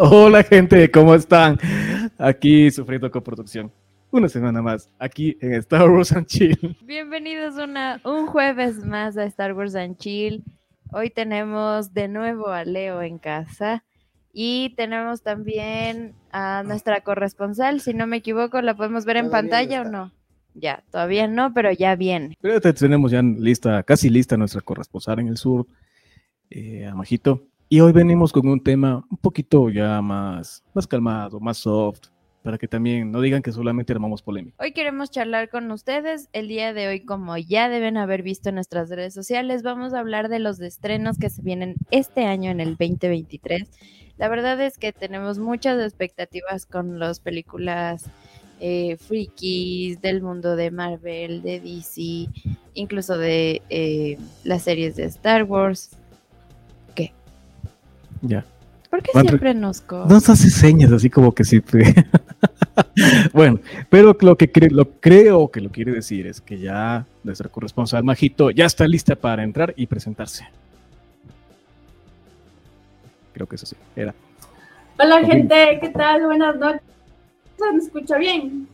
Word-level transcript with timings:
Hola 0.00 0.42
gente, 0.42 0.90
¿cómo 0.90 1.14
están? 1.14 1.56
Aquí 2.18 2.68
sufriendo 2.70 3.08
coproducción. 3.10 3.70
Una 4.10 4.28
semana 4.28 4.60
más, 4.60 4.90
aquí 4.98 5.36
en 5.40 5.54
Star 5.54 5.88
Wars 5.88 6.10
and 6.12 6.26
Chill. 6.26 6.76
Bienvenidos 6.84 7.54
una, 7.62 8.00
un 8.04 8.26
jueves 8.26 8.84
más 8.84 9.16
a 9.16 9.24
Star 9.24 9.52
Wars 9.54 9.76
and 9.76 9.96
Chill. 9.96 10.42
Hoy 10.90 11.10
tenemos 11.10 11.94
de 11.94 12.08
nuevo 12.08 12.48
a 12.48 12.64
Leo 12.64 13.02
en 13.02 13.18
casa 13.18 13.84
y 14.32 14.74
tenemos 14.76 15.22
también 15.22 16.14
a 16.32 16.64
nuestra 16.64 17.02
corresponsal, 17.02 17.80
si 17.80 17.94
no 17.94 18.08
me 18.08 18.16
equivoco, 18.16 18.60
¿la 18.62 18.76
podemos 18.76 19.04
ver 19.04 19.18
en 19.18 19.26
Todavía 19.26 19.42
no 19.42 19.50
pantalla 19.50 19.80
o 19.82 19.84
no? 19.84 20.12
Ya, 20.54 20.82
todavía 20.90 21.28
no, 21.28 21.52
pero 21.54 21.70
ya 21.72 21.94
viene. 21.94 22.36
Pero 22.40 22.60
te- 22.60 22.72
tenemos 22.72 23.12
ya 23.12 23.22
lista, 23.22 23.82
casi 23.84 24.10
lista 24.10 24.36
nuestra 24.36 24.60
corresponsal 24.60 25.20
en 25.20 25.28
el 25.28 25.36
sur, 25.36 25.66
eh, 26.50 26.84
a 26.86 26.94
Majito. 26.96 27.44
Y 27.68 27.80
hoy 27.80 27.92
venimos 27.92 28.32
con 28.32 28.46
un 28.46 28.62
tema 28.62 29.04
un 29.10 29.16
poquito 29.16 29.70
ya 29.70 30.00
más, 30.02 30.62
más 30.74 30.86
calmado, 30.86 31.40
más 31.40 31.58
soft, 31.58 32.08
para 32.42 32.58
que 32.58 32.68
también 32.68 33.10
no 33.10 33.22
digan 33.22 33.42
que 33.42 33.52
solamente 33.52 33.92
armamos 33.92 34.22
polémica. 34.22 34.56
Hoy 34.62 34.72
queremos 34.72 35.10
charlar 35.10 35.48
con 35.48 35.70
ustedes. 35.70 36.28
El 36.34 36.48
día 36.48 36.74
de 36.74 36.88
hoy, 36.88 37.00
como 37.00 37.38
ya 37.38 37.70
deben 37.70 37.96
haber 37.96 38.22
visto 38.22 38.50
en 38.50 38.56
nuestras 38.56 38.90
redes 38.90 39.14
sociales, 39.14 39.62
vamos 39.62 39.94
a 39.94 40.00
hablar 40.00 40.28
de 40.28 40.40
los 40.40 40.60
estrenos 40.60 41.16
que 41.16 41.30
se 41.30 41.40
vienen 41.40 41.76
este 41.90 42.26
año 42.26 42.50
en 42.50 42.60
el 42.60 42.76
2023. 42.76 43.70
La 44.18 44.28
verdad 44.28 44.60
es 44.60 44.76
que 44.76 44.92
tenemos 44.92 45.38
muchas 45.38 45.82
expectativas 45.82 46.66
con 46.66 46.98
las 46.98 47.18
películas 47.18 48.04
eh, 48.60 48.96
del 50.00 50.22
mundo 50.22 50.54
de 50.54 50.70
Marvel, 50.70 51.42
de 51.42 51.60
DC, 51.60 52.28
incluso 52.74 53.16
de 53.16 53.62
eh, 53.70 54.18
las 54.44 54.62
series 54.62 54.96
de 54.96 55.04
Star 55.04 55.44
Wars. 55.44 55.96
Ya. 58.26 58.44
¿Por 58.90 59.02
qué 59.02 59.10
Van 59.12 59.26
siempre 59.26 59.54
nos 59.54 59.80
co- 59.80 60.06
Nos 60.06 60.28
hace 60.28 60.48
señas 60.50 60.90
así 60.92 61.10
como 61.10 61.32
que 61.34 61.44
sí. 61.44 61.60
bueno, 63.32 63.58
pero 63.90 64.16
lo 64.20 64.36
que 64.36 64.50
cre- 64.52 64.70
lo 64.70 64.88
creo 65.00 65.50
que 65.50 65.60
lo 65.60 65.70
quiere 65.70 65.92
decir 65.92 66.26
es 66.26 66.40
que 66.40 66.58
ya 66.58 67.04
nuestra 67.22 67.48
corresponsal 67.48 68.02
Majito 68.04 68.50
ya 68.50 68.66
está 68.66 68.86
lista 68.86 69.14
para 69.16 69.42
entrar 69.42 69.74
y 69.76 69.86
presentarse. 69.86 70.46
Creo 73.32 73.46
que 73.48 73.56
eso 73.56 73.66
sí, 73.66 73.76
era. 73.96 74.14
Hola 74.98 75.24
gente, 75.26 75.78
¿qué 75.80 75.88
tal? 75.90 76.24
Buenas 76.24 76.56
noches. 76.56 76.80
¿Se 77.58 77.72
me 77.72 77.78
escucha 77.78 78.16
bien? 78.16 78.68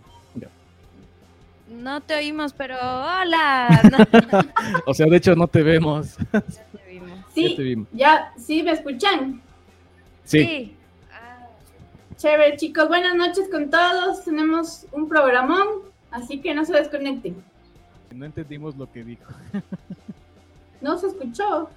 No 1.70 2.00
te 2.00 2.14
oímos, 2.16 2.52
pero 2.52 2.74
hola. 2.76 3.80
O 4.86 4.92
sea, 4.92 5.06
de 5.06 5.16
hecho 5.16 5.34
no 5.36 5.46
te 5.48 5.62
vemos. 5.62 6.16
Ya 7.34 7.42
Sí, 7.56 7.86
ya, 7.92 8.32
sí, 8.36 8.62
me 8.62 8.72
escuchan. 8.72 9.40
Sí. 10.24 10.74
Ah, 11.12 11.46
Chévere, 12.16 12.56
chicos, 12.56 12.88
buenas 12.88 13.14
noches 13.14 13.48
con 13.50 13.70
todos. 13.70 14.24
Tenemos 14.24 14.86
un 14.92 15.08
programón, 15.08 15.66
así 16.10 16.40
que 16.40 16.54
no 16.54 16.64
se 16.64 16.72
desconecten. 16.72 17.36
No 18.12 18.26
entendimos 18.26 18.76
lo 18.76 18.90
que 18.90 19.04
dijo. 19.04 19.32
No 20.80 20.96
se 20.96 21.08
escuchó. 21.08 21.68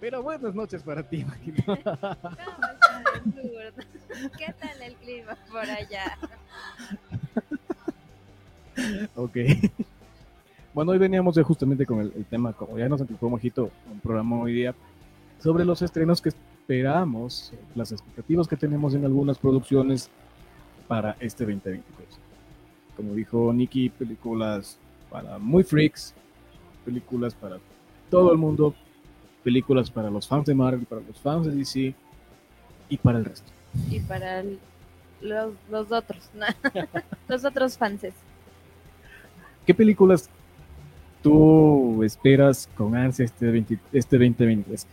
Pero 0.00 0.22
buenas 0.22 0.54
noches 0.54 0.82
para 0.82 1.02
ti, 1.02 1.26
Majito. 1.26 1.62
¿cómo 1.66 1.76
está 1.76 3.02
el 3.14 3.34
sur? 3.34 4.30
¿Qué 4.38 4.54
tal 4.58 4.80
el 4.80 4.94
clima 4.94 5.36
por 5.50 5.68
allá? 5.68 6.16
Ok. 9.14 9.36
Bueno, 10.76 10.92
hoy 10.92 10.98
veníamos 10.98 11.38
justamente 11.42 11.86
con 11.86 12.00
el, 12.00 12.12
el 12.14 12.26
tema, 12.26 12.52
como 12.52 12.76
ya 12.78 12.86
nos 12.86 13.00
anticipó 13.00 13.30
Mojito, 13.30 13.70
un 13.90 13.98
programa 13.98 14.38
hoy 14.40 14.52
día, 14.52 14.74
sobre 15.42 15.64
los 15.64 15.80
estrenos 15.80 16.20
que 16.20 16.28
esperamos, 16.28 17.50
las 17.74 17.92
expectativas 17.92 18.46
que 18.46 18.58
tenemos 18.58 18.92
en 18.92 19.06
algunas 19.06 19.38
producciones 19.38 20.10
para 20.86 21.16
este 21.18 21.44
2023. 21.44 21.82
Como 22.94 23.14
dijo 23.14 23.54
Nicky, 23.54 23.88
películas 23.88 24.76
para 25.10 25.38
muy 25.38 25.64
freaks, 25.64 26.12
películas 26.84 27.32
para 27.32 27.56
todo 28.10 28.30
el 28.30 28.36
mundo, 28.36 28.74
películas 29.42 29.90
para 29.90 30.10
los 30.10 30.28
fans 30.28 30.44
de 30.44 30.54
Marvel, 30.54 30.84
para 30.84 31.00
los 31.00 31.18
fans 31.18 31.46
de 31.46 31.52
DC 31.54 31.94
y 32.90 32.96
para 32.98 33.16
el 33.16 33.24
resto. 33.24 33.50
Y 33.90 34.00
para 34.00 34.40
el- 34.40 34.58
los, 35.22 35.54
los 35.70 35.90
otros, 35.90 36.28
los 37.28 37.46
otros 37.46 37.78
fanses. 37.78 38.12
¿Qué 39.64 39.72
películas 39.74 40.28
tú 41.26 42.04
esperas 42.04 42.68
con 42.76 42.94
ansia 42.94 43.24
este, 43.24 43.50
20 43.50 43.78
este 43.92 44.16
2023? 44.16 44.86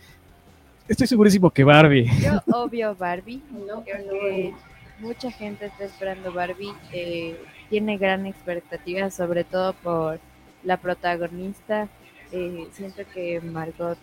Estoy 0.88 1.06
segurísimo 1.06 1.48
que 1.50 1.62
Barbie. 1.62 2.10
Yo 2.20 2.42
obvio 2.52 2.94
Barbie. 2.96 3.40
No, 3.52 3.76
no. 3.76 4.56
mucha 4.98 5.30
gente 5.30 5.66
está 5.66 5.84
esperando 5.84 6.32
Barbie. 6.32 6.72
eh, 6.92 7.36
tiene 7.70 7.96
gran 7.98 8.26
expectativa, 8.26 9.10
sobre 9.10 9.44
todo 9.44 9.72
por 9.74 10.18
la 10.64 10.76
protagonista. 10.76 11.88
eh, 12.32 12.66
siento 12.72 13.02
que 13.14 13.40
Margot 13.40 13.96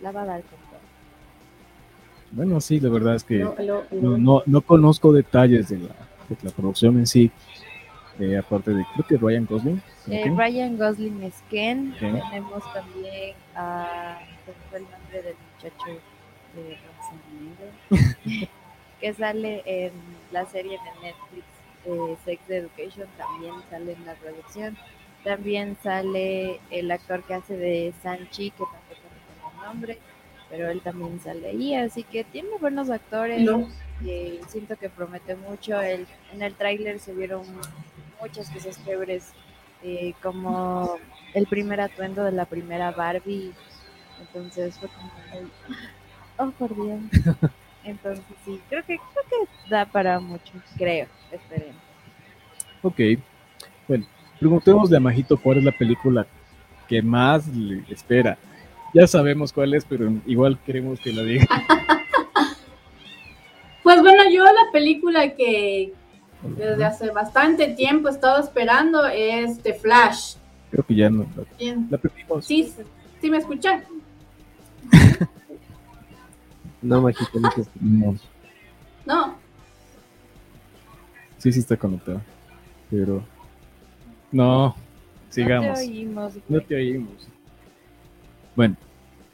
la 0.00 0.10
va 0.10 0.22
a 0.22 0.26
dar 0.26 0.40
con 0.42 0.58
todo. 0.58 0.80
Bueno, 2.32 2.60
sí, 2.60 2.80
la 2.80 2.88
verdad 2.88 3.14
es 3.14 3.24
que 3.24 3.38
no, 3.38 4.18
no, 4.18 4.42
no 4.44 4.60
conozco 4.62 5.12
detalles 5.12 5.68
de 5.68 5.78
la, 5.78 5.94
de 6.28 6.36
la 6.42 6.50
producción 6.50 6.98
en 6.98 7.06
sí. 7.06 7.30
Eh, 8.20 8.36
aparte 8.38 8.72
de, 8.72 8.84
creo 8.94 9.06
que 9.06 9.16
Ryan 9.16 9.46
Gosling. 9.46 9.82
¿con 10.04 10.12
Eh? 10.12 10.34
Ryan 10.36 10.76
Gosling 10.76 11.22
es 11.22 11.34
Ken. 11.50 11.94
Ken. 11.98 12.20
Tenemos 12.20 12.72
también 12.72 13.34
a. 13.54 14.18
¿cómo 14.44 14.56
fue 14.68 14.78
el 14.78 14.84
nombre 14.84 15.22
del 15.22 15.36
muchacho 15.54 16.00
de 16.54 16.78
Negro? 17.90 18.48
que 19.00 19.14
sale 19.14 19.62
en 19.64 19.92
la 20.30 20.44
serie 20.46 20.72
de 20.72 21.06
Netflix 21.06 21.44
eh, 21.86 22.16
Sex 22.24 22.50
Education. 22.50 23.08
También 23.16 23.54
sale 23.70 23.92
en 23.92 24.06
la 24.06 24.14
producción. 24.14 24.76
También 25.24 25.76
sale 25.82 26.60
el 26.70 26.90
actor 26.90 27.22
que 27.24 27.34
hace 27.34 27.56
de 27.56 27.92
Sanchi, 28.02 28.50
que 28.50 28.64
tampoco 28.64 28.80
recuerdo 28.90 29.56
el 29.60 29.66
nombre. 29.66 29.98
Pero 30.48 30.68
él 30.68 30.80
también 30.80 31.20
sale 31.20 31.48
ahí, 31.48 31.74
así 31.74 32.02
que 32.02 32.24
tiene 32.24 32.48
buenos 32.60 32.90
actores. 32.90 33.40
No. 33.40 33.68
eh, 34.04 34.40
siento 34.48 34.76
que 34.76 34.88
promete 34.88 35.36
mucho. 35.36 35.80
El, 35.80 36.06
en 36.32 36.42
el 36.42 36.54
tráiler 36.54 36.98
se 36.98 37.14
vieron 37.14 37.44
muchas 38.20 38.50
cosas 38.50 38.82
chéveres, 38.84 39.32
eh, 39.82 40.14
como 40.22 40.96
el 41.34 41.46
primer 41.46 41.80
atuendo 41.80 42.24
de 42.24 42.32
la 42.32 42.44
primera 42.44 42.90
Barbie. 42.90 43.52
Entonces 44.20 44.78
fue 44.78 44.88
como 44.88 45.10
oh 46.36 46.50
por 46.52 46.74
Dios. 46.74 47.00
Entonces 47.84 48.24
sí, 48.44 48.60
creo 48.68 48.84
que 48.84 48.98
creo 48.98 49.46
que 49.46 49.70
da 49.70 49.86
para 49.86 50.20
mucho, 50.20 50.52
creo, 50.76 51.06
esperemos. 51.32 51.82
Ok. 52.82 53.00
Bueno, 53.88 54.06
preguntémosle 54.38 54.96
a 54.96 55.00
Majito 55.00 55.36
cuál 55.36 55.58
es 55.58 55.64
la 55.64 55.72
película 55.72 56.26
que 56.88 57.02
más 57.02 57.48
le 57.48 57.82
espera. 57.88 58.36
Ya 58.92 59.06
sabemos 59.06 59.52
cuál 59.52 59.74
es, 59.74 59.84
pero 59.84 60.12
igual 60.26 60.58
queremos 60.66 61.00
que 61.00 61.12
la 61.12 61.22
diga. 61.22 61.46
Pues 63.82 64.02
bueno, 64.02 64.30
yo 64.30 64.44
la 64.44 64.70
película 64.72 65.34
que 65.34 65.92
desde 66.42 66.84
hace 66.84 67.10
bastante 67.10 67.68
tiempo 67.74 68.08
he 68.08 68.12
estado 68.12 68.42
esperando 68.42 69.06
es 69.06 69.58
The 69.60 69.74
Flash. 69.74 70.36
Creo 70.70 70.84
que 70.84 70.94
ya 70.94 71.10
no, 71.10 71.26
la, 71.36 71.44
Bien. 71.58 71.86
la 71.90 71.98
perdimos. 71.98 72.46
Sí, 72.46 72.72
sí 73.20 73.30
me 73.30 73.38
escuchan. 73.38 73.84
No, 76.82 77.02
Majito, 77.02 77.38
no 77.38 77.50
te 77.50 77.60
escuchamos. 77.60 78.22
No, 79.04 79.36
Sí, 81.40 81.50
sí 81.52 81.60
está 81.60 81.76
conectado. 81.76 82.20
Pero. 82.90 83.22
No, 84.30 84.76
sigamos. 85.30 85.68
No 85.68 85.74
te 85.74 85.80
oímos, 85.80 86.34
No 86.48 86.60
te 86.60 86.74
oímos. 86.74 87.28
Bueno, 88.54 88.76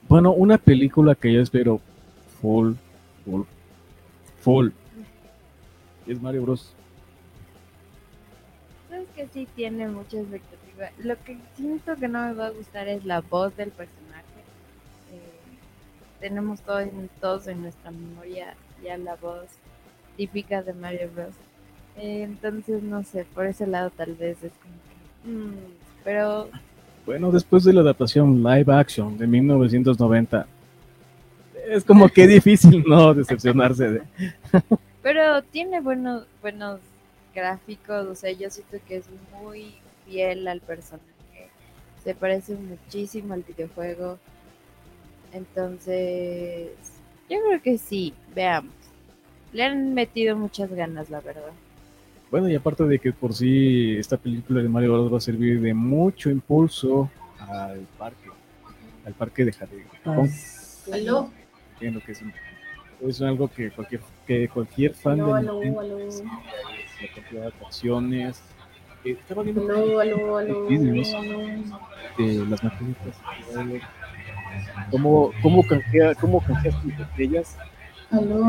bueno, 0.08 0.32
una 0.32 0.56
película 0.56 1.16
que 1.16 1.32
yo 1.32 1.40
espero 1.42 1.80
full, 2.40 2.74
full, 3.24 3.42
full. 4.40 4.68
Es 6.06 6.22
Mario 6.22 6.42
Bros. 6.42 6.75
Sabes 8.96 9.08
que 9.14 9.28
sí 9.34 9.46
tiene 9.54 9.88
mucha 9.88 10.16
expectativa. 10.18 10.88
Lo 11.04 11.22
que 11.22 11.36
siento 11.54 11.96
que 11.96 12.08
no 12.08 12.22
me 12.26 12.32
va 12.32 12.46
a 12.46 12.50
gustar 12.50 12.88
es 12.88 13.04
la 13.04 13.20
voz 13.20 13.54
del 13.56 13.68
personaje. 13.70 14.24
Eh, 15.12 15.20
tenemos 16.18 16.60
todo 16.62 16.80
en- 16.80 17.10
todos 17.20 17.46
en 17.46 17.60
nuestra 17.60 17.90
memoria 17.90 18.54
ya 18.82 18.96
la 18.96 19.16
voz 19.16 19.44
típica 20.16 20.62
de 20.62 20.72
Mario 20.72 21.10
Bros. 21.14 21.34
Eh, 21.98 22.22
entonces, 22.22 22.82
no 22.82 23.02
sé, 23.04 23.26
por 23.34 23.44
ese 23.44 23.66
lado 23.66 23.90
tal 23.90 24.14
vez 24.14 24.42
es 24.42 24.52
como 24.62 24.74
que... 24.86 25.30
mm, 25.30 25.74
pero 26.02 26.48
Bueno, 27.04 27.30
después 27.30 27.64
de 27.64 27.74
la 27.74 27.82
adaptación 27.82 28.42
live 28.42 28.72
action 28.72 29.18
de 29.18 29.26
1990, 29.26 30.46
es 31.68 31.84
como 31.84 32.08
que 32.08 32.26
difícil 32.26 32.82
no 32.88 33.12
decepcionarse 33.12 33.90
de. 33.90 34.02
Pero 35.02 35.42
tiene 35.42 35.80
buenos, 35.82 36.26
buenos 36.40 36.80
gráficos, 37.36 38.06
o 38.06 38.14
sea, 38.16 38.32
yo 38.32 38.50
siento 38.50 38.78
que 38.88 38.96
es 38.96 39.04
muy 39.40 39.74
fiel 40.06 40.48
al 40.48 40.60
personaje. 40.60 41.04
Se 42.02 42.14
parece 42.14 42.54
muchísimo 42.56 43.34
al 43.34 43.42
videojuego. 43.42 44.18
Entonces, 45.32 46.70
yo 47.28 47.38
creo 47.46 47.62
que 47.62 47.78
sí, 47.78 48.14
veamos. 48.34 48.72
Le 49.52 49.64
han 49.64 49.94
metido 49.94 50.36
muchas 50.36 50.70
ganas, 50.72 51.10
la 51.10 51.20
verdad. 51.20 51.52
Bueno, 52.30 52.48
y 52.48 52.54
aparte 52.56 52.84
de 52.84 52.98
que 52.98 53.12
por 53.12 53.34
sí 53.34 53.96
esta 53.98 54.16
película 54.16 54.62
de 54.62 54.68
Mario 54.68 54.92
Bros 54.94 55.12
va 55.12 55.18
a 55.18 55.20
servir 55.20 55.60
de 55.60 55.74
mucho 55.74 56.30
impulso 56.30 57.10
al 57.38 57.86
parque, 57.98 58.28
al 59.04 59.12
parque 59.14 59.44
de 59.44 59.52
Japón. 59.52 60.30
Aló, 60.92 61.30
Entiendo 61.74 62.00
que 62.04 62.12
es, 62.12 62.22
un- 62.22 62.32
es 63.08 63.20
algo 63.20 63.48
que 63.48 63.70
cualquier 63.70 64.00
que 64.26 64.48
cualquier 64.48 64.94
fan 64.94 65.16
de 65.16 65.22
aló, 65.22 65.60
Nintendo, 65.60 65.80
aló, 65.80 65.98
la 65.98 67.14
cantidad 67.14 67.40
de 67.42 67.46
atracciones. 67.48 68.42
eh, 69.04 69.16
estaba 69.20 69.42
viendo 69.42 69.62
vídeos 70.68 71.12
de 72.18 72.46
las 72.46 72.64
maquinitas. 72.64 73.16
¿Cómo, 74.90 75.32
cómo, 75.42 75.62
canjea, 75.66 76.14
cómo 76.14 76.40
canjeas 76.40 76.82
tus 76.82 76.92
estrellas? 76.98 77.56
Aló. 78.10 78.44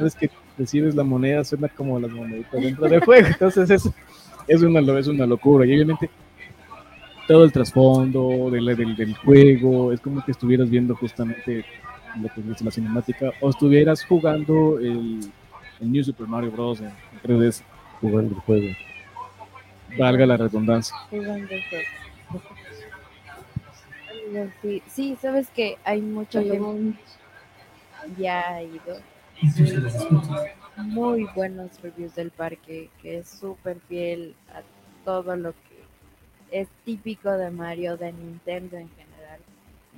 Vez 0.00 0.14
que 0.14 0.30
recibes 0.56 0.94
la 0.94 1.04
moneda 1.04 1.44
suena 1.44 1.68
como 1.68 1.98
las 2.00 2.10
moneditas 2.10 2.60
dentro 2.60 2.88
del 2.88 3.00
juego. 3.00 3.26
Entonces 3.26 3.70
es, 3.70 3.90
es, 4.48 4.62
una, 4.62 4.80
es 4.98 5.06
una 5.06 5.26
locura. 5.26 5.66
Y 5.66 5.74
obviamente 5.74 6.08
todo 7.26 7.44
el 7.44 7.52
trasfondo 7.52 8.50
del, 8.50 8.64
del, 8.76 8.96
del 8.96 9.14
juego 9.16 9.92
es 9.92 10.00
como 10.00 10.24
que 10.24 10.32
estuvieras 10.32 10.70
viendo 10.70 10.94
justamente 10.94 11.64
lo 12.20 12.28
que 12.32 12.40
es 12.52 12.62
la 12.62 12.70
cinemática 12.70 13.32
o 13.40 13.50
estuvieras 13.50 14.04
jugando 14.04 14.78
el, 14.78 15.20
el 15.80 15.92
New 15.92 16.02
Super 16.04 16.26
Mario 16.26 16.50
Bros. 16.52 16.80
en, 16.80 16.86
en 16.86 17.20
3DS. 17.22 17.62
jugando 18.00 18.34
el 18.34 18.40
juego. 18.42 18.76
Valga 19.98 20.26
la 20.26 20.36
redundancia. 20.36 20.96
Jugando 21.10 21.48
el 21.50 21.62
juego. 21.68 21.84
Oigan, 24.28 24.52
Sí, 24.88 25.16
sabes 25.20 25.48
que 25.50 25.76
hay 25.84 26.00
gente 26.00 26.38
Aló. 26.38 26.74
ya 28.18 28.48
ha 28.54 28.62
ido. 28.62 29.00
Muy 30.78 31.26
buenos 31.34 31.70
reviews 31.82 32.14
del 32.14 32.30
parque, 32.30 32.90
que 33.00 33.18
es 33.18 33.28
súper 33.28 33.78
fiel 33.88 34.34
a 34.52 34.62
todo 35.04 35.36
lo 35.36 35.52
que 35.52 36.60
es 36.60 36.68
típico 36.84 37.30
de 37.30 37.50
Mario, 37.50 37.96
de 37.96 38.12
Nintendo 38.12 38.76
en 38.76 38.88
general. 38.90 39.40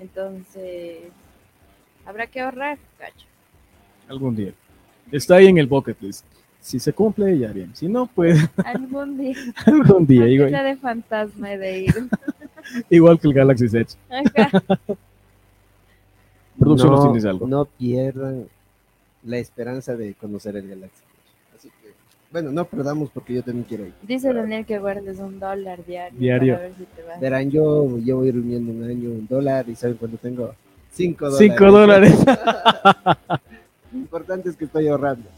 Entonces, 0.01 1.11
habrá 2.09 2.27
que 2.27 2.41
ahorrar, 2.41 2.79
cacho. 2.99 3.27
Algún 4.09 4.35
día. 4.35 4.53
Está 5.13 5.37
ahí 5.37 5.47
en 5.47 5.59
el 5.59 5.67
bucket 5.67 6.01
list. 6.01 6.25
Si 6.61 6.79
se 6.79 6.93
cumple, 6.93 7.39
ya 7.39 7.53
bien. 7.53 7.75
Si 7.75 7.87
no, 7.89 8.07
pues 8.07 8.39
Algún 8.65 9.17
día. 9.19 9.37
algún 9.67 10.07
día. 10.07 10.21
Aunque 10.23 10.35
Igual, 10.35 10.51
sea 10.51 10.63
de 10.65 10.77
fantasma 10.77 11.49
de 11.51 11.79
ir. 11.81 11.95
igual 12.91 13.19
que 13.21 13.29
el 13.29 13.35
Galaxy 13.35 13.67
Edge. 13.67 13.95
Ajá. 14.11 14.51
Producción 16.59 16.93
no, 16.93 17.03
tienes 17.05 17.25
algo. 17.25 17.47
no 17.47 17.65
pierdan 17.67 18.47
la 19.25 19.39
esperanza 19.39 19.95
de 19.97 20.15
conocer 20.15 20.57
el 20.57 20.69
Galaxy. 20.69 21.03
Así 21.57 21.69
que, 21.69 21.93
bueno, 22.33 22.51
no 22.51 22.65
perdamos 22.65 23.11
porque 23.11 23.35
yo 23.35 23.43
también 23.43 23.65
quiero 23.65 23.87
ir. 23.87 23.93
Dice 24.03 24.33
Daniel 24.33 24.67
que 24.67 24.79
guardes 24.79 25.19
un 25.21 25.39
dólar 25.39 25.85
diario, 25.87 26.19
Diario. 26.19 26.55
para 26.55 26.67
ver 26.69 26.77
si 26.77 26.85
te 26.85 27.03
va. 27.03 27.17
Verán, 27.19 27.51
yo 27.51 27.97
llevo 27.99 28.25
ir 28.25 28.35
reuniendo 28.35 28.73
un 28.73 28.83
año 28.83 29.11
un 29.11 29.27
dólar 29.29 29.69
y 29.69 29.77
saben 29.77 29.97
cuando 29.97 30.17
tengo 30.19 30.53
cinco 30.93 31.31
dólares. 31.31 31.39
Cinco 31.51 31.71
dólares. 31.73 32.19
Lo 33.93 33.99
importante 33.99 34.49
es 34.51 34.57
que 34.57 34.65
estoy 34.67 34.89
ahorrando. 34.89 35.29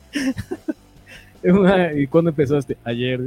¿Y 1.94 2.06
cuándo 2.06 2.30
empezaste? 2.30 2.76
Ayer. 2.84 3.20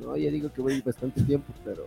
No, 0.00 0.16
ya 0.16 0.30
digo 0.30 0.50
que 0.52 0.60
voy 0.60 0.80
bastante 0.80 1.22
tiempo, 1.22 1.52
pero 1.64 1.86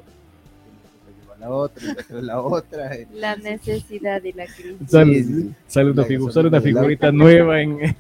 me 1.05 1.21
llevo 1.21 1.33
a 1.33 1.37
la 1.37 1.49
otra, 1.49 1.83
la 2.21 2.39
otra. 2.41 2.97
y- 2.99 3.07
La 3.15 3.35
necesidad 3.35 4.23
y 4.23 4.31
la 4.33 4.45
crisis. 4.45 4.75
Sale, 4.89 5.13
Sí, 5.15 5.23
sí, 5.23 5.41
sí. 5.41 5.55
sale 5.67 5.91
una, 5.91 6.03
figu- 6.05 6.31
sale 6.31 6.61
figurita 6.61 7.11
nueva 7.11 7.61
en... 7.61 7.79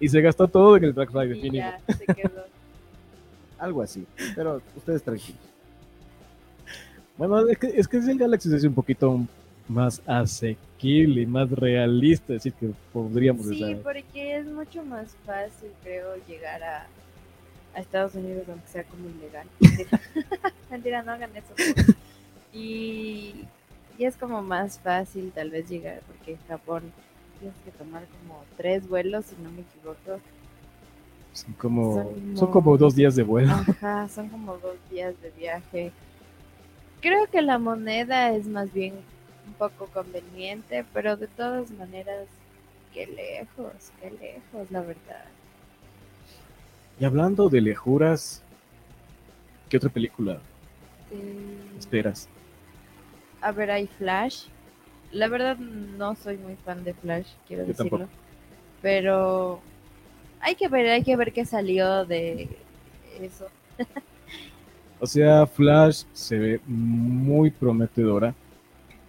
y 0.00 0.08
se 0.08 0.20
gastó 0.20 0.48
todo 0.48 0.76
en 0.76 0.84
el 0.84 0.92
Black 0.92 1.10
Friday. 1.12 1.46
Y 1.46 1.50
ya 1.52 1.78
se 1.96 2.06
quedó. 2.14 2.44
Algo 3.58 3.82
así, 3.82 4.04
pero 4.34 4.60
ustedes 4.76 5.02
tranquilos. 5.02 5.40
Bueno, 7.16 7.46
es 7.48 7.56
que, 7.56 7.68
es 7.68 7.88
que 7.88 7.96
el 7.96 8.18
Galaxy 8.18 8.54
es 8.54 8.64
un 8.64 8.74
poquito 8.74 9.20
más 9.68 10.00
asequible 10.06 11.22
y 11.22 11.26
más 11.26 11.50
realista, 11.50 12.32
decir, 12.34 12.52
que 12.54 12.70
podríamos 12.92 13.46
Sí, 13.46 13.62
estar- 13.62 13.82
porque 13.82 14.36
es 14.38 14.46
mucho 14.46 14.84
más 14.84 15.14
fácil, 15.26 15.70
creo, 15.82 16.14
llegar 16.26 16.62
a, 16.62 16.86
a 17.74 17.80
Estados 17.80 18.14
Unidos, 18.14 18.44
aunque 18.48 18.68
sea 18.68 18.84
como 18.84 19.08
ilegal. 19.08 19.46
Mentira, 20.70 21.02
no 21.02 21.12
hagan 21.12 21.30
eso. 21.36 21.54
Y, 22.52 23.34
y 23.98 24.04
es 24.04 24.16
como 24.16 24.42
más 24.42 24.78
fácil 24.78 25.32
tal 25.34 25.50
vez 25.50 25.68
llegar, 25.68 26.00
porque 26.06 26.32
en 26.32 26.38
Japón 26.48 26.82
tienes 27.40 27.56
que 27.64 27.70
tomar 27.72 28.04
como 28.06 28.42
tres 28.56 28.88
vuelos, 28.88 29.26
si 29.26 29.36
no 29.42 29.50
me 29.50 29.60
equivoco. 29.62 30.20
son 31.32 31.52
como, 31.54 31.94
Son 31.94 32.14
son 32.36 32.46
como- 32.48 32.52
como 32.52 32.76
dos 32.78 32.94
días 32.94 33.14
de 33.16 33.22
vuelo. 33.22 33.52
Ajá, 33.68 34.08
son 34.08 34.28
como 34.28 34.56
dos 34.58 34.76
días 34.90 35.14
de 35.22 35.30
viaje. 35.32 35.92
Creo 37.00 37.26
que 37.26 37.42
la 37.42 37.58
moneda 37.58 38.32
es 38.32 38.46
más 38.46 38.72
bien 38.72 38.94
poco 39.58 39.88
conveniente, 39.88 40.84
pero 40.92 41.16
de 41.16 41.28
todas 41.28 41.70
maneras, 41.70 42.28
qué 42.92 43.06
lejos, 43.06 43.92
qué 44.00 44.10
lejos, 44.10 44.70
la 44.70 44.82
verdad. 44.82 45.26
Y 46.98 47.06
hablando 47.06 47.48
de 47.48 47.62
lejuras, 47.62 48.42
¿qué 49.68 49.76
otra 49.76 49.90
película 49.90 50.40
Eh, 51.10 51.76
esperas? 51.76 52.28
a 53.40 53.52
ver, 53.52 53.70
hay 53.70 53.86
Flash. 53.86 54.46
La 55.12 55.28
verdad 55.28 55.58
no 55.58 56.14
soy 56.16 56.38
muy 56.38 56.56
fan 56.56 56.84
de 56.84 56.94
Flash, 56.94 57.28
quiero 57.46 57.64
Yo 57.66 57.74
decirlo. 57.74 57.74
tampoco. 57.74 58.10
Pero 58.82 59.62
hay 60.40 60.56
que 60.56 60.68
ver, 60.68 60.88
hay 60.88 61.04
que 61.04 61.16
ver 61.16 61.32
qué 61.32 61.46
salió 61.46 62.06
de 62.06 62.48
eso. 63.20 63.48
O 64.98 65.06
sea, 65.06 65.46
Flash 65.46 66.04
se 66.12 66.38
ve 66.38 66.60
muy 66.66 67.50
prometedora. 67.50 68.34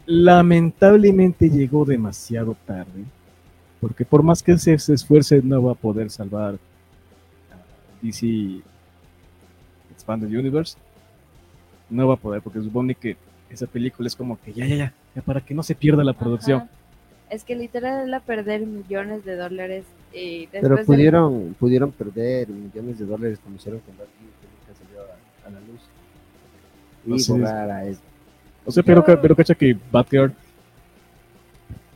Lamentablemente 0.07 1.49
llegó 1.49 1.85
demasiado 1.85 2.55
tarde, 2.65 3.03
porque 3.81 4.05
por 4.05 4.23
más 4.23 4.41
que 4.41 4.57
se, 4.57 4.79
se 4.79 4.93
esfuerce 4.93 5.41
no 5.43 5.61
va 5.61 5.73
a 5.73 5.75
poder 5.75 6.09
salvar 6.09 6.55
a 6.55 7.57
DC 8.01 8.61
Expanded 9.91 10.29
Universe. 10.29 10.77
No 11.89 12.07
va 12.07 12.15
a 12.15 12.17
poder, 12.17 12.41
porque 12.41 12.61
supone 12.61 12.95
que 12.95 13.17
esa 13.49 13.67
película 13.67 14.07
es 14.07 14.15
como 14.15 14.39
que 14.41 14.53
ya, 14.53 14.65
ya, 14.65 14.75
ya, 14.75 14.93
ya 15.15 15.21
para 15.21 15.41
que 15.41 15.53
no 15.53 15.61
se 15.61 15.75
pierda 15.75 16.03
la 16.03 16.13
producción. 16.13 16.61
Ajá. 16.61 16.69
Es 17.29 17.43
que 17.43 17.55
literal 17.55 18.07
era 18.07 18.21
perder 18.21 18.65
millones 18.65 19.25
de 19.25 19.35
dólares 19.35 19.83
y 20.13 20.45
después 20.45 20.63
Pero 20.63 20.85
pudieron, 20.85 21.55
pudieron 21.59 21.91
perder 21.91 22.47
millones 22.47 22.99
de 22.99 23.05
dólares 23.05 23.39
como 23.43 23.57
hicieron 23.57 23.81
con 23.81 23.97
Batman, 23.97 24.31
que 24.39 24.47
nunca 24.47 24.79
salió 24.81 25.01
a, 25.01 25.47
a 25.47 25.49
la 25.51 25.59
luz. 25.67 25.81
Y 27.05 27.43
a. 27.43 28.06
O 28.67 28.71
sea, 28.71 28.83
pero, 28.83 29.01
pero 29.03 29.33
cacha 29.33 29.55
que 29.55 29.77
Batgirl, 29.91 30.33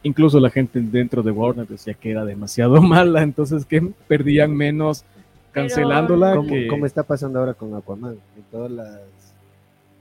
incluso 0.04 0.40
la 0.40 0.50
gente 0.50 0.80
dentro 0.80 1.22
de 1.22 1.30
Warner 1.30 1.68
decía 1.68 1.94
que 1.94 2.12
era 2.12 2.24
demasiado 2.24 2.82
mala, 2.82 3.22
entonces 3.22 3.66
que 3.66 3.82
perdían 4.08 4.56
menos 4.56 5.04
cancelándola 5.52 6.38
Como, 6.38 6.48
que... 6.48 6.68
como 6.68 6.86
está 6.86 7.04
pasando 7.04 7.40
ahora 7.40 7.54
con 7.54 7.76
Aquaman, 7.76 8.14
en 8.14 8.44
todas 8.50 8.72
las 8.72 9.02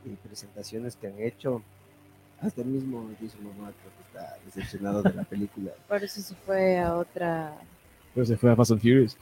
eh, 0.06 0.14
presentaciones 0.22 0.94
que 0.94 1.08
han 1.08 1.20
hecho, 1.20 1.60
hasta 2.40 2.60
el 2.62 2.68
mismo 2.68 3.10
Jason 3.20 3.42
Momoa 3.42 3.72
creo 3.72 3.90
que 3.96 4.02
está 4.06 4.36
decepcionado 4.44 5.02
de 5.02 5.12
la 5.12 5.24
película. 5.24 5.72
Por 5.88 6.04
eso 6.04 6.20
se 6.20 6.36
fue 6.36 6.78
a 6.78 6.94
otra. 6.94 7.52
Pues 8.14 8.28
se 8.28 8.36
fue 8.36 8.52
a 8.52 8.56
Fast 8.56 8.70
and 8.70 8.80
Furious. 8.80 9.18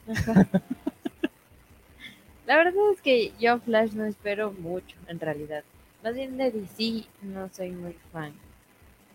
La 2.46 2.56
verdad 2.56 2.74
es 2.92 3.00
que 3.00 3.32
yo 3.40 3.58
Flash 3.60 3.92
no 3.92 4.04
espero 4.04 4.52
mucho, 4.52 4.96
en 5.08 5.18
realidad. 5.18 5.64
Más 6.02 6.14
bien 6.14 6.36
de 6.36 6.50
DC 6.50 7.04
no 7.22 7.48
soy 7.52 7.70
muy 7.70 7.94
fan. 8.12 8.32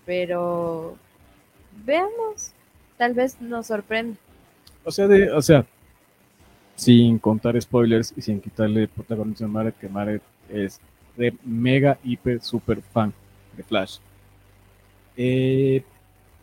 Pero 0.05 0.97
veamos. 1.85 2.51
Tal 2.97 3.13
vez 3.13 3.41
nos 3.41 3.67
sorprenda. 3.67 4.17
O 4.83 4.91
sea, 4.91 5.07
de, 5.07 5.31
o 5.31 5.41
sea, 5.41 5.65
sin 6.75 7.17
contar 7.19 7.59
spoilers 7.61 8.13
y 8.15 8.21
sin 8.21 8.39
quitarle 8.39 8.87
protagonismo 8.87 9.47
a 9.47 9.49
Mare, 9.49 9.73
que 9.79 9.89
Mare 9.89 10.21
es 10.49 10.79
de 11.17 11.33
mega, 11.43 11.97
hiper, 12.03 12.41
super 12.41 12.81
fan 12.81 13.13
de 13.55 13.63
Flash. 13.63 13.97
Eh, 15.15 15.83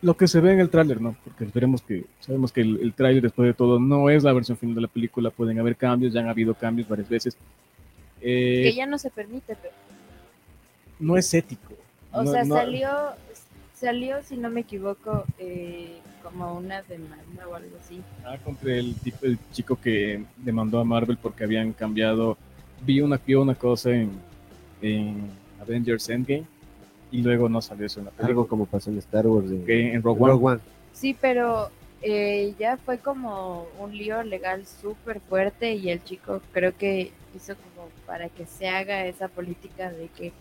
lo 0.01 0.15
que 0.17 0.27
se 0.27 0.39
ve 0.39 0.53
en 0.53 0.59
el 0.59 0.69
tráiler, 0.69 0.99
¿no? 0.99 1.15
Porque 1.23 1.43
esperemos 1.43 1.81
que, 1.81 2.05
sabemos 2.19 2.51
que 2.51 2.61
el, 2.61 2.79
el 2.81 2.93
tráiler 2.93 3.21
después 3.21 3.47
de 3.47 3.53
todo 3.53 3.79
no 3.79 4.09
es 4.09 4.23
la 4.23 4.33
versión 4.33 4.57
final 4.57 4.75
de 4.75 4.81
la 4.81 4.87
película, 4.87 5.29
pueden 5.29 5.59
haber 5.59 5.75
cambios, 5.75 6.13
ya 6.13 6.21
han 6.21 6.29
habido 6.29 6.55
cambios 6.55 6.87
varias 6.87 7.09
veces. 7.09 7.37
Eh, 8.21 8.61
Que 8.63 8.73
ya 8.73 8.85
no 8.85 8.97
se 8.97 9.09
permite, 9.09 9.55
pero. 9.61 9.90
No 11.01 11.17
es 11.17 11.33
ético. 11.33 11.73
O 12.13 12.23
No- 12.23 12.31
sea, 12.31 12.43
no- 12.43 12.55
salió, 12.55 12.89
salió, 13.75 14.21
si 14.23 14.37
no 14.37 14.49
me 14.49 14.61
equivoco, 14.61 15.25
eh, 15.39 15.97
como 16.23 16.53
una 16.55 16.81
demanda 16.83 17.47
o 17.49 17.55
algo 17.55 17.75
así. 17.83 18.01
Ah, 18.23 18.37
contra 18.43 18.73
el, 18.75 18.95
tipo, 18.95 19.25
el 19.25 19.37
chico 19.51 19.75
que 19.75 20.23
demandó 20.37 20.79
a 20.79 20.83
Marvel 20.85 21.17
porque 21.17 21.43
habían 21.43 21.73
cambiado. 21.73 22.37
Vi 22.85 23.01
una, 23.01 23.19
vi 23.25 23.35
una 23.35 23.55
cosa 23.55 23.89
en, 23.91 24.11
en 24.81 25.29
Avengers 25.61 26.07
Endgame 26.09 26.45
y 27.11 27.21
luego 27.21 27.49
no 27.49 27.61
salió 27.61 27.85
eso 27.85 27.99
en 27.99 28.05
la 28.05 28.11
película. 28.11 28.29
Algo 28.29 28.47
como 28.47 28.65
pasó 28.65 28.89
en 28.91 28.97
Star 28.99 29.25
Wars, 29.27 29.49
en, 29.51 29.65
que 29.65 29.89
en 29.89 29.95
en 29.95 30.03
Rogue 30.03 30.21
One. 30.23 30.31
Rogue 30.33 30.45
One. 30.45 30.61
Sí, 30.93 31.15
pero 31.19 31.69
eh, 32.03 32.53
ya 32.59 32.77
fue 32.77 32.99
como 32.99 33.67
un 33.79 33.95
lío 33.97 34.21
legal 34.23 34.65
súper 34.65 35.19
fuerte 35.21 35.73
y 35.73 35.89
el 35.89 36.03
chico 36.03 36.41
creo 36.53 36.75
que 36.77 37.11
hizo 37.35 37.55
como 37.55 37.89
para 38.05 38.29
que 38.29 38.45
se 38.45 38.67
haga 38.67 39.05
esa 39.05 39.27
política 39.27 39.91
de 39.91 40.07
que 40.07 40.31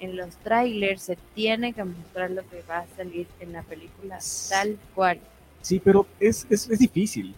en 0.00 0.16
los 0.16 0.36
trailers 0.36 1.02
se 1.02 1.18
tiene 1.34 1.72
que 1.72 1.84
mostrar 1.84 2.30
lo 2.30 2.42
que 2.48 2.62
va 2.68 2.78
a 2.78 2.86
salir 2.96 3.26
en 3.40 3.52
la 3.52 3.62
película 3.62 4.18
tal 4.48 4.78
cual. 4.94 5.18
Sí, 5.62 5.80
pero 5.82 6.06
es, 6.20 6.46
es, 6.50 6.68
es 6.70 6.78
difícil. 6.78 7.34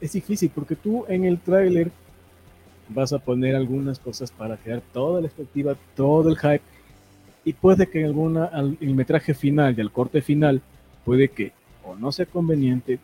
Es 0.00 0.12
difícil 0.12 0.50
porque 0.54 0.76
tú 0.76 1.04
en 1.08 1.24
el 1.24 1.38
tráiler 1.38 1.90
vas 2.88 3.12
a 3.12 3.18
poner 3.18 3.56
algunas 3.56 3.98
cosas 3.98 4.30
para 4.30 4.56
crear 4.56 4.82
toda 4.92 5.20
la 5.20 5.26
expectativa, 5.26 5.76
todo 5.96 6.28
el 6.28 6.36
hype. 6.36 6.62
Y 7.44 7.52
puede 7.52 7.88
que 7.88 8.00
en 8.00 8.06
alguna, 8.06 8.46
al 8.46 8.76
el 8.80 8.94
metraje 8.94 9.34
final 9.34 9.74
y 9.76 9.80
al 9.80 9.92
corte 9.92 10.22
final, 10.22 10.62
puede 11.04 11.28
que 11.28 11.52
o 11.84 11.94
no 11.94 12.12
sea 12.12 12.26
conveniente, 12.26 12.98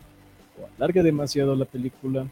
o 0.59 0.67
alargue 0.77 1.03
demasiado 1.03 1.55
la 1.55 1.67
película, 1.67 2.27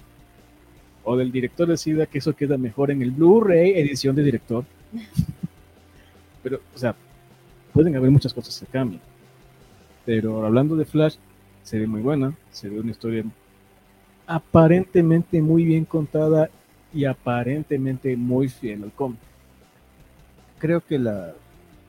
o 1.04 1.16
del 1.16 1.30
director 1.30 1.68
decida 1.68 2.06
que 2.06 2.18
eso 2.18 2.34
queda 2.34 2.56
mejor 2.56 2.90
en 2.90 3.02
el 3.02 3.10
Blu-ray 3.10 3.72
edición 3.72 4.16
de 4.16 4.22
director. 4.22 4.64
Pero, 6.42 6.61
o 6.75 6.78
sea, 6.78 6.95
pueden 7.73 7.97
haber 7.97 8.11
muchas 8.11 8.33
cosas 8.33 8.59
que 8.59 8.66
cambien. 8.66 9.00
Pero 10.04 10.45
hablando 10.45 10.76
de 10.76 10.85
Flash, 10.85 11.16
se 11.62 11.78
ve 11.78 11.87
muy 11.87 12.00
buena, 12.00 12.35
se 12.50 12.68
ve 12.68 12.80
una 12.80 12.90
historia 12.90 13.25
aparentemente 14.28 15.40
muy 15.40 15.64
bien 15.64 15.87
contada 15.87 16.50
y 16.92 17.07
aparentemente 17.07 18.14
muy 18.16 18.49
fiel 18.49 18.85
al 18.85 18.92
cómic. 18.92 19.18
Creo 20.59 20.85
que 20.85 20.99
la, 20.99 21.35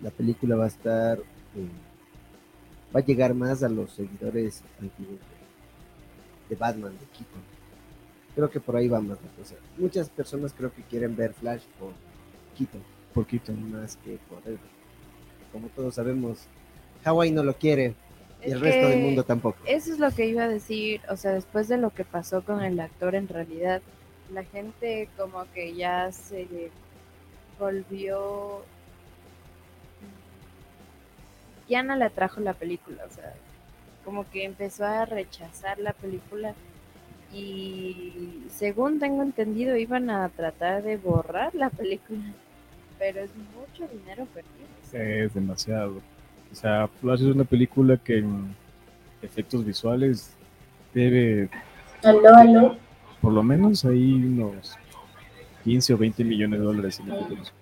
la 0.01 0.09
película 0.09 0.55
va 0.55 0.65
a 0.65 0.67
estar, 0.67 1.19
eh, 1.19 1.69
va 2.95 3.01
a 3.01 3.05
llegar 3.05 3.33
más 3.33 3.61
a 3.61 3.69
los 3.69 3.91
seguidores 3.91 4.63
antiguos 4.79 5.19
de, 6.47 6.55
Batman, 6.55 6.93
de 6.93 7.05
Keaton. 7.07 7.41
Creo 8.35 8.49
que 8.49 8.59
por 8.61 8.77
ahí 8.77 8.87
va 8.87 9.01
más 9.01 9.17
la 9.21 9.29
cosa. 9.37 9.55
Muchas 9.77 10.09
personas 10.09 10.53
creo 10.53 10.73
que 10.73 10.83
quieren 10.83 11.15
ver 11.15 11.33
Flash 11.33 11.63
por 11.77 11.91
Keaton, 12.57 12.81
Keaton. 13.25 13.71
más 13.71 13.97
que 13.97 14.17
por 14.29 14.39
él. 14.45 14.59
Como 15.51 15.67
todos 15.69 15.95
sabemos, 15.95 16.47
Hawaii 17.03 17.31
no 17.31 17.43
lo 17.43 17.55
quiere 17.55 17.95
y 18.43 18.51
el 18.51 18.59
resto 18.59 18.87
del 18.87 19.01
mundo 19.01 19.23
tampoco. 19.23 19.57
Eso 19.65 19.91
es 19.93 19.99
lo 19.99 20.11
que 20.11 20.27
iba 20.27 20.43
a 20.43 20.47
decir, 20.47 21.01
o 21.09 21.17
sea, 21.17 21.31
después 21.31 21.67
de 21.67 21.77
lo 21.77 21.89
que 21.89 22.05
pasó 22.05 22.41
con 22.43 22.63
el 22.63 22.79
actor 22.79 23.15
en 23.15 23.27
realidad, 23.27 23.81
la 24.31 24.43
gente 24.43 25.09
como 25.17 25.45
que 25.53 25.73
ya 25.75 26.11
se 26.11 26.71
volvió... 27.59 28.63
Ya 31.67 31.83
no 31.83 31.95
le 31.95 32.05
atrajo 32.05 32.39
la 32.41 32.53
película, 32.53 33.03
o 33.07 33.13
sea, 33.13 33.31
como 34.03 34.27
que 34.31 34.43
empezó 34.43 34.85
a 34.85 35.05
rechazar 35.05 35.77
la 35.77 35.93
película 35.93 36.55
y 37.31 38.43
según 38.49 38.99
tengo 38.99 39.21
entendido 39.21 39.77
iban 39.77 40.09
a 40.09 40.29
tratar 40.29 40.81
de 40.81 40.97
borrar 40.97 41.53
la 41.53 41.69
película, 41.69 42.23
pero 42.99 43.21
es 43.21 43.31
mucho 43.55 43.91
dinero 43.91 44.27
perdido. 44.33 44.67
o 44.85 44.91
sea, 44.91 45.03
Es 45.03 45.33
demasiado. 45.33 46.01
O 46.51 46.55
sea, 46.55 46.87
Flash 46.99 47.21
es 47.21 47.33
una 47.33 47.45
película 47.45 47.97
que 47.97 48.19
en 48.19 48.55
efectos 49.21 49.65
visuales 49.65 50.35
debe, 50.93 51.49
Aló, 52.03 52.35
aló. 52.35 52.77
por 53.21 53.33
lo 53.33 53.41
menos, 53.41 53.85
ahí 53.85 54.13
unos 54.13 54.75
15 55.63 55.93
o 55.93 55.97
20 55.97 56.23
millones 56.23 56.59
de 56.59 56.65
dólares 56.65 56.99
en 56.99 57.11
efectos. 57.11 57.53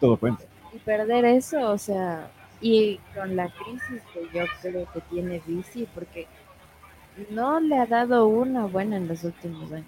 Todo 0.00 0.16
cuenta. 0.16 0.44
y 0.74 0.78
perder 0.78 1.24
eso, 1.24 1.70
o 1.70 1.78
sea, 1.78 2.30
y 2.60 2.98
con 3.14 3.36
la 3.36 3.48
crisis 3.50 4.02
que 4.12 4.22
yo 4.32 4.44
creo 4.62 4.92
que 4.92 5.00
tiene 5.10 5.40
DC, 5.46 5.86
porque 5.94 6.26
no 7.30 7.60
le 7.60 7.78
ha 7.78 7.86
dado 7.86 8.26
una 8.26 8.66
buena 8.66 8.96
en 8.96 9.06
los 9.06 9.22
últimos 9.24 9.70
años, 9.72 9.86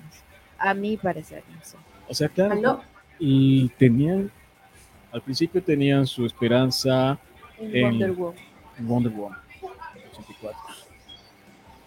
a 0.59 0.75
mi 0.75 0.97
parecer, 0.97 1.43
no 1.55 1.65
sé. 1.65 1.77
O 2.09 2.15
sea, 2.15 2.29
claro. 2.29 2.53
Aló. 2.53 2.83
Y 3.19 3.69
tenían, 3.71 4.31
al 5.13 5.23
principio 5.23 5.63
tenían 5.63 6.07
su 6.07 6.25
esperanza 6.27 7.19
En 7.59 7.75
En- 7.77 7.83
Wonder 7.85 8.13
Woman, 8.13 8.35
Wonder 8.81 9.13
Woman 9.13 9.39
84. 10.13 10.61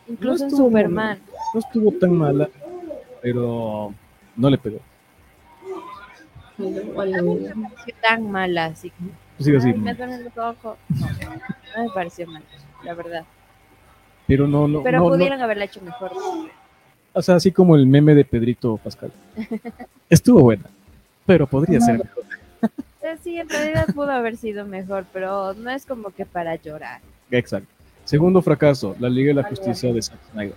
incluso 0.08 0.44
en 0.46 0.52
Superman. 0.52 1.20
No 1.54 1.60
estuvo 1.60 1.92
tan 1.92 2.14
mala, 2.14 2.50
pero 3.22 3.94
no 4.36 4.50
le 4.50 4.58
pegó. 4.58 4.80
Aló, 6.58 7.02
aló. 7.02 7.24
No 7.24 7.56
me 7.56 7.70
pareció 7.70 7.94
tan 8.02 8.32
mala, 8.32 8.66
así 8.66 8.90
que 8.90 8.96
Pues 9.38 9.50
así, 9.56 9.70
ay, 9.70 9.78
me 9.78 9.94
duele 9.94 10.16
el 10.16 10.28
ojo. 10.40 10.78
No, 10.90 11.08
no 11.78 11.84
me 11.84 11.90
pareció 11.94 12.28
mal, 12.28 12.44
la 12.84 12.94
verdad. 12.94 13.24
pero 14.28 14.48
no, 14.48 14.68
no, 14.68 14.84
Pero 14.84 14.98
no, 15.00 15.04
no- 15.06 15.10
pudieron 15.12 15.42
haberla 15.42 15.66
hecho 15.66 15.82
mejor. 15.82 16.12
o 17.14 17.22
sea, 17.22 17.36
así 17.36 17.52
como 17.52 17.76
el 17.76 17.88
meme 17.88 18.14
de 18.16 18.26
Pedrito 18.26 18.78
Pascal. 18.78 19.12
Estuvo 20.10 20.42
buena, 20.42 20.64
pero 21.30 21.46
podría 21.46 21.80
ser 21.80 22.00
mejor. 22.00 22.24
Sea, 23.00 23.16
sí, 23.18 23.38
en 23.38 23.48
realidad 23.48 23.86
pudo 23.94 24.10
haber 24.10 24.36
sido 24.36 24.66
mejor, 24.66 25.06
pero 25.14 25.54
no 25.54 25.70
es 25.70 25.86
como 25.86 26.10
que 26.10 26.26
para 26.26 26.56
llorar. 26.56 27.02
Exacto. 27.30 27.70
Segundo 28.04 28.42
fracaso, 28.42 28.96
la 29.00 29.10
Liga 29.10 29.28
de 29.28 29.36
la 29.36 29.44
Justicia 29.44 29.94
de 29.94 30.02
Zack 30.02 30.18
Snyder. 30.32 30.56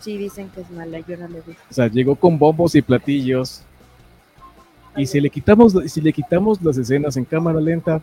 Sí, 0.00 0.18
dicen 0.18 0.50
que 0.50 0.60
es 0.60 0.70
mala, 0.70 0.98
yo 0.98 1.16
no 1.16 1.28
le 1.28 1.40
vi. 1.40 1.52
O 1.70 1.72
sea, 1.72 1.86
llegó 1.86 2.14
con 2.14 2.38
bombos 2.38 2.74
y 2.74 2.82
platillos. 2.82 3.62
Y 4.96 5.06
si 5.06 5.18
le 5.18 5.30
quitamos, 5.30 5.74
si 5.86 6.02
le 6.02 6.12
quitamos 6.12 6.60
las 6.60 6.76
escenas 6.76 7.16
en 7.16 7.24
cámara 7.24 7.58
lenta, 7.58 8.02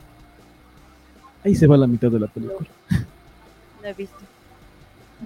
ahí 1.45 1.53
se 1.53 1.67
va 1.67 1.77
la 1.77 1.85
mitad 1.85 2.09
de 2.09 2.19
la 2.19 2.27
película. 2.27 2.67
No 3.83 3.87
he 3.87 3.93
visto. 3.93 4.17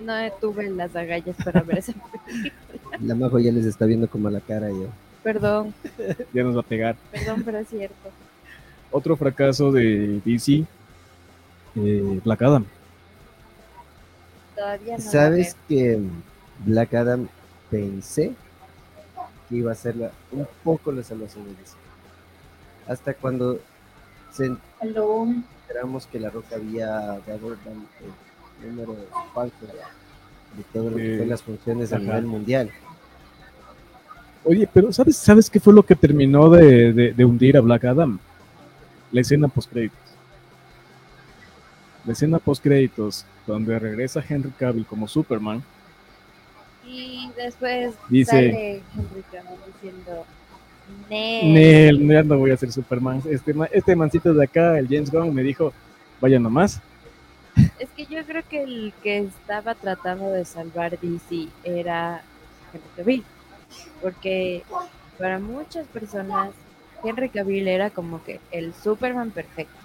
No 0.05 0.13
tuve 0.41 0.70
las 0.70 0.93
agallas 0.98 1.38
para 1.46 1.62
ver 1.62 1.77
esa 1.77 1.93
película. 2.25 2.98
La 3.00 3.15
Majo 3.15 3.39
ya 3.39 3.53
les 3.53 3.63
está 3.63 3.86
viendo 3.86 4.10
como 4.10 4.27
a 4.27 4.31
la 4.31 4.41
cara 4.41 4.70
ya. 4.70 4.89
Perdón, 5.23 5.73
Ya 6.33 6.43
nos 6.43 6.55
va 6.55 6.61
a 6.61 6.63
pegar. 6.63 6.95
perdón, 7.11 7.43
pero 7.43 7.57
es 7.59 7.67
cierto. 7.69 8.09
Otro 8.91 9.15
fracaso 9.15 9.71
de 9.71 10.19
DC, 10.25 10.65
eh, 11.75 12.19
Black 12.25 12.41
Adam. 12.41 12.65
Todavía 14.55 14.97
no. 14.97 15.03
¿Sabes 15.03 15.55
que 15.67 15.99
Black 16.65 16.93
Adam 16.93 17.27
pensé 17.69 18.33
que 19.49 19.55
iba 19.55 19.71
a 19.71 19.75
ser 19.75 19.95
la- 19.95 20.11
un 20.31 20.47
poco 20.63 20.91
la 20.91 21.03
salvación 21.03 21.45
de 21.45 21.51
DC? 21.51 21.75
Hasta 22.87 23.13
cuando 23.13 23.59
se 24.31 24.51
enteramos 24.81 26.07
que 26.07 26.19
la 26.19 26.29
Roca 26.29 26.55
había 26.55 26.87
dado 26.87 27.53
el 27.53 28.69
número 28.69 28.95
falso 29.33 29.55
de 30.57 30.63
todo 30.73 30.89
lo 30.89 30.97
que 30.97 31.13
Eh, 31.15 31.17
fue 31.17 31.25
las 31.27 31.41
funciones 31.43 31.93
a 31.93 31.99
nivel 31.99 32.25
mundial. 32.25 32.69
Oye, 34.43 34.67
pero 34.74 34.91
¿sabes, 34.91 35.17
¿sabes 35.17 35.50
qué 35.50 35.60
fue 35.60 35.74
lo 35.74 35.83
que 35.83 35.95
terminó 35.95 36.50
de, 36.50 36.93
de- 36.93 37.13
de 37.13 37.25
hundir 37.25 37.57
a 37.57 37.62
Black 37.62 37.86
Adam? 37.86 38.19
La 39.12 39.21
escena 39.21 39.48
post-créditos. 39.48 39.98
La 42.05 42.13
escena 42.13 42.39
post-créditos, 42.39 43.25
donde 43.45 43.77
regresa 43.77 44.24
Henry 44.27 44.51
Cavill 44.57 44.86
como 44.86 45.07
Superman. 45.07 45.62
Y 46.86 47.29
después 47.38 47.93
Dice- 48.10 48.31
sale 48.31 48.71
Henry 48.95 49.24
Cavill 49.31 49.60
diciendo. 49.74 50.25
Nel. 51.10 51.53
Nel, 51.53 52.07
ya 52.10 52.24
no 52.24 52.38
voy 52.38 52.51
a 52.51 52.57
ser 52.57 52.71
Superman. 52.71 53.21
Este, 53.29 53.53
este 53.71 53.95
mancito 53.95 54.33
de 54.33 54.43
acá, 54.43 54.77
el 54.79 54.88
James 54.88 55.12
Gunn, 55.12 55.33
me 55.33 55.43
dijo, 55.43 55.71
vaya 56.19 56.39
nomás. 56.39 56.81
Es 57.79 57.89
que 57.95 58.05
yo 58.07 58.25
creo 58.25 58.43
que 58.50 58.63
el 58.63 58.93
que 59.03 59.19
estaba 59.19 59.75
tratando 59.75 60.31
de 60.31 60.43
salvar 60.45 60.98
DC 61.00 61.48
era 61.63 62.24
Henry 62.74 62.88
Cavill. 62.98 63.24
Porque 64.01 64.63
para 65.17 65.39
muchas 65.39 65.86
personas, 65.88 66.51
Henry 67.03 67.29
Cavill 67.29 67.67
era 67.67 67.89
como 67.89 68.24
que 68.24 68.39
el 68.51 68.74
Superman 68.74 69.31
perfecto. 69.31 69.77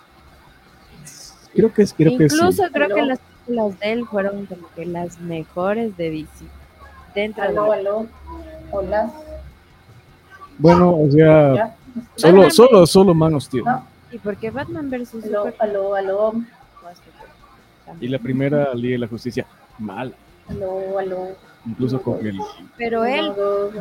Creo 1.54 1.72
que 1.72 1.82
es, 1.82 1.92
creo 1.92 2.16
que 2.18 2.28
sí. 2.28 2.36
Incluso 2.36 2.64
creo 2.72 2.88
que 2.94 3.02
las 3.02 3.18
películas 3.18 3.80
de 3.80 3.92
él 3.92 4.06
fueron 4.06 4.46
como 4.46 4.68
que 4.74 4.84
las 4.86 5.18
mejores 5.20 5.96
de 5.96 6.10
DC. 6.10 6.44
Dentro 7.14 7.44
Aló, 7.44 7.64
de 7.64 7.78
aló. 7.78 8.06
Hola. 8.70 9.10
Bueno, 10.58 10.96
o 10.96 11.10
sea, 11.10 11.54
¿Ya? 11.54 11.76
solo, 12.16 12.32
Batman 12.36 12.50
solo, 12.50 12.86
solo 12.86 13.14
Man 13.14 13.34
of 13.34 13.42
Steel. 13.42 13.64
No. 13.64 13.86
y 14.12 14.18
porque 14.18 14.50
Batman 14.50 14.90
versus 14.90 15.24
Aló, 15.24 15.44
Superman 15.44 15.70
aló, 15.70 15.94
aló. 15.94 16.34
Y 18.00 18.08
la 18.08 18.18
primera 18.18 18.74
Liga 18.74 18.92
de 18.92 18.98
la 18.98 19.08
Justicia, 19.08 19.46
mala. 19.78 20.12
Aló, 20.48 20.98
aló. 20.98 21.28
Incluso 21.66 22.00
con 22.00 22.24
el... 22.26 22.38
Pero 22.76 23.00
Uno, 23.00 23.08
él 23.08 23.32
dos. 23.36 23.74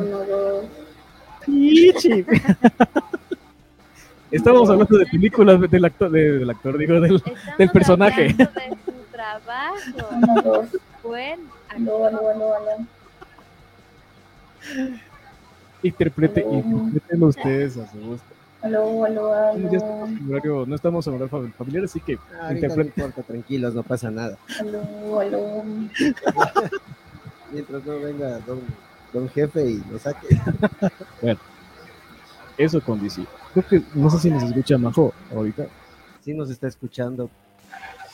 Estamos 4.30 4.68
hablando 4.68 4.98
de 4.98 5.06
películas 5.06 5.60
del 5.70 5.84
actor, 5.84 6.10
de- 6.10 6.38
del 6.38 6.50
actor, 6.50 6.76
digo, 6.78 7.00
del... 7.00 7.22
del 7.58 7.70
personaje. 7.70 8.32
de 8.34 8.44
su 8.84 8.92
trabajo. 9.12 10.08
Uno, 10.10 10.42
dos. 10.42 10.66
Buen 11.02 11.40
Aló, 11.68 12.06
aló, 12.06 12.28
aló, 12.30 12.54
aló. 12.56 12.86
Interprete, 15.82 16.44
interpretenlo 16.50 17.26
ustedes 17.28 17.76
a 17.76 17.86
su 17.92 17.98
gusto. 17.98 18.24
Aló, 18.62 19.04
aló, 19.04 19.32
Ya 19.70 19.76
estamos 19.76 20.08
aló. 20.08 20.18
en 20.18 20.30
horario- 20.32 20.66
no 20.66 20.74
estamos 20.74 21.06
en 21.06 21.14
horario 21.14 21.30
fam- 21.30 21.52
familiar, 21.52 21.84
así 21.84 22.00
que 22.00 22.18
Ah, 22.40 22.48
Ahorita 22.48 22.68
no 22.68 22.82
importa, 22.82 23.22
tranquilos, 23.22 23.74
no 23.74 23.82
pasa 23.84 24.10
nada. 24.10 24.36
Aló, 24.58 25.20
aló. 25.20 25.62
Mientras 27.52 27.84
no 27.84 28.00
venga 28.00 28.38
don, 28.40 28.60
don 29.12 29.28
jefe 29.30 29.64
y 29.70 29.82
lo 29.90 29.98
saque. 29.98 30.28
eso 32.58 32.80
con 32.80 33.00
DC. 33.00 33.22
Creo 33.54 33.66
que 33.68 33.82
no 33.94 34.10
sé 34.10 34.18
si 34.18 34.30
nos 34.30 34.42
escucha 34.42 34.78
Majo 34.78 35.12
ahorita. 35.34 35.66
Sí 36.22 36.34
nos 36.34 36.50
está 36.50 36.66
escuchando. 36.68 37.30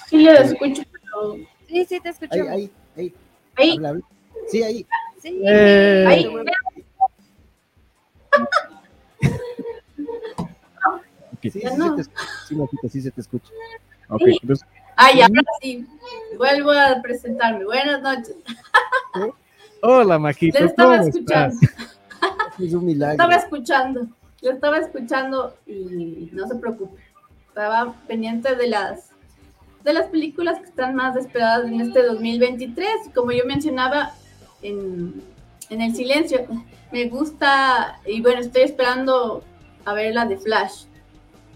Sí, 0.06 0.18
le 0.18 0.32
escucho, 0.42 0.82
pero. 0.92 1.36
Sí, 1.66 1.84
sí, 1.86 2.00
te 2.00 2.08
Ahí, 2.08 2.12
escuchamos. 2.14 2.48
ahí, 2.50 2.70
ahí. 2.96 3.14
Ahí, 3.56 3.76
Habla, 3.76 3.88
habla. 3.90 4.02
Sí, 4.48 4.62
ahí. 4.62 4.86
Sí. 5.20 5.40
Eh, 5.46 6.04
ahí. 6.06 6.26
ok, 11.32 11.38
Sí, 11.42 11.50
sí, 11.50 11.60
no. 11.76 11.94
te 11.96 12.02
escucha. 12.02 12.22
Sí, 12.48 12.54
Majito, 12.54 12.88
sí 12.88 13.00
se 13.02 13.10
te 13.10 13.20
escucha. 13.20 13.50
ok, 14.08 14.22
Sí. 14.24 14.38
entonces, 14.42 14.68
Ay, 14.96 15.20
ahora 15.22 15.42
sí. 15.60 15.86
Vuelvo 16.36 16.70
a 16.72 17.00
presentarme. 17.02 17.64
Buenas 17.64 18.02
noches. 18.02 18.36
hola 19.82 20.18
Majito, 20.18 20.58
Le 20.58 20.66
estaba 20.66 20.98
¿cómo 20.98 21.08
escuchando. 21.08 21.56
estás? 21.62 22.60
Es 22.60 22.74
un 22.74 22.86
milagro. 22.86 23.12
Estaba 23.12 23.34
escuchando. 23.36 24.06
Yo 24.40 24.50
estaba 24.50 24.78
escuchando 24.78 25.56
y 25.66 26.30
no 26.32 26.46
se 26.48 26.56
preocupe. 26.56 27.00
Estaba 27.48 27.94
pendiente 28.06 28.54
de 28.54 28.68
las 28.68 29.10
de 29.84 29.92
las 29.92 30.06
películas 30.06 30.60
que 30.60 30.66
están 30.66 30.94
más 30.94 31.16
esperadas 31.16 31.66
en 31.66 31.80
este 31.80 32.02
2023. 32.04 32.88
Y 33.06 33.10
Como 33.10 33.32
yo 33.32 33.44
mencionaba 33.46 34.12
en, 34.62 35.22
en 35.70 35.80
el 35.80 35.94
silencio, 35.94 36.46
me 36.92 37.08
gusta 37.08 37.98
y 38.06 38.20
bueno, 38.20 38.40
estoy 38.40 38.62
esperando 38.62 39.42
a 39.84 39.92
ver 39.94 40.14
la 40.14 40.26
de 40.26 40.36
Flash. 40.38 40.84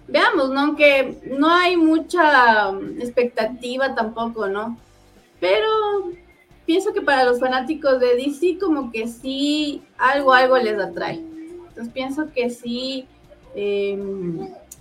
Veamos, 0.09 0.51
¿no? 0.51 0.61
Aunque 0.61 1.19
no 1.39 1.51
hay 1.51 1.77
mucha 1.77 2.71
mm, 2.73 3.01
expectativa 3.01 3.95
tampoco, 3.95 4.49
¿no? 4.49 4.79
Pero 5.41 5.67
pienso 6.65 6.93
que 6.93 7.01
para 7.03 7.25
los 7.25 7.41
fanáticos 7.41 7.99
de 8.01 8.17
DC 8.17 8.59
como 8.59 8.91
que 8.93 9.09
sí, 9.09 9.83
algo, 9.99 10.33
algo 10.33 10.57
les 10.59 10.79
atrae. 10.79 11.17
Entonces 11.69 11.93
pienso 11.93 12.33
que 12.33 12.51
sí 12.51 13.07
eh, 13.55 13.99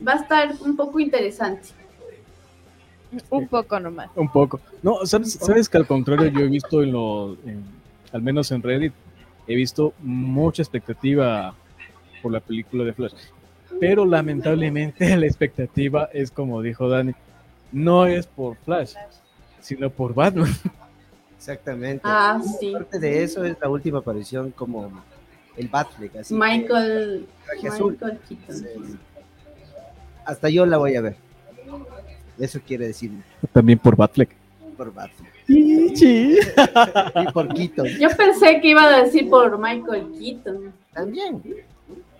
va 0.05 0.13
a 0.13 0.17
estar 0.17 0.53
un 0.61 0.75
poco 0.75 0.99
interesante. 0.99 1.69
Un 3.29 3.47
poco 3.47 3.79
nomás. 3.79 4.09
Un 4.15 4.29
poco. 4.29 4.59
No, 4.83 5.05
¿sabes, 5.05 5.33
sabes 5.33 5.69
que 5.69 5.77
al 5.77 5.87
contrario 5.87 6.27
yo 6.31 6.41
he 6.41 6.49
visto 6.49 6.81
en 6.83 6.91
los, 6.91 7.37
en- 7.45 7.63
al 8.11 8.21
menos 8.21 8.51
en 8.51 8.61
Reddit, 8.61 8.93
he 9.47 9.55
visto 9.55 9.93
mucha 9.99 10.61
expectativa 10.61 11.53
por 12.21 12.31
la 12.31 12.39
película 12.39 12.83
de 12.83 12.93
Flash. 12.93 13.13
Pero 13.79 14.05
lamentablemente 14.05 15.15
la 15.17 15.25
expectativa 15.25 16.09
es 16.13 16.31
como 16.31 16.61
dijo 16.61 16.87
Dani, 16.89 17.13
no 17.71 18.05
es 18.05 18.27
por 18.27 18.55
Flash, 18.57 18.93
sino 19.59 19.89
por 19.89 20.13
Batman. 20.13 20.53
Exactamente. 21.37 22.01
Ah, 22.03 22.41
sí. 22.59 22.73
Aparte 22.73 22.99
de 22.99 23.23
eso, 23.23 23.43
es 23.43 23.57
la 23.61 23.69
última 23.69 23.99
aparición 23.99 24.51
como 24.51 24.91
el 25.57 25.67
Batfleck, 25.67 26.15
así. 26.17 26.33
Michael, 26.33 27.27
traje 27.45 27.67
azul. 27.67 27.91
Michael 27.93 28.19
Keaton. 28.27 28.99
Hasta 30.25 30.49
yo 30.49 30.65
la 30.65 30.77
voy 30.77 30.95
a 30.95 31.01
ver. 31.01 31.15
Eso 32.37 32.59
quiere 32.65 32.87
decir 32.87 33.11
También 33.53 33.79
por 33.79 33.95
Batfleck. 33.95 34.29
por 34.75 34.93
Batfleck. 34.93 35.31
Sí. 35.95 36.37
Y 37.15 37.31
por 37.31 37.53
Keaton 37.53 37.87
Yo 37.99 38.09
pensé 38.17 38.59
que 38.61 38.69
iba 38.69 38.83
a 38.83 39.03
decir 39.03 39.29
por 39.29 39.57
Michael 39.59 40.07
Keaton. 40.19 40.73
también. 40.93 41.41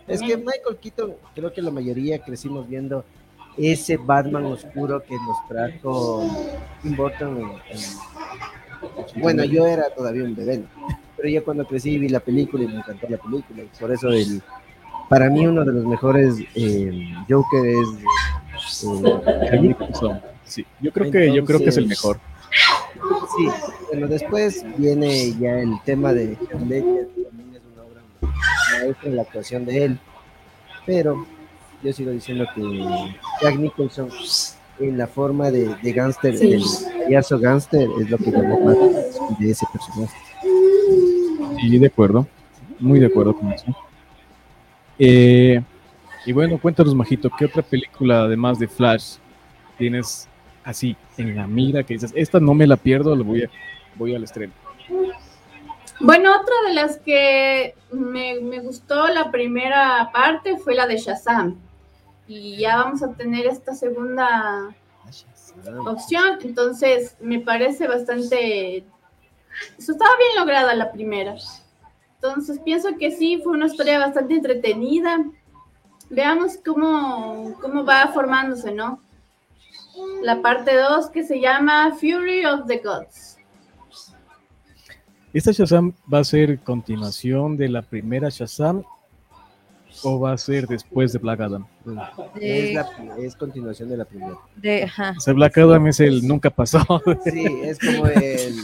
Es 0.08 0.22
que 0.22 0.38
Michael 0.38 0.78
Keaton, 0.82 1.14
creo 1.34 1.52
que 1.54 1.62
la 1.62 1.72
mayoría 1.72 2.20
crecimos 2.20 2.68
viendo 2.68 3.04
ese 3.58 3.98
Batman 3.98 4.46
oscuro 4.46 5.02
que 5.04 5.16
nos 5.16 5.48
trajo 5.48 6.24
Tim 6.84 6.96
Burton. 6.96 7.38
en- 7.38 7.77
en- 9.16 9.22
Bueno, 9.22 9.44
yo 9.46 9.66
era 9.66 9.90
todavía 9.90 10.24
un 10.24 10.36
bebé, 10.36 10.58
¿no? 10.60 10.66
pero 11.18 11.29
ya 11.29 11.42
cuando 11.42 11.66
crecí 11.66 11.98
vi 11.98 12.10
la 12.10 12.20
película 12.20 12.64
y 12.66 12.68
me 12.68 12.75
encantó 12.75 13.08
la 13.10 13.18
película. 13.18 13.64
Y 13.64 13.70
por 13.79 13.92
eso 13.92 14.10
el, 14.10 14.42
para 15.10 15.29
mí 15.29 15.48
uno 15.48 15.64
de 15.64 15.72
los 15.74 15.86
mejores 15.86 16.36
eh, 16.53 17.14
Joker 17.29 17.66
es 17.66 17.88
eh. 18.84 20.16
Sí, 20.44 20.66
yo 20.82 20.92
creo 20.92 21.10
que 21.12 21.34
yo 21.34 21.46
creo 21.46 21.60
que 21.60 21.70
es 21.70 21.77
el 21.77 21.88
mejor. 21.88 22.20
Sí, 23.38 23.48
bueno, 23.90 24.08
después 24.08 24.64
viene 24.77 25.32
ya 25.40 25.60
el 25.60 25.79
tema 25.84 26.14
de 26.14 26.34
Heath 26.34 26.62
Ledger, 26.68 27.08
que 27.16 27.22
también 27.24 27.56
es 27.56 27.62
una 27.74 27.84
obra 27.84 28.01
en 29.04 29.16
la 29.16 29.22
actuación 29.24 29.66
de 29.66 29.86
él, 29.86 30.00
pero 30.86 31.26
yo 31.84 31.94
sigo 31.94 32.12
diciendo 32.12 32.46
que 32.56 32.62
Jack 33.42 33.58
Nicholson 33.58 34.10
en 34.80 34.98
la 34.98 35.08
forma 35.08 35.52
de, 35.52 35.74
de 35.82 35.94
gángster, 35.94 36.38
Sí. 36.38 36.54
el 36.54 36.64
payaso 37.06 37.40
gángster 37.40 37.88
es 38.02 38.10
lo 38.10 38.18
que 38.18 38.32
llamó 38.32 38.60
más 38.62 38.78
de 39.40 39.52
ese 39.52 39.66
personaje. 39.72 40.18
Sí, 41.62 41.78
de 41.78 41.88
acuerdo. 41.88 42.28
Muy 42.80 43.00
de 43.00 43.06
acuerdo 43.06 43.36
con 43.38 43.54
eso. 43.54 43.66
Eh, 45.00 45.62
y 46.26 46.32
bueno, 46.34 46.58
cuéntanos, 46.60 46.94
Majito, 46.96 47.30
¿qué 47.38 47.46
otra 47.46 47.62
película, 47.62 48.24
además 48.24 48.60
de 48.60 48.68
Flash, 48.68 49.16
tienes 49.78 50.28
así 50.64 50.96
en 51.18 51.36
la 51.36 51.48
mira 51.48 51.84
que 51.84 51.94
dices, 51.94 52.12
esta 52.16 52.40
no 52.40 52.54
me 52.54 52.68
la 52.68 52.76
pierdo, 52.76 53.16
lo 53.16 53.24
voy, 53.24 53.44
a, 53.44 53.50
voy 53.96 54.16
al 54.16 54.24
estreno? 54.24 54.52
Bueno, 56.00 56.31
otra 56.36 56.53
de 56.68 56.74
las 56.74 56.98
que 56.98 57.75
me, 57.92 58.60
gustó 58.60 59.08
la 59.08 59.31
primera 59.31 60.10
parte 60.12 60.58
fue 60.58 60.75
la 60.75 60.88
de 60.88 60.98
Shazam. 60.98 61.58
Y 62.27 62.58
ya 62.58 62.77
vamos 62.77 63.01
a 63.01 63.14
tener 63.14 63.46
esta 63.46 63.74
segunda 63.75 64.75
opción. 65.86 66.40
Entonces, 66.42 67.16
me 67.22 67.40
parece 67.40 67.88
bastante. 67.88 68.86
Eso 69.77 69.94
estaba 69.94 70.18
bien 70.18 70.36
lograda 70.38 70.75
la 70.75 70.92
primera. 70.92 71.36
Entonces, 72.16 72.60
pienso 72.60 72.98
que 72.98 73.12
sí, 73.12 73.40
fue 73.42 73.53
una 73.53 73.68
historia 73.68 74.00
bastante 74.00 74.34
entretenida. 74.34 75.24
Veamos 76.10 76.60
cómo, 76.66 77.55
cómo 77.62 77.86
va 77.86 78.08
formándose, 78.10 78.72
¿no? 78.74 79.00
La 80.22 80.42
parte 80.42 80.75
2 80.75 81.10
que 81.10 81.24
se 81.24 81.40
llama 81.40 81.92
Fury 81.94 82.46
of 82.46 82.68
the 82.68 82.79
Gods. 82.79 83.35
¿Esta 85.36 85.52
Shazam 85.52 85.92
va 86.12 86.20
a 86.20 86.24
ser 86.24 86.60
continuación 86.60 87.58
de 87.58 87.68
la 87.70 87.82
primera 87.82 88.30
Shazam 88.30 88.84
o 90.04 90.20
va 90.20 90.32
a 90.32 90.38
ser 90.38 90.66
después 90.66 91.12
de 91.14 91.20
Black 91.20 91.42
Adam? 91.42 91.66
Es, 92.36 92.42
De, 92.42 92.74
la, 92.74 92.90
es 93.20 93.36
continuación 93.36 93.90
de 93.90 93.98
la 93.98 94.06
primera. 94.06 94.36
de- 94.56 94.84
ajá. 94.84 95.14
O 95.18 95.20
sea, 95.20 95.34
Black 95.34 95.58
Adam 95.58 95.88
es 95.88 96.00
el 96.00 96.26
nunca 96.28 96.50
pasó. 96.50 96.80
Sí, 97.26 97.46
es 97.64 97.80
como 97.80 98.08
el... 98.08 98.56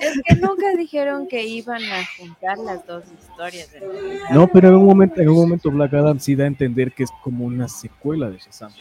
Es 0.00 0.20
que 0.26 0.34
nunca 0.36 0.74
dijeron 0.76 1.28
que 1.28 1.44
iban 1.46 1.82
a 1.82 2.02
juntar 2.18 2.58
las 2.58 2.86
dos 2.86 3.04
historias. 3.18 3.70
de. 3.72 4.18
No, 4.32 4.48
pero 4.48 4.68
en 4.68 4.74
un 4.76 4.86
momento, 4.86 5.20
en 5.20 5.28
un 5.28 5.36
momento 5.36 5.70
Black 5.70 5.92
Adam 5.94 6.18
sí 6.18 6.34
da 6.34 6.44
a 6.44 6.46
entender 6.48 6.92
que 6.92 7.04
es 7.04 7.10
como 7.22 7.44
una 7.44 7.68
secuela 7.68 8.30
de 8.30 8.38
Shazam. 8.38 8.72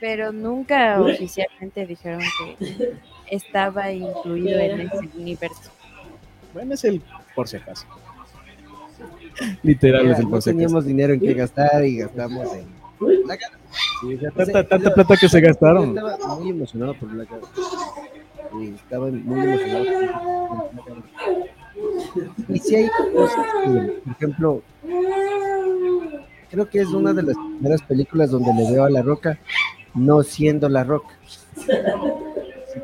Pero 0.00 0.32
nunca 0.32 1.00
oficialmente 1.00 1.86
dijeron 1.86 2.20
que 2.58 2.94
estaba 3.30 3.90
incluido 3.92 4.58
en 4.58 4.80
ese 4.82 5.08
universo. 5.16 5.70
Bueno, 6.52 6.74
es 6.74 6.84
el 6.84 7.02
por 7.34 7.48
si 7.48 7.56
acaso. 7.56 7.86
Literal 9.62 10.10
es 10.10 10.18
el 10.18 10.24
no 10.24 10.30
por 10.30 10.42
si 10.42 10.50
acaso. 10.50 10.58
teníamos 10.58 10.84
dinero 10.84 11.14
en 11.14 11.20
qué 11.20 11.34
gastar 11.34 11.84
y 11.84 11.98
gastamos 11.98 12.48
en... 12.54 12.66
Black 13.24 13.40
Adam. 13.48 13.60
Sí, 14.00 14.14
o 14.14 14.20
sea, 14.20 14.30
tanta, 14.30 14.68
tanta 14.68 14.94
plata 14.94 15.16
que 15.16 15.28
se 15.28 15.40
Yo 15.40 15.46
gastaron. 15.48 15.96
estaba 15.96 16.36
muy 16.36 16.50
emocionado 16.50 16.94
por 16.94 17.08
Black 17.08 17.28
Adam. 17.32 17.50
Sí, 18.52 18.74
estaba 18.76 19.06
muy 19.08 19.40
emocionado. 19.40 19.84
por. 20.84 21.02
Y 22.48 22.58
si 22.58 22.76
hay 22.76 22.88
cosas 23.14 23.46
que, 23.64 23.70
por 24.04 24.12
ejemplo, 24.12 24.62
creo 26.50 26.68
que 26.68 26.80
es 26.80 26.88
una 26.88 27.12
de 27.12 27.22
las 27.22 27.34
primeras 27.36 27.82
películas 27.82 28.30
donde 28.30 28.52
le 28.52 28.70
veo 28.70 28.84
a 28.84 28.90
La 28.90 29.02
Roca 29.02 29.38
no 29.94 30.22
siendo 30.22 30.68
La 30.68 30.84
Roca. 30.84 31.14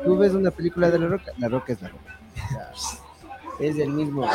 Tú 0.09 0.17
ves 0.17 0.33
una 0.33 0.49
película 0.49 0.89
de 0.89 0.97
La 0.97 1.07
Roca, 1.07 1.31
La 1.37 1.47
Roca 1.49 1.73
es 1.73 1.81
La 1.83 1.89
Roca. 1.89 2.19
O 2.33 2.49
sea, 2.49 2.71
es 3.59 3.77
el 3.77 3.89
mismo. 3.91 4.25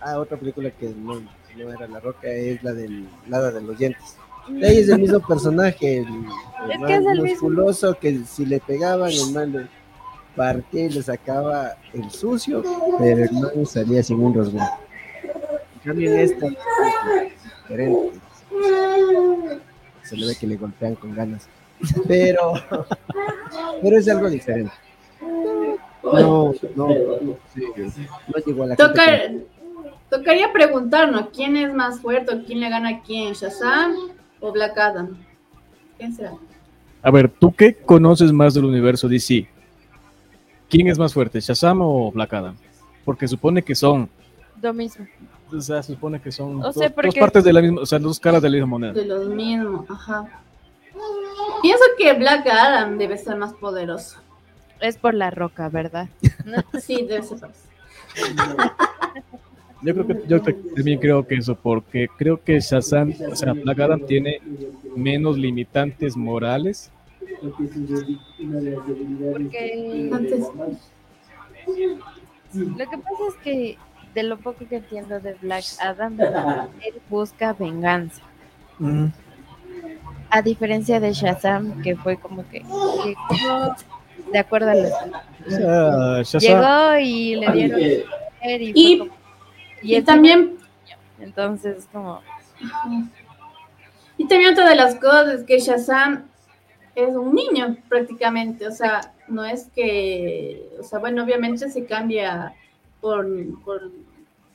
Ah, 0.00 0.18
otra 0.18 0.36
película 0.38 0.70
que 0.70 0.88
no, 0.88 1.20
no 1.20 1.72
era 1.72 1.86
La 1.88 2.00
Roca 2.00 2.26
es 2.28 2.62
la 2.62 2.72
del 2.72 3.06
Nada 3.26 3.50
de 3.52 3.60
los 3.60 3.76
dientes. 3.76 4.16
De 4.48 4.66
ahí 4.66 4.78
es 4.78 4.88
el 4.88 5.00
mismo 5.00 5.20
personaje, 5.20 5.98
el, 5.98 6.06
el 6.06 6.70
Es 6.70 6.78
man 6.78 6.86
que 6.88 6.94
es 6.94 7.00
el 7.04 7.06
mismo. 7.06 7.24
musculoso 7.24 7.98
que 7.98 8.20
si 8.24 8.46
le 8.46 8.60
pegaban 8.60 9.10
el 9.10 9.32
man 9.32 9.52
le 9.52 9.66
partía 10.36 10.84
y 10.86 10.90
le 10.90 11.02
sacaba 11.02 11.76
el 11.92 12.10
sucio, 12.10 12.62
pero 12.98 13.24
el 13.24 13.32
man 13.32 13.66
salía 13.66 14.02
sin 14.02 14.20
un 14.20 14.34
rasguño. 14.34 14.64
En 15.74 15.80
cambio 15.84 16.12
en 16.12 16.20
esta 16.20 16.46
es 16.46 16.54
diferente. 17.62 18.20
Se 20.04 20.16
le 20.16 20.26
ve 20.28 20.36
que 20.36 20.46
le 20.46 20.56
golpean 20.56 20.94
con 20.94 21.14
ganas. 21.14 21.48
Pero, 22.08 22.52
pero 23.82 23.98
es 23.98 24.08
algo 24.08 24.28
diferente. 24.30 24.72
No, 26.02 26.52
no, 26.76 26.88
no 26.88 26.88
llegó 28.46 28.62
a 28.62 28.66
la 28.68 28.76
Toca, 28.76 29.02
gente 29.02 29.46
Tocaría 30.10 30.52
preguntarnos 30.52 31.28
quién 31.34 31.56
es 31.56 31.74
más 31.74 32.00
fuerte 32.00 32.32
o 32.34 32.44
quién 32.44 32.60
le 32.60 32.70
gana 32.70 32.90
a 32.90 33.02
quién, 33.02 33.32
Shazam 33.32 33.92
o 34.40 34.52
Black 34.52 34.78
Adam. 34.78 35.16
¿Quién 35.98 36.14
será? 36.14 36.32
A 37.02 37.10
ver, 37.10 37.28
¿tú 37.28 37.52
qué 37.52 37.74
conoces 37.74 38.32
más 38.32 38.54
del 38.54 38.64
universo 38.66 39.08
DC? 39.08 39.48
¿Quién 40.68 40.86
es 40.88 40.98
más 40.98 41.12
fuerte, 41.12 41.40
Shazam 41.40 41.80
o 41.82 42.12
Black 42.12 42.32
Adam? 42.34 42.56
Porque 43.04 43.26
supone 43.26 43.62
que 43.62 43.74
son, 43.74 44.08
Lo 44.62 44.72
mismo. 44.72 45.06
o 45.52 45.60
sea, 45.60 45.82
supone 45.82 46.20
que 46.20 46.30
son 46.30 46.60
O 46.60 46.62
dos, 46.66 46.74
sea, 46.76 46.88
dos 46.88 46.94
porque- 46.94 47.20
partes 47.20 47.42
de 47.44 47.52
la 47.52 47.60
misma, 47.62 47.80
o 47.82 47.86
sea, 47.86 47.98
dos 47.98 48.20
caras 48.20 48.42
de 48.42 48.48
la 48.50 48.54
misma 48.54 48.66
moneda. 48.68 48.92
De 48.92 49.04
los 49.04 49.26
mismos, 49.28 49.90
ajá. 49.90 50.28
Pienso 51.62 51.84
que 51.98 52.12
Black 52.14 52.46
Adam 52.46 52.98
debe 52.98 53.18
ser 53.18 53.36
más 53.36 53.52
poderoso. 53.54 54.20
Es 54.80 54.98
por 54.98 55.14
la 55.14 55.30
roca, 55.30 55.68
¿verdad? 55.68 56.08
Sí, 56.80 57.06
debe 57.08 57.22
ser. 57.22 57.38
Yo 59.82 59.94
creo 59.94 60.06
que 60.06 60.22
yo 60.26 60.42
también 60.74 60.98
creo 60.98 61.26
que 61.26 61.36
eso, 61.36 61.54
porque 61.54 62.08
creo 62.16 62.42
que 62.42 62.60
Shazam, 62.60 63.12
o 63.30 63.36
sea, 63.36 63.52
Black 63.52 63.80
Adam 63.80 64.00
tiene 64.06 64.40
menos 64.94 65.36
limitantes 65.36 66.16
morales. 66.16 66.90
Porque 67.40 67.68
Antes, 70.12 70.44
lo 72.54 72.90
que 72.90 72.98
pasa 72.98 73.22
es 73.28 73.34
que 73.42 73.76
de 74.14 74.22
lo 74.22 74.38
poco 74.38 74.66
que 74.66 74.76
entiendo 74.76 75.20
de 75.20 75.34
Black 75.34 75.64
Adam, 75.80 76.18
él 76.20 76.94
busca 77.10 77.52
venganza. 77.52 78.22
A 80.30 80.42
diferencia 80.42 81.00
de 81.00 81.12
Shazam, 81.12 81.82
que 81.82 81.96
fue 81.96 82.16
como 82.16 82.48
que, 82.48 82.64
de 84.32 84.38
acuerdo 84.38 84.70
a 84.70 84.74
los 84.74 86.32
llegó 86.42 86.98
y 86.98 87.36
le 87.36 87.52
dieron 87.52 87.80
y, 87.80 88.02
fue 88.40 88.58
Y- 88.74 88.98
como- 88.98 89.10
y 89.82 89.94
él 89.94 90.04
también, 90.04 90.56
entonces 91.20 91.86
como 91.92 92.20
y 94.18 94.26
también 94.26 94.52
otra 94.52 94.68
de 94.68 94.76
las 94.76 94.94
cosas 94.96 95.28
es 95.40 95.44
que 95.44 95.58
Shazam 95.60 96.24
es 96.94 97.14
un 97.14 97.34
niño 97.34 97.76
prácticamente, 97.88 98.66
o 98.66 98.70
sea, 98.72 99.12
no 99.28 99.44
es 99.44 99.68
que, 99.74 100.66
o 100.80 100.82
sea, 100.82 100.98
bueno, 100.98 101.22
obviamente 101.24 101.68
se 101.70 101.84
cambia 101.84 102.54
por, 103.00 103.26
por 103.62 103.82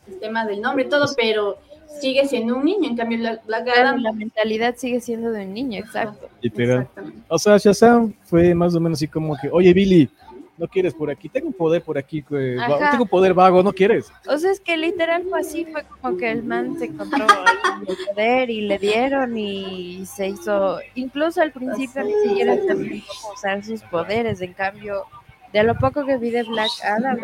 el 0.08 0.20
tema 0.20 0.46
del 0.46 0.62
nombre 0.62 0.86
y 0.86 0.90
todo, 0.90 1.06
pero 1.16 1.60
sigue 2.00 2.28
siendo 2.28 2.56
un 2.56 2.66
niño, 2.66 2.90
en 2.90 2.96
cambio 2.96 3.18
Black 3.20 3.46
Black 3.46 3.64
claro, 3.66 3.90
Adam, 3.90 4.02
la 4.02 4.12
mentalidad 4.12 4.76
sigue 4.78 5.02
siendo 5.02 5.32
de 5.32 5.46
un 5.46 5.54
niño, 5.54 5.80
exacto. 5.80 6.30
literal. 6.42 6.88
O 7.28 7.38
sea, 7.38 7.58
Shazam 7.58 8.14
fue 8.24 8.54
más 8.56 8.76
o 8.76 8.80
menos 8.80 8.98
así 8.98 9.08
como 9.08 9.38
que, 9.38 9.50
oye 9.52 9.74
Billy, 9.74 10.10
no 10.58 10.68
quieres 10.68 10.94
por 10.94 11.10
aquí, 11.10 11.28
tengo 11.28 11.48
un 11.48 11.54
poder 11.54 11.82
por 11.82 11.98
aquí, 11.98 12.22
tengo 12.22 13.04
un 13.04 13.08
poder 13.08 13.34
vago, 13.34 13.64
no 13.64 13.74
quieres. 13.74 14.12
O 14.28 14.38
sea, 14.38 14.52
es 14.52 14.60
que 14.60 14.78
literal 14.78 15.24
fue 15.28 15.40
así, 15.40 15.66
fue 15.66 15.84
como 15.84 16.18
que 16.18 16.30
el 16.30 16.44
man 16.44 16.78
se 16.78 16.86
encontró 16.86 17.26
el 17.88 17.98
poder 18.08 18.50
y 18.52 18.62
le 18.62 18.78
dieron 18.78 19.36
y 19.36 20.06
se 20.06 20.28
hizo, 20.30 20.78
incluso 20.94 21.42
al 21.42 21.52
principio 21.52 22.04
ni 22.04 22.14
siquiera 22.14 22.56
sabía 22.58 23.02
cómo 23.08 23.34
usar 23.34 23.64
sus 23.64 23.82
poderes, 23.82 24.40
en 24.42 24.54
cambio, 24.54 25.06
de 25.52 25.64
lo 25.64 25.76
poco 25.80 26.06
que 26.06 26.18
vi 26.18 26.30
de 26.30 26.44
Black 26.44 26.70
Adam, 26.84 27.18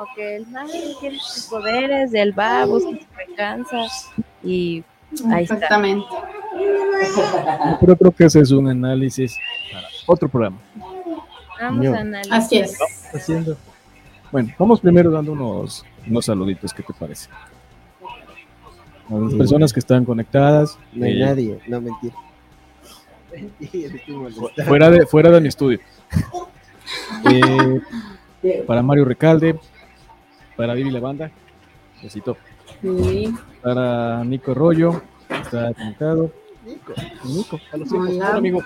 como 0.00 0.14
que 0.14 0.36
el 0.36 0.46
man 0.46 0.66
tiene 1.00 1.18
sus 1.18 1.44
poderes, 1.44 2.14
él 2.14 2.38
va, 2.38 2.64
busca 2.64 2.88
su 2.90 3.06
venganza 3.28 3.76
y 4.42 4.82
Ahí 5.30 5.42
está. 5.42 5.56
Exactamente. 5.56 6.06
Pero 7.80 7.96
creo 7.96 8.10
que 8.12 8.24
ese 8.24 8.40
es 8.40 8.50
un 8.52 8.68
análisis 8.68 9.36
para 9.72 9.86
otro 10.06 10.28
programa. 10.28 10.56
vamos 11.60 11.84
Yo. 11.84 11.94
a 11.94 11.98
analizar. 11.98 12.38
Así 12.38 12.58
es. 12.58 12.78
Haciendo. 13.12 13.56
Bueno, 14.32 14.54
vamos 14.58 14.80
primero 14.80 15.10
dando 15.10 15.32
unos, 15.32 15.84
unos 16.06 16.24
saluditos, 16.24 16.72
¿qué 16.72 16.82
te 16.82 16.94
parece? 16.94 17.28
A 19.10 19.14
las 19.14 19.32
Sí. 19.32 19.36
personas 19.36 19.72
que 19.72 19.80
están 19.80 20.04
conectadas, 20.04 20.78
No 20.92 21.04
hay 21.04 21.20
eh, 21.20 21.24
nadie, 21.26 21.58
no 21.66 21.80
mentira. 21.80 22.14
Fuera, 24.66 24.90
de, 24.90 25.06
fuera 25.06 25.30
de 25.30 25.40
mi 25.40 25.48
estudio. 25.48 25.78
Eh, 28.42 28.64
para 28.66 28.82
Mario 28.82 29.04
Recalde, 29.04 29.56
para 30.60 30.74
Vivi 30.74 30.90
la 30.90 31.00
banda, 31.00 31.30
besito. 32.02 32.36
Sí. 32.82 33.34
Para 33.62 34.22
Nico 34.24 34.52
Rollo, 34.52 35.00
está 35.30 35.72
conectado. 35.72 36.30
Nico, 36.66 36.92
Nico, 37.24 37.60
a 37.72 37.76
los 37.78 37.88
hijos, 37.90 38.08
Hola. 38.10 38.26
hola, 38.28 38.36
amigo. 38.36 38.62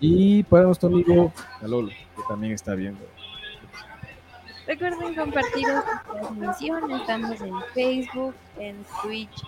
Y 0.00 0.42
para 0.42 0.64
nuestro 0.64 0.88
amigo 0.88 1.32
Calolo, 1.60 1.90
que 1.90 2.22
también 2.28 2.52
está 2.52 2.74
viendo. 2.74 2.98
Recuerden 4.66 5.14
compartir 5.14 5.64
esta 5.68 6.02
transmisión. 6.12 6.90
Estamos 6.90 7.40
en 7.40 7.52
Facebook, 7.72 8.34
en 8.58 8.76
Twitch 9.02 9.42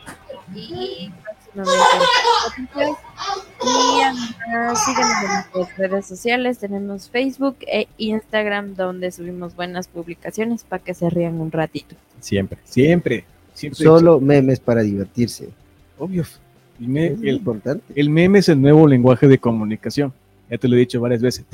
y 0.54 1.10
próximamente. 1.54 2.92
Y 3.64 4.00
además 4.02 4.84
síganos 4.84 5.16
en 5.24 5.30
nuestras 5.58 5.90
redes 5.90 6.06
sociales. 6.06 6.58
Tenemos 6.58 7.10
Facebook 7.10 7.56
e 7.66 7.88
Instagram 7.98 8.74
donde 8.76 9.10
subimos 9.10 9.56
buenas 9.56 9.88
publicaciones 9.88 10.62
para 10.62 10.82
que 10.84 10.94
se 10.94 11.10
rían 11.10 11.40
un 11.40 11.50
ratito. 11.50 11.96
Siempre, 12.20 12.58
siempre. 12.64 13.24
siempre 13.54 13.84
Solo 13.84 14.20
memes 14.20 14.60
para 14.60 14.82
divertirse. 14.82 15.48
Obvio. 15.98 16.24
El, 16.80 16.88
me- 16.88 17.06
Es 17.06 17.20
el- 17.22 17.28
importante. 17.36 17.82
el 17.96 18.08
meme 18.10 18.38
es 18.38 18.48
el 18.48 18.60
nuevo 18.62 18.86
lenguaje 18.86 19.26
de 19.26 19.38
comunicación. 19.38 20.12
Ya 20.50 20.58
te 20.58 20.68
lo 20.68 20.76
he 20.76 20.80
dicho 20.80 21.00
varias 21.00 21.20
veces. 21.20 21.44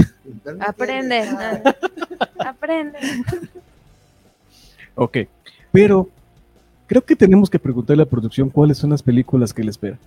Aprende. 0.61 1.28
Aprende. 2.38 2.98
Ok. 4.94 5.18
Pero 5.72 6.09
creo 6.87 7.02
que 7.02 7.16
tenemos 7.16 7.50
que 7.50 7.59
preguntarle 7.59 8.02
a 8.02 8.07
la 8.07 8.11
producción 8.11 8.50
cuáles 8.50 8.78
son 8.78 8.90
las 8.90 9.02
películas 9.02 9.52
que 9.52 9.64
le 9.64 9.70
esperan. 9.70 9.98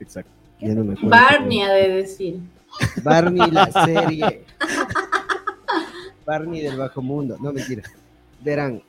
Exacto. 0.00 0.30
Ya 0.60 0.74
no 0.74 0.84
me 0.84 0.94
acuerdo. 0.94 1.10
Barney 1.10 1.62
ha 1.62 1.72
de 1.72 1.88
decir. 1.88 2.40
Barney 3.02 3.50
la 3.50 3.70
serie. 3.84 4.44
Barney 6.24 6.62
del 6.62 6.76
bajo 6.76 7.02
mundo. 7.02 7.36
No, 7.40 7.52
mentira. 7.52 7.82
Verán, 8.40 8.82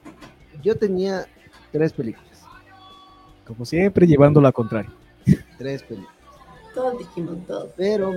yo 0.63 0.75
tenía 0.75 1.25
tres 1.71 1.93
películas. 1.93 2.41
Como 3.45 3.65
siempre, 3.65 4.07
llevando 4.07 4.39
la 4.41 4.51
contraria. 4.51 4.91
Tres 5.57 5.83
películas. 5.83 6.13
Todos 6.73 6.97
dijimos 6.97 7.37
todos. 7.45 7.69
Pero 7.75 8.13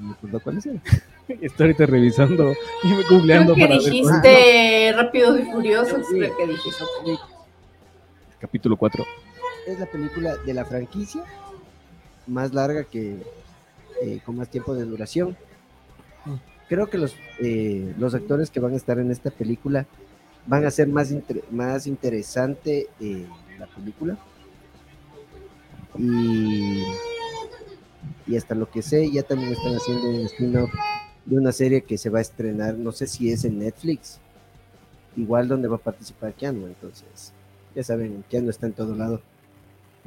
me 0.00 0.12
acuerdo 0.12 0.40
cuáles 0.40 0.66
eran. 0.66 0.82
Estoy 1.28 1.66
ahorita 1.66 1.86
revisando 1.86 2.52
y 2.52 2.88
Creo 2.88 3.02
googleando 3.10 3.54
que 3.54 3.60
para 3.62 3.74
ver 3.78 3.82
cuál- 3.82 3.92
dijiste 3.92 4.92
Rápidos 4.96 5.40
y 5.40 5.42
Furiosos. 5.44 6.06
Sí. 6.08 6.18
Creo 6.18 6.36
que 6.36 6.46
dijiste. 6.46 6.84
capítulo 8.40 8.76
4. 8.76 9.04
Es 9.66 9.78
la 9.78 9.86
película 9.86 10.36
de 10.36 10.54
la 10.54 10.64
franquicia 10.64 11.22
más 12.26 12.52
larga 12.54 12.84
que 12.84 13.16
eh, 14.02 14.20
con 14.24 14.36
más 14.36 14.48
tiempo 14.48 14.74
de 14.74 14.84
duración. 14.84 15.36
Creo 16.68 16.88
que 16.88 16.98
los, 16.98 17.14
eh, 17.40 17.94
los 17.98 18.14
actores 18.14 18.50
que 18.50 18.60
van 18.60 18.72
a 18.72 18.76
estar 18.76 18.98
en 18.98 19.10
esta 19.10 19.30
película 19.30 19.86
van 20.46 20.64
a 20.64 20.68
hacer 20.68 20.86
más, 20.88 21.10
inter- 21.10 21.44
más 21.50 21.86
interesante 21.86 22.86
eh, 23.00 23.26
la 23.58 23.66
película. 23.66 24.16
Y, 25.98 26.82
y 28.30 28.36
hasta 28.36 28.54
lo 28.54 28.70
que 28.70 28.80
sé, 28.80 29.10
ya 29.10 29.24
también 29.24 29.50
están 29.52 29.74
haciendo 29.74 30.08
un 30.08 30.20
spin-off 30.26 30.70
de 31.26 31.36
una 31.36 31.50
serie 31.50 31.82
que 31.82 31.98
se 31.98 32.10
va 32.10 32.18
a 32.18 32.22
estrenar, 32.22 32.76
no 32.76 32.92
sé 32.92 33.08
si 33.08 33.30
es 33.30 33.44
en 33.44 33.58
Netflix, 33.58 34.20
igual 35.16 35.48
donde 35.48 35.66
va 35.66 35.76
a 35.76 35.80
participar 35.80 36.32
Keanu, 36.34 36.66
entonces 36.68 37.32
ya 37.74 37.82
saben, 37.82 38.24
Keanu 38.30 38.50
está 38.50 38.66
en 38.66 38.72
todo 38.72 38.94
lado. 38.94 39.20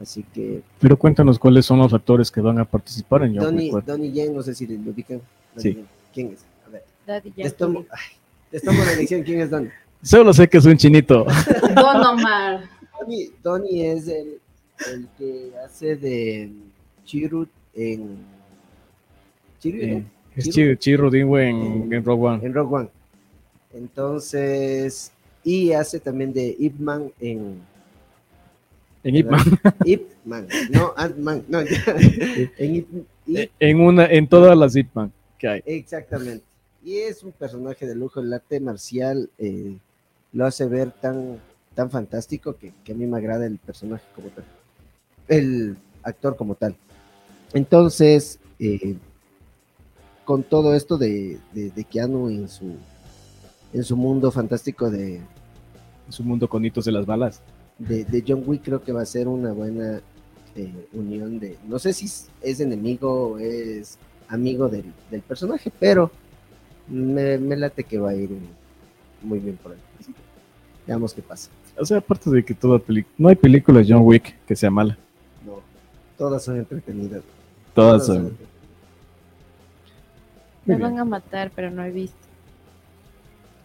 Así 0.02 0.24
que 0.34 0.64
Pero 0.80 0.98
cuéntanos 0.98 1.38
cuáles 1.38 1.66
son 1.66 1.80
los 1.80 1.94
actores 1.94 2.32
que 2.32 2.42
van 2.42 2.60
a 2.60 2.66
participar 2.66 3.24
en 3.24 3.36
Donnie, 3.36 3.66
Wick 3.66 3.72
4. 3.86 3.94
Donnie 3.94 4.12
Yen, 4.12 4.34
no 4.34 4.42
sé 4.42 4.56
si 4.56 4.66
lo 4.66 4.92
ubican. 4.92 5.22
Donnie 5.54 5.62
Sí. 5.62 5.74
Yen. 5.76 5.88
¿Quién 6.14 6.28
es? 6.34 6.46
A 6.66 6.70
ver, 6.70 6.84
Daddy 7.06 7.34
les 7.36 7.56
tomo, 7.56 7.86
ay, 7.92 8.18
les 8.52 8.64
tomo 8.64 8.84
la 8.84 8.94
elección. 8.94 9.22
¿Quién 9.22 9.42
es 9.42 9.50
Donnie? 9.52 9.72
Solo 10.02 10.34
sé 10.34 10.48
que 10.48 10.58
es 10.58 10.66
un 10.66 10.78
chinito. 10.78 11.26
Don 11.76 12.06
Omar. 12.06 12.64
Donnie, 13.00 13.32
Donnie 13.44 13.92
es 13.92 14.08
el, 14.08 14.40
el 14.92 15.08
que 15.18 15.52
hace 15.64 15.96
de 15.96 16.52
Chirrut 17.06 17.50
en. 17.74 18.18
Chirrut, 19.60 21.14
¿no? 21.14 21.38
Eh, 21.38 21.50
en, 21.50 21.94
en 21.94 22.04
Rogue 22.04 22.28
One. 22.28 22.46
En 22.46 22.54
Rogue 22.54 22.76
One. 22.76 22.90
Entonces. 23.74 25.12
Y 25.44 25.74
hace 25.74 26.00
también 26.00 26.34
de 26.34 26.56
Ip 26.58 26.80
Man 26.80 27.12
en. 27.20 27.62
En 29.04 29.16
Ip 29.16 29.30
Man. 29.30 29.42
Ip 29.86 30.10
Man. 30.24 30.48
No, 30.70 30.94
Ant-Man. 30.96 31.44
No, 31.50 31.60
en 32.58 32.76
Ip, 32.76 32.88
Ip 33.28 33.52
En, 33.60 33.82
una, 33.82 34.06
en 34.06 34.28
todas 34.28 34.58
las 34.58 34.76
Ip 34.76 34.90
Man 34.94 35.12
que 35.38 35.48
hay. 35.48 35.64
Exactamente. 35.66 36.46
Y 36.84 36.98
es 36.98 37.24
un 37.24 37.32
personaje 37.34 37.86
de 37.86 37.96
lujo. 37.96 38.22
El 38.22 38.34
arte 38.34 38.60
marcial 38.60 39.30
eh, 39.38 39.78
lo 40.32 40.46
hace 40.46 40.66
ver 40.66 40.92
tan, 40.92 41.40
tan 41.76 41.90
fantástico 41.92 42.56
que, 42.56 42.74
que 42.84 42.94
a 42.94 42.96
mí 42.96 43.06
me 43.06 43.18
agrada 43.18 43.46
el 43.46 43.58
personaje 43.58 44.06
como 44.16 44.30
tal. 44.30 44.46
El 45.28 45.76
actor 46.04 46.38
como 46.38 46.56
tal. 46.56 46.76
Entonces, 47.54 48.40
eh, 48.60 48.96
con 50.26 50.44
todo 50.44 50.74
esto 50.76 50.98
de, 50.98 51.40
de, 51.54 51.70
de 51.72 51.84
Keanu 51.84 52.30
en 52.30 52.48
su, 52.48 52.76
en 53.74 53.84
su 53.84 53.96
mundo 53.98 54.32
fantástico 54.32 54.90
de, 54.90 55.22
Es 56.10 56.20
un 56.20 56.28
mundo 56.28 56.48
con 56.50 56.64
hitos 56.66 56.86
de 56.86 56.92
las 56.92 57.06
balas. 57.06 57.42
de, 57.78 58.06
de 58.06 58.24
John 58.28 58.44
Wick 58.46 58.64
creo 58.64 58.82
que 58.82 58.92
va 58.92 59.02
a 59.02 59.06
ser 59.06 59.28
una 59.28 59.52
buena 59.52 60.02
eh, 60.56 60.88
unión 60.94 61.40
de, 61.40 61.58
no 61.68 61.80
sé 61.80 61.94
si 61.94 62.06
es- 62.06 62.60
enemigo 62.60 63.32
o 63.34 63.38
es 63.40 63.98
amigo 64.30 64.70
del, 64.70 64.86
del 65.12 65.22
personaje, 65.22 65.72
pero 65.80 66.10
me, 66.88 67.38
me 67.38 67.56
late 67.56 67.84
que 67.84 67.98
va 67.98 68.12
a 68.12 68.16
ir 68.16 68.30
muy 69.22 69.40
bien 69.40 69.58
por 69.58 69.72
ahí. 69.74 69.78
Así 70.00 70.12
que 70.14 70.20
veamos 70.88 71.14
qué 71.14 71.22
pasa. 71.22 71.50
O 71.78 71.86
sea, 71.86 71.98
aparte 71.98 72.30
de 72.30 72.44
que 72.46 72.54
toda 72.54 72.78
película, 72.80 73.14
no 73.18 73.30
hay 73.30 73.36
película 73.36 73.80
de 73.80 73.86
John 73.92 74.02
Wick 74.04 74.36
que 74.46 74.56
sea 74.56 74.70
mala. 74.70 74.98
No, 75.46 75.60
todas 76.18 76.44
son 76.44 76.58
entretenidas. 76.58 77.22
Todas 77.74 78.06
son. 78.06 78.38
Me 80.66 80.76
van 80.78 80.98
a 81.00 81.06
matar, 81.06 81.52
pero 81.56 81.70
no 81.72 81.84
he 81.84 81.92
visto. 81.92 82.18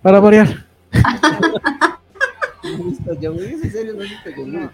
Para 0.02 0.18
variar. 0.20 0.66
¿No 2.62 3.14
no? 4.46 4.70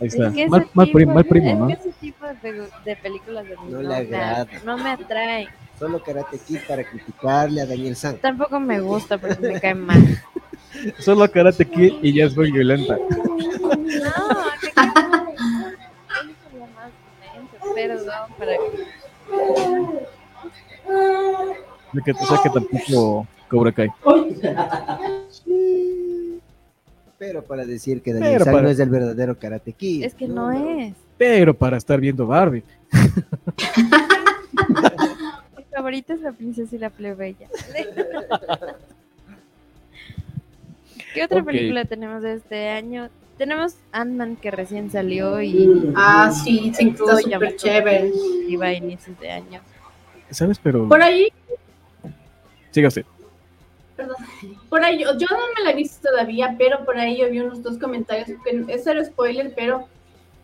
Ahí 0.00 0.06
está. 0.06 0.28
Es 0.28 0.34
que 0.34 0.48
Mal, 0.48 0.68
mal 0.74 0.86
tipo- 0.86 0.96
primo, 0.98 1.14
mal 1.14 1.24
primo, 1.24 1.50
es 1.50 1.58
¿no? 1.58 1.66
que 1.66 1.72
ese 1.74 1.92
tipo 2.00 2.24
de, 2.42 2.68
de 2.84 2.96
películas 2.96 3.44
de 3.48 3.56
mí 3.56 3.62
No 3.68 3.82
no, 3.82 3.88
le 3.88 3.94
agrada. 3.96 4.46
no 4.64 4.78
me 4.78 4.90
atraen. 4.90 5.48
Solo 5.78 6.02
Karate 6.02 6.38
Kid 6.38 6.58
para 6.68 6.84
criticarle 6.84 7.60
a 7.62 7.66
Daniel 7.66 7.96
San. 7.96 8.16
Tampoco 8.18 8.58
me 8.60 8.80
gusta 8.80 9.18
porque 9.18 9.40
me 9.40 9.60
cae 9.60 9.74
mal. 9.74 9.98
Solo 10.98 11.30
Karate 11.30 11.64
Kid 11.68 11.94
y 12.02 12.12
ya 12.14 12.26
es 12.26 12.36
muy 12.36 12.50
violenta. 12.52 12.96
No, 13.08 13.34
me 13.36 14.70
cae 14.74 14.86
mal. 14.86 15.26
Él 16.22 16.34
sería 16.44 16.66
más 16.74 16.90
lento, 17.34 17.56
Perdón, 17.78 18.30
para 18.36 18.52
que 18.56 18.58
De 21.92 22.02
que, 22.02 22.10
o 22.10 22.26
sea 22.26 22.38
que 22.42 22.50
tampoco 22.50 23.26
Cobra 23.48 23.70
Kai. 23.72 23.88
Pero 27.18 27.42
para 27.44 27.64
decir 27.64 28.02
que 28.02 28.12
Daniel 28.14 28.42
para- 28.44 28.62
no 28.62 28.68
es 28.68 28.78
el 28.80 28.88
verdadero 28.90 29.38
Karate 29.38 29.72
Kid. 29.72 30.04
es 30.04 30.14
que 30.14 30.26
no 30.26 30.50
es. 30.50 30.94
Pero 31.16 31.54
para 31.54 31.76
estar 31.76 32.00
viendo 32.00 32.26
Barbie. 32.26 32.64
Mi 35.56 35.64
favorita 35.72 36.14
es 36.14 36.20
la 36.20 36.32
princesa 36.32 36.74
y 36.74 36.78
la 36.78 36.90
plebeya. 36.90 37.48
¿Qué 41.14 41.24
otra 41.24 41.42
película 41.44 41.84
tenemos 41.84 42.22
de 42.22 42.34
este 42.34 42.68
año? 42.70 43.08
Tenemos 43.38 43.76
Ant-Man 43.92 44.36
que 44.36 44.50
recién 44.50 44.90
salió 44.90 45.40
y 45.40 45.92
Ah, 45.94 46.30
sí, 46.32 46.72
que 46.76 46.88
está 46.88 47.16
súper 47.18 47.56
chévere. 47.56 48.12
iba 48.48 48.66
a 48.66 48.72
inicios 48.74 49.18
de 49.20 49.30
año. 49.30 49.60
¿Sabes? 50.30 50.58
Pero. 50.62 50.88
Por 50.88 51.00
ahí, 51.02 51.28
Siga 52.72 52.88
usted. 52.88 53.04
por 54.68 54.84
ahí, 54.84 54.98
yo, 55.00 55.16
yo 55.16 55.26
no 55.30 55.38
me 55.56 55.64
la 55.64 55.70
he 55.70 55.74
visto 55.74 56.08
todavía, 56.08 56.54
pero 56.58 56.84
por 56.84 56.98
ahí 56.98 57.18
yo 57.18 57.30
vi 57.30 57.40
unos 57.40 57.62
dos 57.62 57.78
comentarios, 57.78 58.28
que 58.44 58.64
es 58.72 58.82
cero 58.84 59.02
spoiler, 59.04 59.52
pero 59.56 59.88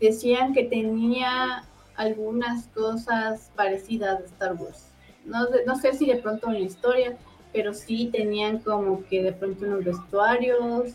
decían 0.01 0.53
que 0.55 0.65
tenía 0.65 1.65
algunas 1.97 2.67
cosas 2.69 3.51
parecidas 3.55 4.21
a 4.21 4.25
Star 4.25 4.55
Wars. 4.55 4.87
No, 5.25 5.47
sé- 5.47 5.65
no 5.67 5.77
sé 5.77 5.93
si 5.95 6.07
de 6.07 6.17
pronto 6.17 6.47
en 6.49 6.55
la 6.55 6.61
historia, 6.61 7.17
pero 7.53 7.73
sí 7.75 8.09
tenían 8.13 8.59
como 8.59 9.05
que 9.07 9.23
de 9.23 9.33
pronto 9.33 9.65
unos 9.67 9.85
vestuarios 9.85 10.93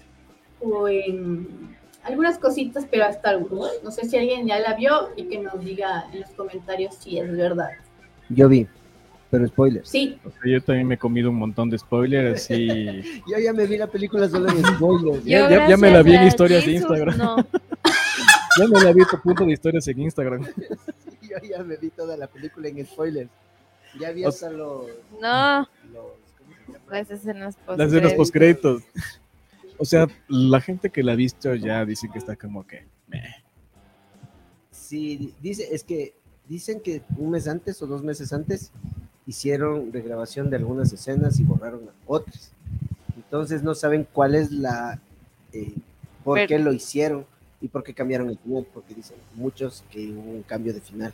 o 0.60 0.88
en 0.90 1.78
algunas 2.04 2.38
cositas, 2.40 2.86
pero 2.90 3.06
a 3.06 3.10
Star 3.10 3.38
Wars. 3.38 3.74
No 3.84 3.92
sé 3.92 4.08
si 4.10 4.18
alguien 4.18 4.48
ya 4.48 4.60
la 4.60 4.74
vio 4.76 5.10
y 5.16 5.24
que 5.26 5.40
nos 5.40 5.60
diga 5.64 6.06
en 6.14 6.22
los 6.22 6.30
comentarios 6.32 6.96
si 6.96 7.18
es 7.20 7.36
verdad. 7.36 7.70
Yo 8.30 8.48
vi, 8.48 8.68
pero 9.32 9.48
spoilers. 9.48 9.90
Sí, 9.90 10.20
O 10.26 10.30
sea, 10.30 10.40
yo 10.52 10.62
también 10.64 10.88
me 10.88 10.96
he 10.96 10.98
comido 10.98 11.30
un 11.30 11.36
montón 11.38 11.70
de 11.70 11.78
spoilers 11.78 12.50
y. 12.52 13.02
Yo 13.30 13.38
ya 13.44 13.54
me 13.54 13.66
vi 13.66 13.78
la 13.78 13.88
película 13.88 14.28
solo 14.30 14.50
en 14.50 14.64
spoilers. 14.66 15.24
Ya- 15.26 15.50
ya- 15.50 15.70
ya 15.70 15.78
me 15.78 15.92
la 15.92 16.02
vi 16.02 16.14
en 16.16 16.22
a 16.22 16.28
historias 16.28 16.66
de 16.66 16.72
Instagram. 16.74 17.18
No, 17.18 17.36
Ya 18.60 18.68
me 18.68 18.82
la 18.84 18.92
vi 18.92 19.04
tu 19.10 19.20
punto 19.22 19.46
de 19.46 19.54
historias 19.54 19.88
en 19.88 20.02
Instagram. 20.02 20.46
Yo 21.22 21.38
ya 21.48 21.64
me 21.64 21.78
vi 21.78 21.90
toda 21.92 22.18
la 22.18 22.28
película 22.28 22.68
en 22.68 22.86
spoilers. 22.86 23.30
Ya 24.00 24.12
vi 24.12 24.26
O 24.26 24.30
hasta 24.30 24.50
los, 24.52 24.86
no, 25.22 25.60
los 25.92 26.04
¿cómo 26.38 26.54
se 26.66 26.74
llama? 26.74 26.80
las 26.92 27.12
escenas 27.12 27.56
post 27.66 27.80
Las 27.80 27.92
de 27.92 28.02
los 28.02 28.14
postcréditos. 28.14 28.84
O 29.80 29.86
sea, 29.86 30.08
la 30.28 30.62
gente 30.62 30.90
que 30.90 31.02
la 31.04 31.14
ha 31.14 31.16
visto 31.16 31.56
ya 31.56 31.86
dice 31.86 32.10
que 32.12 32.20
está 32.20 32.36
como 32.36 32.68
que. 32.68 32.86
meh. 33.08 33.24
Sí, 34.72 35.34
dice, 35.42 35.68
es 35.74 35.84
que 35.84 36.14
dicen 36.48 36.82
que 36.82 37.02
un 37.18 37.32
mes 37.32 37.48
antes 37.48 37.82
o 37.82 37.88
dos 37.88 38.04
meses 38.04 38.34
antes 38.34 38.72
hicieron 39.26 39.92
regrabación 39.94 40.50
de 40.50 40.58
algunas 40.58 40.92
escenas 40.92 41.40
y 41.40 41.44
borraron 41.44 41.90
otras. 42.06 42.52
Entonces 43.16 43.64
no 43.64 43.76
saben 43.76 44.08
cuál 44.12 44.36
es 44.36 44.52
la, 44.52 45.00
eh, 45.54 45.74
por 46.24 46.38
Pero- 46.38 46.48
qué 46.48 46.60
lo 46.60 46.74
hicieron 46.74 47.26
y 47.62 47.68
por 47.68 47.84
qué 47.84 47.94
cambiaron 47.94 48.30
el 48.30 48.38
final, 48.38 48.66
porque 48.74 48.94
dicen 48.96 49.18
muchos 49.36 49.84
que 49.92 50.10
hubo 50.12 50.32
un 50.32 50.44
cambio 50.44 50.74
de 50.74 50.82
final. 50.82 51.14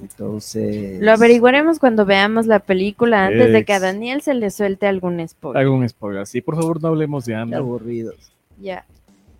Entonces... 0.00 1.00
Lo 1.00 1.12
averiguaremos 1.12 1.78
cuando 1.78 2.04
veamos 2.04 2.46
la 2.46 2.60
película 2.60 3.26
antes 3.26 3.52
de 3.52 3.64
que 3.64 3.72
a. 3.72 3.80
Daniel 3.80 4.22
se 4.22 4.34
le 4.34 4.50
suelte 4.50 4.86
algún 4.86 5.26
spoiler. 5.26 5.68
Un 5.68 5.88
spoiler. 5.88 6.26
Sí, 6.26 6.40
por 6.40 6.56
favor, 6.56 6.80
no 6.80 6.88
hablemos 6.88 7.24
de 7.24 7.34
Anda. 7.34 7.58
aburridos. 7.58 8.32
Ya. 8.60 8.84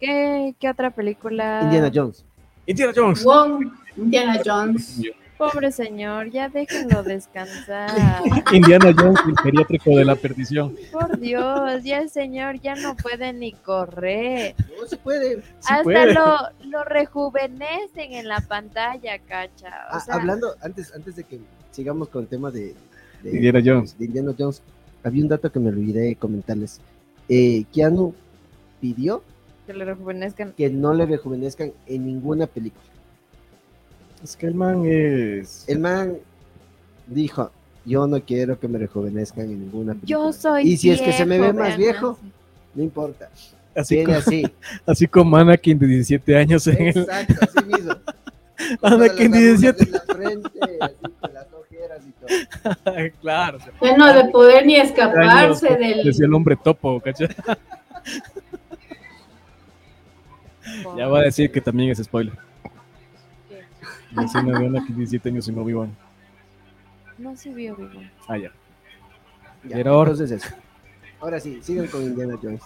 ¿Qué, 0.00 0.54
qué 0.58 0.68
otra 0.68 0.90
película? 0.90 1.60
Indiana 1.62 1.90
Jones. 1.94 2.24
Indiana 2.66 2.92
Jones. 2.94 3.24
Wong, 3.24 3.70
Indiana 3.96 4.40
Jones. 4.44 5.00
Pobre 5.40 5.72
señor, 5.72 6.30
ya 6.30 6.48
déjenlo 6.50 7.02
descansar. 7.02 7.90
Indiana 8.52 8.92
Jones, 8.96 9.20
el 9.26 9.36
geriátrico 9.42 9.96
de 9.96 10.04
la 10.04 10.14
perdición. 10.14 10.76
Por 10.92 11.18
Dios, 11.18 11.82
ya 11.82 11.98
el 11.98 12.10
señor 12.10 12.60
ya 12.60 12.74
no 12.76 12.94
puede 12.96 13.32
ni 13.32 13.52
correr. 13.52 14.54
No 14.78 14.86
se 14.86 14.96
puede. 14.98 15.42
Hasta 15.64 15.82
puede. 15.82 16.12
lo, 16.14 16.36
lo 16.66 16.84
rejuvenecen 16.84 18.12
en 18.12 18.28
la 18.28 18.40
pantalla, 18.40 19.18
cacha. 19.18 19.68
O 19.92 19.96
Ah, 19.96 20.04
hablando, 20.10 20.54
antes, 20.62 20.92
antes 20.94 21.16
de 21.16 21.24
que 21.24 21.40
sigamos 21.70 22.08
con 22.08 22.22
el 22.22 22.28
tema 22.28 22.50
de, 22.50 22.74
de- 23.22 23.30
Indiana 23.30 23.60
Jones. 23.64 23.98
de 23.98 24.04
Indiana 24.04 24.34
Jones, 24.38 24.62
había 25.02 25.22
un 25.22 25.28
dato 25.28 25.50
que 25.50 25.58
me 25.58 25.70
olvidé 25.70 26.16
comentarles. 26.16 26.80
Eh, 27.28 27.64
Keanu 27.72 28.14
pidió 28.80 29.22
que 29.66 29.72
le 29.72 29.84
rejuvenezcan. 29.84 30.52
que 30.52 30.68
no 30.68 30.92
le 30.94 31.06
rejuvenezcan 31.06 31.72
en 31.86 32.04
ninguna 32.06 32.46
película. 32.46 32.84
Es 34.22 34.36
que 34.36 34.46
el 34.46 34.54
man 34.54 34.82
es. 34.84 35.64
El 35.68 35.78
man 35.78 36.16
dijo, 37.06 37.50
yo 37.84 38.06
no 38.06 38.20
quiero 38.20 38.58
que 38.58 38.68
me 38.68 38.78
rejuvenezcan 38.78 39.44
en 39.44 39.60
ninguna 39.60 39.94
película. 39.94 40.08
Yo 40.08 40.32
soy 40.32 40.68
Y 40.68 40.76
si 40.76 40.90
es 40.90 41.00
que 41.00 41.12
se 41.12 41.24
me 41.24 41.38
ve 41.38 41.52
más 41.52 41.76
viejo, 41.76 42.18
no 42.74 42.82
importa. 42.82 43.30
Así, 43.74 44.04
como, 44.04 44.18
así. 44.18 44.42
así 44.86 45.06
como 45.06 45.36
Anakin 45.36 45.78
de 45.78 45.86
17 45.86 46.36
años 46.36 46.66
en 46.66 46.82
el. 46.82 46.98
Exacto, 46.98 47.34
así 47.40 47.66
mismo. 47.66 47.94
Anakin, 48.82 49.30
las 49.30 49.40
17. 49.40 49.68
arrugas 49.68 49.86
en 49.86 49.92
la 49.92 50.00
frente, 50.00 50.50
así, 50.80 50.94
con 51.20 51.34
las 51.34 51.46
ojeras 51.52 52.02
y 52.06 52.12
todo. 52.12 53.10
claro. 53.20 53.58
o 53.58 53.60
sea, 53.60 53.72
Ya 53.80 53.96
no 53.96 54.12
de 54.12 54.24
poder 54.30 54.66
ni 54.66 54.76
años, 54.76 54.88
escaparse 54.88 55.76
del... 55.76 56.04
Decía 56.04 56.26
el 56.26 56.34
hombre 56.34 56.56
topo, 56.56 57.00
¿cachai? 57.00 57.28
Ya 60.96 61.08
va 61.08 61.20
a 61.20 61.22
decir 61.22 61.50
que 61.50 61.60
también 61.60 61.90
es 61.90 61.98
spoiler. 61.98 62.49
La 64.12 64.24
escena 64.24 64.58
de 64.58 64.66
Anakin 64.66 64.96
17 64.96 65.28
años 65.28 65.48
en 65.48 65.58
Obi-Wan. 65.58 65.90
No 67.18 67.36
se 67.36 67.52
vio 67.52 67.76
vivo. 67.76 68.00
Ah, 68.28 68.38
ya. 68.38 68.50
Ya, 69.64 69.76
Pero 69.76 69.92
ahora- 69.92 70.10
entonces 70.12 70.42
eso. 70.42 70.54
Ahora 71.20 71.38
sí, 71.38 71.58
sigan 71.62 71.86
con 71.88 72.02
Indiana 72.02 72.38
Jones. 72.42 72.62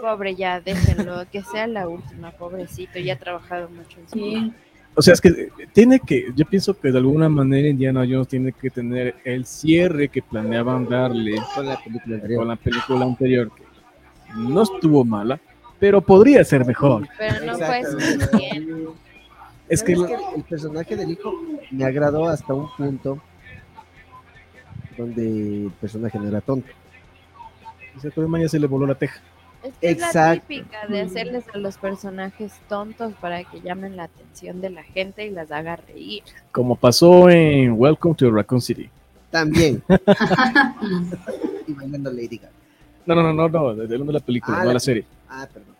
Pobre, 0.00 0.34
ya, 0.34 0.60
déjenlo, 0.60 1.24
que 1.30 1.42
sea 1.42 1.66
la 1.66 1.88
última, 1.88 2.30
pobrecito, 2.32 2.98
ya 2.98 3.14
ha 3.14 3.18
trabajado 3.18 3.68
mucho 3.68 3.98
en 4.00 4.08
su 4.08 4.14
Sí. 4.14 4.52
O 4.94 5.02
sea, 5.02 5.14
es 5.14 5.20
que 5.20 5.28
eh, 5.28 5.50
tiene 5.72 6.00
que, 6.00 6.32
yo 6.34 6.44
pienso 6.46 6.78
que 6.78 6.90
de 6.90 6.98
alguna 6.98 7.28
manera 7.28 7.68
Indiana 7.68 8.00
Jones 8.08 8.28
tiene 8.28 8.52
que 8.52 8.70
tener 8.70 9.14
el 9.24 9.46
cierre 9.46 10.08
que 10.08 10.20
planeaban 10.20 10.88
darle 10.88 11.36
Con 11.54 11.66
la 11.66 11.78
película 11.82 12.16
anterior. 12.16 12.38
con 12.40 12.48
la 12.48 12.56
película 12.56 13.04
anterior, 13.04 13.50
que 13.54 13.62
no 14.36 14.62
estuvo 14.62 15.04
mala, 15.04 15.38
pero 15.78 16.00
podría 16.00 16.42
ser 16.44 16.66
mejor. 16.66 17.06
Pero 17.18 17.46
no 17.46 17.56
fue 17.58 17.84
suficiente. 17.84 18.86
Es 19.70 19.82
que, 19.82 19.94
¿Sabes 19.96 20.20
el 20.36 20.42
personaje 20.42 20.96
del 20.96 21.10
hijo 21.12 21.32
me 21.70 21.84
agradó 21.84 22.26
hasta 22.28 22.52
un 22.52 22.68
punto 22.76 23.18
donde 24.98 25.64
el 25.66 25.70
personaje 25.80 26.18
no 26.18 26.28
era 26.28 26.40
tonto. 26.40 26.68
Dice, 27.94 28.10
"Todo 28.10 28.24
el 28.24 28.30
man 28.30 28.42
ya 28.42 28.48
se 28.48 28.58
le 28.58 28.66
voló 28.66 28.86
la 28.86 28.94
teja. 28.96 29.20
Es 29.62 29.74
que 29.78 29.90
es 29.90 30.00
la 30.14 30.34
típica 30.34 30.86
de 30.88 31.02
hacerles 31.02 31.44
a 31.54 31.58
los 31.58 31.76
personajes 31.76 32.52
tontos 32.68 33.12
para 33.20 33.44
que 33.44 33.60
llamen 33.60 33.94
la 33.96 34.04
atención 34.04 34.60
de 34.60 34.70
la 34.70 34.82
gente 34.82 35.26
y 35.26 35.30
las 35.30 35.50
haga 35.52 35.76
reír. 35.76 36.22
Como 36.50 36.76
pasó 36.76 37.28
en 37.30 37.74
Welcome 37.78 38.14
to 38.16 38.30
Raccoon 38.30 38.60
City. 38.60 38.88
También. 39.30 39.82
y 41.66 41.72
bailando 41.74 42.10
Lady 42.10 42.38
Gaga. 42.38 42.52
No, 43.06 43.14
no, 43.14 43.22
no, 43.22 43.32
no, 43.32 43.48
no, 43.48 43.74
de 43.74 43.86
de 43.86 43.98
la 43.98 44.20
película, 44.20 44.56
Ah, 44.56 44.60
no 44.60 44.66
la- 44.68 44.74
la 44.74 44.80
serie. 44.80 45.04
Ah, 45.28 45.46
perdón. 45.52 45.74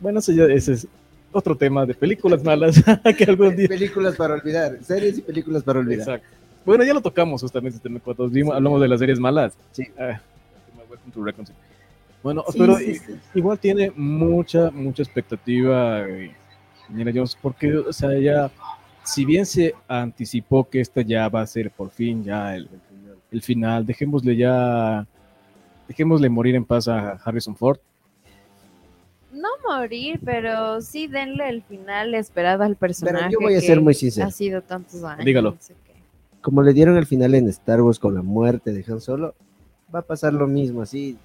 Bueno, 0.00 0.18
ese, 0.20 0.34
ya- 0.34 0.44
ese 0.44 0.72
es 0.74 0.86
otro 1.32 1.56
tema 1.56 1.84
de 1.86 1.94
películas 1.94 2.42
malas 2.44 2.82
que 3.18 3.24
algún 3.24 3.56
día. 3.56 3.68
Películas 3.68 4.16
para 4.16 4.34
olvidar. 4.34 4.78
Series 4.82 5.18
y 5.18 5.22
películas 5.22 5.62
para 5.62 5.78
olvidar. 5.80 6.00
Exacto. 6.00 6.26
Bueno, 6.64 6.84
ya 6.84 6.94
lo 6.94 7.00
tocamos 7.00 7.40
justamente 7.42 7.76
este 7.76 7.88
tema 7.88 8.00
cuando 8.00 8.28
vimos- 8.28 8.54
hablamos 8.54 8.80
de 8.80 8.88
las 8.88 9.00
series 9.00 9.18
malas. 9.18 9.54
Sí. 9.72 9.84
Ah. 9.98 10.20
Bueno, 12.22 12.44
Sí, 12.50 12.58
pero 12.58 12.76
sí, 12.76 12.94
sí. 12.94 13.14
igual 13.34 13.58
tiene 13.58 13.90
mucha, 13.96 14.70
mucha 14.70 15.02
expectativa 15.02 16.06
eh, 16.08 16.30
Indiana 16.88 17.10
Jones, 17.14 17.36
porque, 17.40 17.74
o 17.76 17.92
sea, 17.92 18.16
ya, 18.18 18.50
si 19.02 19.24
bien 19.24 19.44
se 19.44 19.74
anticipó 19.88 20.68
que 20.68 20.80
esta 20.80 21.02
ya 21.02 21.28
va 21.28 21.40
a 21.40 21.46
ser 21.46 21.70
por 21.72 21.90
fin 21.90 22.22
ya 22.22 22.54
el, 22.54 22.68
el 23.32 23.42
final, 23.42 23.84
dejémosle 23.84 24.36
ya, 24.36 25.04
dejémosle 25.88 26.28
morir 26.28 26.54
en 26.54 26.64
paz 26.64 26.86
a 26.86 27.12
Harrison 27.24 27.56
Ford. 27.56 27.78
No 29.42 29.48
morir, 29.68 30.20
pero 30.24 30.80
sí 30.80 31.08
denle 31.08 31.48
el 31.48 31.62
final 31.62 32.14
esperado 32.14 32.62
al 32.62 32.76
personaje. 32.76 33.26
Pero 33.28 33.30
yo 33.32 33.40
voy 33.40 33.54
a 33.54 33.60
que 33.60 33.66
ser 33.66 33.80
muy 33.80 33.94
sincero. 33.94 34.28
Ha 34.28 34.30
sido 34.30 34.62
tantos 34.62 35.02
años. 35.02 35.24
Dígalo. 35.24 35.50
no 35.50 35.56
sé 35.58 35.74
qué. 35.84 35.92
Como 36.40 36.62
le 36.62 36.72
dieron 36.72 36.96
el 36.96 37.06
final 37.06 37.34
en 37.34 37.48
Star 37.48 37.82
Wars 37.82 37.98
con 37.98 38.14
la 38.14 38.22
muerte 38.22 38.72
de 38.72 38.84
Han 38.86 39.00
Solo, 39.00 39.34
va 39.92 39.98
a 39.98 40.02
pasar 40.02 40.32
lo 40.32 40.46
mismo, 40.46 40.82
así 40.82 41.18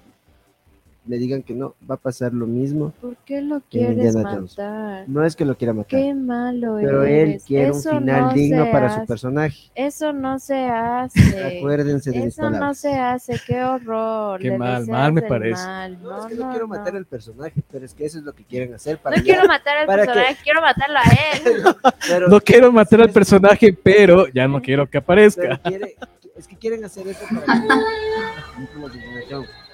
le 1.08 1.18
digan 1.18 1.42
que 1.42 1.54
no, 1.54 1.74
va 1.90 1.94
a 1.94 1.98
pasar 1.98 2.32
lo 2.34 2.46
mismo. 2.46 2.92
¿Por 3.00 3.16
qué 3.24 3.40
lo 3.40 3.60
quieres 3.70 3.96
Indiana 3.96 4.30
Jones. 4.30 4.58
matar? 4.58 5.04
No 5.08 5.24
es 5.24 5.34
que 5.34 5.44
lo 5.44 5.56
quiera 5.56 5.72
matar, 5.72 5.88
Qué 5.88 6.14
malo 6.14 6.76
pero 6.80 7.04
él 7.04 7.14
eres. 7.30 7.44
quiere 7.44 7.70
un 7.72 7.78
Eso 7.78 7.98
final 7.98 8.20
no 8.22 8.32
digno 8.34 8.70
para 8.70 8.90
su 8.90 8.98
hace. 8.98 9.06
personaje. 9.06 9.58
Eso 9.74 10.12
no 10.12 10.38
se 10.38 10.54
hace. 10.68 11.58
Acuérdense 11.58 12.10
de 12.10 12.16
mis 12.18 12.26
Eso 12.34 12.42
no 12.42 12.48
palabras. 12.50 12.78
se 12.78 12.92
hace, 12.94 13.40
qué 13.46 13.64
horror. 13.64 14.40
Qué 14.40 14.50
le 14.50 14.58
mal, 14.58 14.86
mal 14.86 15.12
me 15.12 15.22
parece. 15.22 15.64
mal. 15.64 15.98
No, 16.02 16.10
No, 16.10 16.18
es 16.20 16.26
que 16.26 16.34
no, 16.34 16.44
no, 16.44 16.50
quiero 16.50 16.66
no. 16.66 16.74
matar 16.76 16.96
al 16.96 17.06
personaje, 17.06 17.62
pero 17.72 17.84
es 17.84 17.94
que 17.94 18.04
eso 18.04 18.18
es 18.18 18.24
lo 18.24 18.34
que 18.34 18.44
quieren 18.44 18.74
hacer 18.74 18.98
para 18.98 19.16
No 19.16 19.22
ya- 19.22 19.32
quiero 19.34 19.48
matar 19.48 19.78
al 19.78 19.86
para 19.86 20.02
que- 20.02 20.06
personaje, 20.08 20.36
quiero 20.44 20.60
matarlo 20.60 20.98
a 20.98 21.02
él. 21.02 21.74
pero- 22.08 22.28
No 22.28 22.40
quiero 22.40 22.70
matar 22.70 23.00
al 23.00 23.10
personaje, 23.10 23.72
pero 23.72 24.28
ya 24.28 24.46
no 24.46 24.60
quiero 24.60 24.88
que 24.88 24.98
aparezca. 24.98 25.42
pero 25.42 25.62
quiere- 25.62 25.96
es 26.36 26.46
que 26.46 26.56
quieren 26.56 26.84
hacer 26.84 27.08
eso 27.08 27.24
para 27.34 27.60
que 27.60 27.68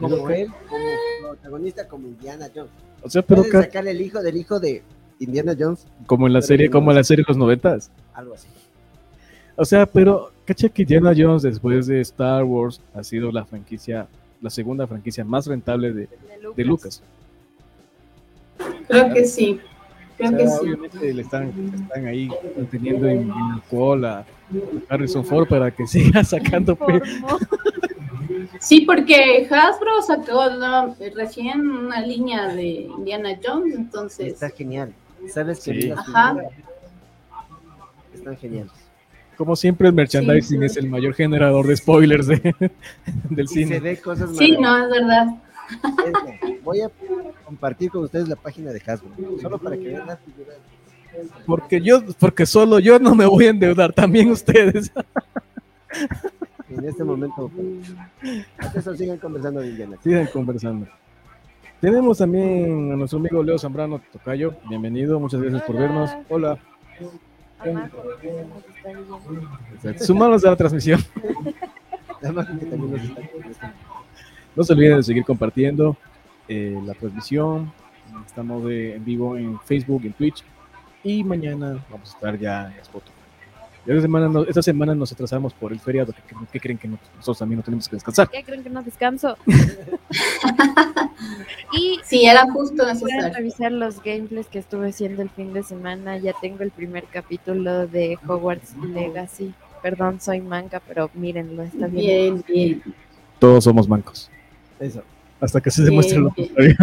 como 0.00 0.28
él, 0.30 0.48
como 0.68 0.84
protagonista, 1.30 1.86
como 1.88 2.08
Indiana 2.08 2.48
Jones. 2.54 2.70
O 3.02 3.08
sea, 3.10 3.22
pero 3.22 3.42
Pueden 3.42 3.62
sacar 3.62 3.86
el 3.86 4.00
hijo 4.00 4.20
del 4.22 4.36
hijo 4.36 4.58
de 4.58 4.82
Indiana 5.18 5.54
Jones, 5.58 5.86
como 6.06 6.26
en 6.26 6.32
la 6.32 6.42
serie, 6.42 6.66
que 6.66 6.70
no 6.72 6.78
como 6.80 6.90
en 6.90 6.96
la 6.96 7.04
serie 7.04 7.24
de 7.24 7.30
los 7.30 7.36
noventas. 7.36 7.90
algo 8.14 8.34
así. 8.34 8.48
O 9.56 9.64
sea, 9.64 9.84
pero 9.86 10.32
cacha 10.46 10.68
que 10.68 10.82
Indiana 10.82 11.12
Jones 11.16 11.42
después 11.42 11.86
de 11.86 12.00
Star 12.00 12.44
Wars 12.44 12.80
ha 12.94 13.04
sido 13.04 13.30
la 13.30 13.44
franquicia, 13.44 14.06
la 14.40 14.48
segunda 14.50 14.86
franquicia 14.86 15.24
más 15.24 15.46
rentable 15.46 15.92
de, 15.92 16.08
de 16.56 16.64
Lucas. 16.64 17.02
Creo 18.88 19.12
que 19.12 19.24
sí. 19.26 19.60
Creo 20.16 20.32
O 20.32 20.36
que 20.36 20.46
sea, 20.46 20.56
sí. 20.58 20.64
obviamente 20.66 21.14
le 21.14 21.22
están, 21.22 21.52
están 21.82 22.06
ahí 22.06 22.28
teniendo 22.70 23.06
en, 23.08 23.20
en 23.22 23.54
el 23.54 23.62
cola 23.70 24.24
a 24.88 24.94
Harrison 24.94 25.24
Ford 25.24 25.46
para 25.48 25.70
que 25.70 25.86
siga 25.86 26.24
sacando. 26.24 26.76
Sí, 28.60 28.82
porque 28.82 29.46
Hasbro 29.50 30.02
sacó 30.06 30.50
¿no? 30.50 30.94
recién 31.14 31.60
una 31.68 32.00
línea 32.00 32.48
de 32.48 32.62
Indiana 32.96 33.30
Jones, 33.44 33.74
entonces 33.74 34.34
Está 34.34 34.50
genial. 34.50 34.92
¿Sabes 35.28 35.60
que 35.64 35.80
Sí. 35.82 35.90
Ajá. 35.90 36.36
Están 38.14 38.36
geniales. 38.36 38.72
Como 39.36 39.56
siempre, 39.56 39.88
el 39.88 39.94
merchandising 39.94 40.42
Sí, 40.42 40.58
sí. 40.58 40.64
es 40.64 40.76
el 40.76 40.90
mayor 40.90 41.14
generador 41.14 41.66
de 41.66 41.76
spoilers 41.76 42.26
de- 42.26 42.54
del 43.30 43.44
Y 43.44 43.48
se 43.48 43.54
cine. 43.54 43.80
ve 43.80 43.98
cosas 44.00 44.30
sí, 44.36 44.52
no, 44.60 44.76
es 44.84 44.90
verdad. 44.90 45.26
Voy 46.62 46.80
a 46.82 46.90
compartir 47.44 47.90
con 47.90 48.04
ustedes 48.04 48.28
la 48.28 48.36
página 48.36 48.70
de 48.72 48.82
Hasbro, 48.84 49.10
solo 49.40 49.56
para 49.58 49.76
que 49.76 49.84
vean 49.84 50.06
las 50.06 50.18
figuras. 50.20 50.56
Porque 51.46 51.80
yo, 51.80 52.02
porque 52.18 52.44
solo 52.46 52.78
yo 52.78 52.98
no 52.98 53.14
me 53.14 53.24
voy 53.26 53.46
a 53.46 53.50
endeudar, 53.50 53.92
también 53.92 54.30
ustedes. 54.30 54.90
En 56.70 56.84
este 56.84 57.02
momento, 57.04 57.50
eso 58.74 58.96
sigan 58.96 59.18
conversando 59.18 59.60
de 59.60 59.68
Indiana. 59.68 59.96
Sigan 60.02 60.26
conversando. 60.32 60.86
Tenemos 61.80 62.18
también 62.18 62.92
a 62.92 62.96
nuestro 62.96 63.18
amigo 63.18 63.42
Leo 63.42 63.58
Zambrano 63.58 64.00
Tocayo. 64.12 64.54
Bienvenido, 64.68 65.18
muchas 65.18 65.40
gracias 65.40 65.62
por 65.62 65.76
Hola. 65.76 65.84
vernos. 65.86 66.10
Hola. 66.28 66.58
Yendo. 67.64 67.90
Sumanos 70.04 70.44
a 70.44 70.50
la 70.50 70.56
transmisión. 70.56 71.00
No 74.56 74.64
se 74.64 74.72
olviden 74.72 74.96
de 74.98 75.02
seguir 75.04 75.24
compartiendo 75.24 75.96
eh, 76.48 76.78
la 76.84 76.92
transmisión. 76.94 77.72
Estamos 78.26 78.64
de- 78.64 78.96
en 78.96 79.04
vivo 79.04 79.36
en 79.36 79.58
Facebook, 79.60 80.02
en 80.04 80.12
Twitch. 80.12 80.44
Y 81.04 81.22
mañana 81.24 81.78
vamos 81.90 82.10
a 82.10 82.14
estar 82.14 82.36
ya 82.38 82.66
en 82.66 82.80
Spotify. 82.80 83.19
Esta 83.86 84.02
semana, 84.02 84.28
no- 84.28 84.42
esta 84.44 84.62
semana 84.62 84.94
nos 84.94 85.10
atrasamos 85.12 85.54
por 85.54 85.72
el 85.72 85.80
feriado. 85.80 86.12
¿Qué, 86.12 86.22
creen- 86.22 86.46
qué 86.52 86.60
creen 86.60 86.78
que 86.78 86.88
no- 86.88 86.98
nosotros 87.16 87.38
también 87.38 87.58
no 87.58 87.62
tenemos 87.64 87.88
que 87.88 87.96
descansar? 87.96 88.28
¿Qué 88.28 88.44
creen 88.44 88.62
que 88.62 88.70
no 88.70 88.82
descanso? 88.82 89.36
y 91.72 91.98
Sí, 92.04 92.26
era 92.26 92.42
justo 92.52 92.76
pueden 92.76 92.94
necesario. 92.98 93.34
revisar 93.34 93.72
los 93.72 94.02
gameplays 94.02 94.46
que 94.48 94.58
estuve 94.58 94.88
haciendo 94.90 95.22
el 95.22 95.30
fin 95.30 95.52
de 95.52 95.62
semana. 95.62 96.18
Ya 96.18 96.32
tengo 96.40 96.62
el 96.62 96.70
primer 96.70 97.04
capítulo 97.04 97.86
de 97.86 98.18
Hogwarts 98.26 98.76
Legacy. 98.76 99.54
Perdón, 99.82 100.20
soy 100.20 100.40
manga, 100.40 100.80
pero 100.86 101.10
mírenlo, 101.14 101.62
está 101.62 101.86
bien. 101.86 102.42
Bien, 102.42 102.44
bien. 102.46 102.82
Todos 103.38 103.64
somos 103.64 103.88
mancos. 103.88 104.30
Eso. 104.78 105.02
Hasta 105.40 105.60
que 105.60 105.70
se 105.70 105.80
Bien, 105.82 105.90
demuestre 105.92 106.18
lo 106.18 106.30
contrario. 106.34 106.76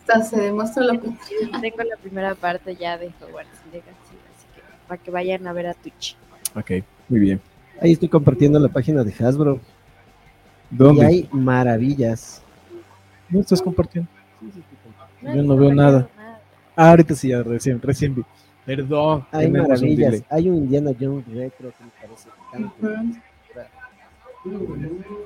Hasta 0.00 0.22
se 0.24 0.40
demuestra 0.40 0.84
lo 0.84 0.98
contrario. 1.00 1.50
Tengo 1.60 1.82
la 1.82 1.96
primera 1.96 2.34
parte 2.34 2.74
ya 2.76 2.96
de 2.96 3.08
Hogwarts 3.20 3.50
Legacy, 3.70 4.07
para 4.88 5.00
que 5.02 5.10
vayan 5.10 5.46
a 5.46 5.52
ver 5.52 5.66
a 5.66 5.74
Twitch. 5.74 6.16
Ok, 6.56 6.70
muy 7.08 7.20
bien. 7.20 7.40
Ahí 7.80 7.92
estoy 7.92 8.08
compartiendo 8.08 8.58
la 8.58 8.68
página 8.68 9.04
de 9.04 9.12
Hasbro. 9.12 9.60
Y 10.70 10.76
¿Dónde? 10.76 11.06
hay 11.06 11.28
maravillas. 11.30 12.42
¿No 13.28 13.40
estás 13.40 13.62
compartiendo? 13.62 14.10
Yo 15.22 15.28
he 15.30 15.42
no 15.42 15.56
veo 15.56 15.74
nada. 15.74 16.08
nada. 16.16 16.40
Ah, 16.74 16.90
ahorita 16.90 17.14
sí, 17.14 17.28
ya 17.28 17.42
recién, 17.42 17.80
recién 17.80 18.14
vi. 18.14 18.22
Perdón. 18.64 19.24
Hay 19.32 19.46
un 19.46 19.52
maravillas. 19.52 20.22
Hay 20.30 20.48
un 20.48 20.56
Indiana 20.56 20.90
Jones 20.98 21.26
retro 21.28 21.70
que 21.76 21.84
me 21.84 21.90
parece. 22.00 23.18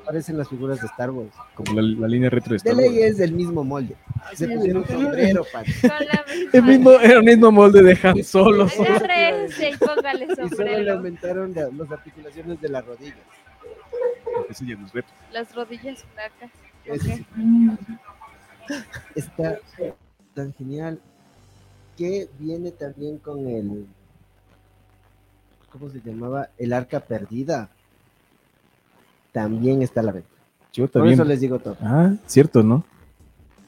Parecen 0.05 0.39
las 0.39 0.49
figuras 0.49 0.81
de 0.81 0.87
Star 0.87 1.11
Wars. 1.11 1.31
Como 1.55 1.73
la, 1.75 1.83
la 1.83 2.09
línea 2.09 2.31
retro 2.31 2.51
de 2.51 2.55
De 2.63 2.71
Star 2.71 2.75
ley 2.77 2.89
Wars. 2.99 3.11
es 3.13 3.19
del 3.19 3.33
mismo 3.33 3.63
molde. 3.65 3.97
Se 4.35 4.49
pusieron 4.49 4.87
sombrero, 4.87 5.45
El 6.53 6.63
mismo, 6.63 6.93
era 6.93 7.15
el 7.19 7.23
mismo 7.25 7.51
molde 7.53 7.83
de 7.83 7.99
Han 8.03 8.23
Solo. 8.25 8.67
Y 8.67 9.77
póngale 9.77 10.27
Y 10.33 10.49
solo 10.49 10.79
le 10.79 10.91
aumentaron 10.91 11.53
la- 11.55 11.69
las 11.71 11.91
articulaciones 11.91 12.61
de 12.61 12.69
las 12.69 12.85
rodillas. 12.85 13.19
Ese 14.49 14.67
ya 14.67 14.77
no 14.77 14.87
es 14.87 14.93
retro. 14.93 15.13
Las 15.33 15.55
rodillas 15.55 16.05
flacas. 16.15 16.51
Está 19.15 19.59
tan 20.35 20.53
genial 20.55 21.01
que 21.97 22.29
viene 22.39 22.71
también 22.71 23.19
con 23.19 23.47
el 23.49 23.87
¿cómo 25.71 25.91
se 25.91 26.01
llamaba? 26.01 26.49
El 26.59 26.73
arca 26.73 27.01
perdida. 27.01 27.69
También 29.33 29.83
está 29.83 30.01
a 30.01 30.05
la 30.05 30.13
venta. 30.13 30.29
Yo 30.73 30.85
Por 30.85 30.93
también. 30.93 31.15
eso 31.15 31.25
les 31.25 31.41
digo 31.41 31.59
todo. 31.59 31.77
Ah, 31.83 32.13
cierto, 32.27 32.63
¿no? 32.63 32.85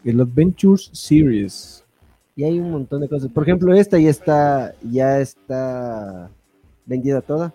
El 0.04 0.20
Adventures 0.20 0.90
Series. 0.92 1.84
Y 2.36 2.44
hay 2.44 2.58
un 2.58 2.70
montón 2.70 3.00
de 3.00 3.08
cosas. 3.08 3.30
Por 3.30 3.44
ejemplo, 3.44 3.74
esta 3.74 3.98
ya 3.98 4.10
está, 4.10 4.74
ya 4.82 5.20
está 5.20 6.30
vendida 6.84 7.20
toda. 7.20 7.52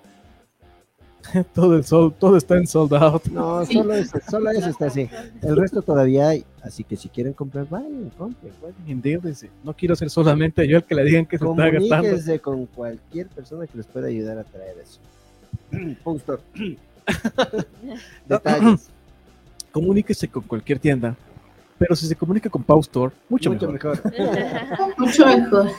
Todo, 1.54 1.76
el 1.76 1.84
sol, 1.84 2.14
todo 2.18 2.38
está 2.38 2.58
en 2.58 2.66
sold 2.66 2.94
out. 2.94 3.26
No, 3.28 3.64
Sí. 3.66 3.74
solo 3.74 3.94
eso, 3.94 4.18
solo 4.32 4.50
eso 4.52 4.70
está 4.70 4.86
así. 4.88 5.08
El 5.42 5.58
resto 5.58 5.82
todavía 5.82 6.30
hay. 6.30 6.46
Así 6.64 6.84
que 6.84 6.96
si 6.96 7.10
quieren 7.10 7.34
comprar, 7.34 7.68
vayan, 7.70 8.10
compren. 8.18 8.54
Endeúdese. 8.88 9.50
No 9.64 9.74
quiero 9.76 9.96
ser 9.96 10.10
solamente 10.10 10.66
yo 10.68 10.78
el 10.78 10.84
que 10.86 10.96
le 10.96 11.04
digan 11.04 11.26
que 11.26 11.38
se 11.38 11.46
está 11.46 11.70
gastando. 11.70 12.42
Con 12.42 12.66
cualquier 12.68 13.28
persona 13.28 13.68
que 13.68 13.78
les 13.78 13.86
pueda 13.86 14.08
ayudar 14.08 14.40
a 14.40 14.44
traer 14.44 14.78
eso. 14.80 15.00
Postor. 16.04 16.42
Detalles. 18.28 18.90
Comuníquese 19.72 20.28
con 20.30 20.44
cualquier 20.44 20.80
tienda. 20.80 21.16
Pero 21.80 21.96
si 21.96 22.06
se 22.08 22.16
comunica 22.16 22.50
con 22.50 22.62
Pau 22.62 22.82
Store, 22.82 23.14
mucho, 23.30 23.52
Mucho 23.52 23.72
mejor. 23.72 24.00
mejor. 24.06 24.98
Mucho 24.98 25.26
mejor. 25.26 25.72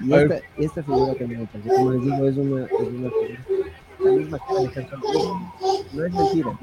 Y 0.00 0.12
esta, 0.12 0.38
esta 0.56 0.82
figura 0.82 1.14
también 1.14 1.40
me 1.42 1.46
parece, 1.46 1.68
como 1.68 1.92
les 1.92 2.02
digo, 2.02 2.28
es 2.28 2.36
una, 2.36 2.64
es 2.64 2.70
una 2.72 3.10
figura. 3.10 3.38
La 4.00 4.10
misma 4.12 4.38
cara 4.38 4.60
de 4.60 4.66
Han 4.80 5.00
Solo. 5.12 5.52
No 5.92 6.04
es 6.04 6.12
mentira. 6.12 6.58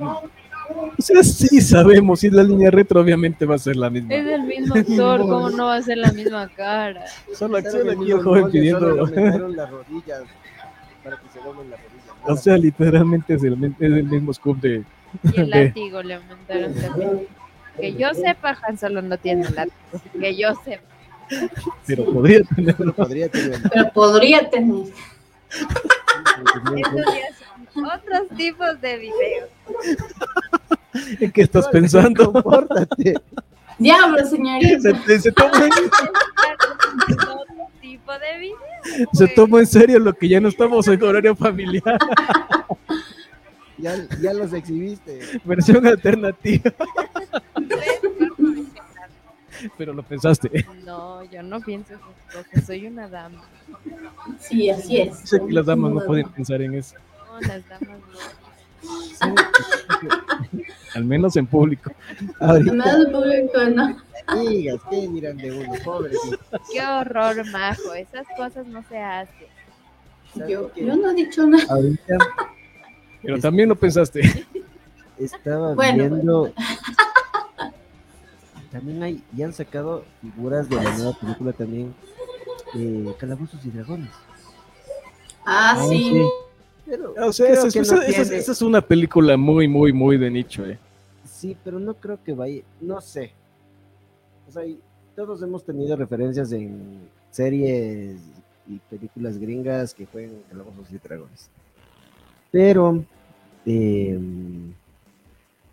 O 0.97 1.01
sea, 1.01 1.23
sí 1.23 1.61
sabemos. 1.61 2.19
Si 2.19 2.27
es 2.27 2.33
la 2.33 2.43
línea 2.43 2.71
retro, 2.71 3.01
obviamente 3.01 3.45
va 3.45 3.55
a 3.55 3.59
ser 3.59 3.75
la 3.75 3.89
misma. 3.89 4.13
Es 4.13 4.27
el 4.27 4.43
mismo 4.43 4.75
actor, 4.75 5.19
¿cómo 5.21 5.49
no 5.49 5.65
va 5.65 5.75
a 5.75 5.81
ser 5.81 5.97
la 5.97 6.11
misma 6.11 6.47
cara? 6.49 7.05
Solo 7.33 7.57
acción 7.57 7.89
aquí 7.89 8.11
el 8.11 8.21
joven 8.21 8.51
pidiendo. 8.51 8.87
las 8.89 9.09
rodillas 9.71 10.23
para 11.03 11.17
que 11.17 11.29
se 11.29 11.39
las 11.39 11.55
rodillas. 11.55 11.79
O 12.27 12.35
sea, 12.35 12.57
literalmente 12.57 13.33
es 13.33 13.43
el, 13.43 13.63
es 13.63 13.73
el 13.79 14.03
mismo 14.03 14.33
scoop 14.33 14.59
de. 14.59 14.83
Y 15.23 15.39
el 15.41 15.49
látigo 15.49 16.03
le 16.03 16.13
aumentaron 16.15 16.73
también. 16.75 17.27
Que 17.77 17.93
yo 17.93 18.13
sepa, 18.13 18.57
Han 18.67 18.77
Solo 18.77 19.01
no 19.01 19.17
tiene 19.17 19.49
látigo. 19.49 19.75
Que 20.19 20.35
yo 20.35 20.53
sepa. 20.63 20.83
Pero 21.87 22.05
podría 22.05 22.41
tenerlo. 22.43 22.77
Solo 22.77 22.93
podría 22.93 23.29
tener. 23.29 23.59
Pero 23.71 23.91
podría 23.93 24.49
tener. 24.49 24.85
Estos 25.49 27.05
ya 27.05 27.13
son 27.73 27.85
otros 27.85 28.27
tipos 28.37 28.81
de 28.81 28.97
videos. 28.97 29.49
¿En 31.19 31.31
qué 31.31 31.41
estás 31.43 31.67
pensando? 31.69 32.31
Compórtate. 32.33 33.13
Diablo, 33.77 34.25
señorita. 34.25 34.93
Se, 35.05 35.19
se 35.19 35.31
toma, 35.31 35.51
Otro 35.51 35.69
tipo 37.79 38.11
de 38.11 38.37
video. 38.39 38.57
se 39.13 39.23
güey. 39.25 39.35
toma 39.35 39.59
en 39.59 39.67
serio 39.67 39.99
lo 39.99 40.11
que 40.13 40.27
ya 40.27 40.39
no 40.41 40.49
estamos 40.49 40.87
en 40.87 41.01
horario 41.03 41.35
familiar. 41.35 41.97
Ya, 43.81 43.95
ya 44.21 44.33
los 44.33 44.53
exhibiste. 44.53 45.19
Versión 45.43 45.85
alternativa. 45.87 46.71
Pero 49.77 49.93
lo 49.93 50.03
pensaste. 50.03 50.65
No, 50.85 51.23
yo 51.25 51.43
no 51.43 51.59
pienso 51.61 51.93
cosas, 52.31 52.65
soy 52.65 52.87
una 52.87 53.07
dama. 53.07 53.43
Sí, 54.39 54.69
así 54.69 54.97
es. 55.01 55.17
Sé 55.19 55.39
que 55.39 55.51
las 55.53 55.65
damas 55.65 55.91
no 55.91 56.03
pueden 56.05 56.27
pensar 56.29 56.61
en 56.61 56.75
eso. 56.75 56.95
No, 57.27 57.39
las 57.41 57.67
damas 57.69 57.99
no. 58.11 58.19
Sí. 58.81 60.63
Al 60.95 61.05
menos 61.05 61.35
en 61.37 61.45
público. 61.47 61.91
Ahorita 62.39 62.73
Más 62.73 63.05
público, 63.11 63.63
no. 63.75 63.97
digas 64.49 64.81
que 64.89 65.07
miran 65.07 65.37
de 65.37 65.51
uno, 65.51 65.73
pobre. 65.83 66.13
Qué 66.71 66.81
horror, 66.81 67.45
majo. 67.51 67.93
Esas 67.93 68.25
cosas 68.35 68.65
no 68.67 68.83
se 68.89 68.97
hacen. 68.97 69.47
Yo, 70.47 70.73
yo 70.75 70.95
no 70.95 71.11
he 71.11 71.15
dicho 71.15 71.45
nada. 71.45 71.65
Ahorita 71.69 72.17
Pero 73.23 73.39
también 73.39 73.69
lo 73.69 73.75
pensaste. 73.75 74.21
estaba 75.19 75.73
Bueno, 75.75 75.97
viendo. 76.09 76.51
También 78.71 79.03
hay, 79.03 79.21
ya 79.35 79.47
han 79.47 79.53
sacado 79.53 80.05
figuras 80.21 80.69
de 80.69 80.77
la 80.77 80.95
nueva 80.97 81.13
película 81.19 81.51
también. 81.51 81.93
Eh, 82.73 83.13
Calabozos 83.19 83.65
y 83.65 83.69
Dragones. 83.69 84.09
Ah, 85.45 85.73
Ah, 85.77 85.85
sí. 85.89 86.11
sí. 86.13 86.29
Pero 86.85 87.13
O 87.17 87.33
sea, 87.33 87.49
esa, 87.51 87.67
esa- 87.67 87.95
no 87.95 88.01
esa- 88.01 88.05
tiene- 88.23 88.37
esa 88.37 88.51
es 88.53 88.61
una 88.61 88.79
película 88.81 89.35
muy, 89.35 89.67
muy, 89.67 89.91
muy 89.91 90.17
de 90.17 90.29
nicho. 90.31 90.65
Eh. 90.65 90.79
Sí, 91.25 91.57
pero 91.65 91.79
no 91.79 91.93
creo 91.95 92.17
que 92.23 92.33
vaya, 92.33 92.61
no 92.79 93.01
sé. 93.01 93.33
O 94.47 94.51
sea, 94.51 94.63
todos 95.17 95.41
hemos 95.41 95.63
tenido 95.65 95.95
referencias 95.97 96.51
en 96.53 97.01
series 97.29 98.17
y 98.67 98.77
películas 98.89 99.37
gringas 99.37 99.93
que 99.93 100.05
juegan 100.05 100.35
Calabozos 100.49 100.89
y 100.91 100.97
Dragones. 100.97 101.49
Pero 102.51 103.03
eh, 103.65 104.19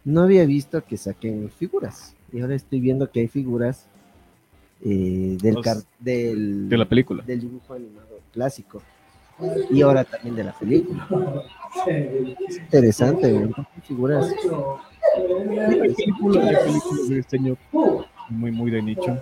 no 0.05 0.23
había 0.23 0.45
visto 0.47 0.83
que 0.85 0.97
saquen 0.97 1.51
figuras. 1.51 2.15
Y 2.33 2.41
ahora 2.41 2.55
estoy 2.55 2.81
viendo 2.81 3.11
que 3.11 3.21
hay 3.21 3.29
figuras 3.29 3.87
eh, 4.85 5.37
del, 5.41 5.55
Los- 5.55 5.87
del, 5.99 6.69
De 6.69 6.77
la 6.77 6.85
película. 6.89 7.23
del 7.25 7.41
dibujo 7.41 7.75
animado 7.75 8.21
clásico. 8.33 8.83
Y 9.71 9.83
ahora 9.83 10.03
también 10.05 10.35
de 10.35 10.45
la 10.45 10.53
película. 10.53 11.07
Es 12.49 12.57
interesante, 12.59 13.31
¿no? 13.33 13.55
Figuras. 13.85 14.27
Hay 15.17 15.79
películas, 15.81 16.45
hay 16.45 16.57
películas 16.67 17.09
de 17.09 17.15
diseño 17.17 17.57
muy, 18.31 18.51
muy 18.51 18.71
de 18.71 18.83
nicho. 18.83 19.17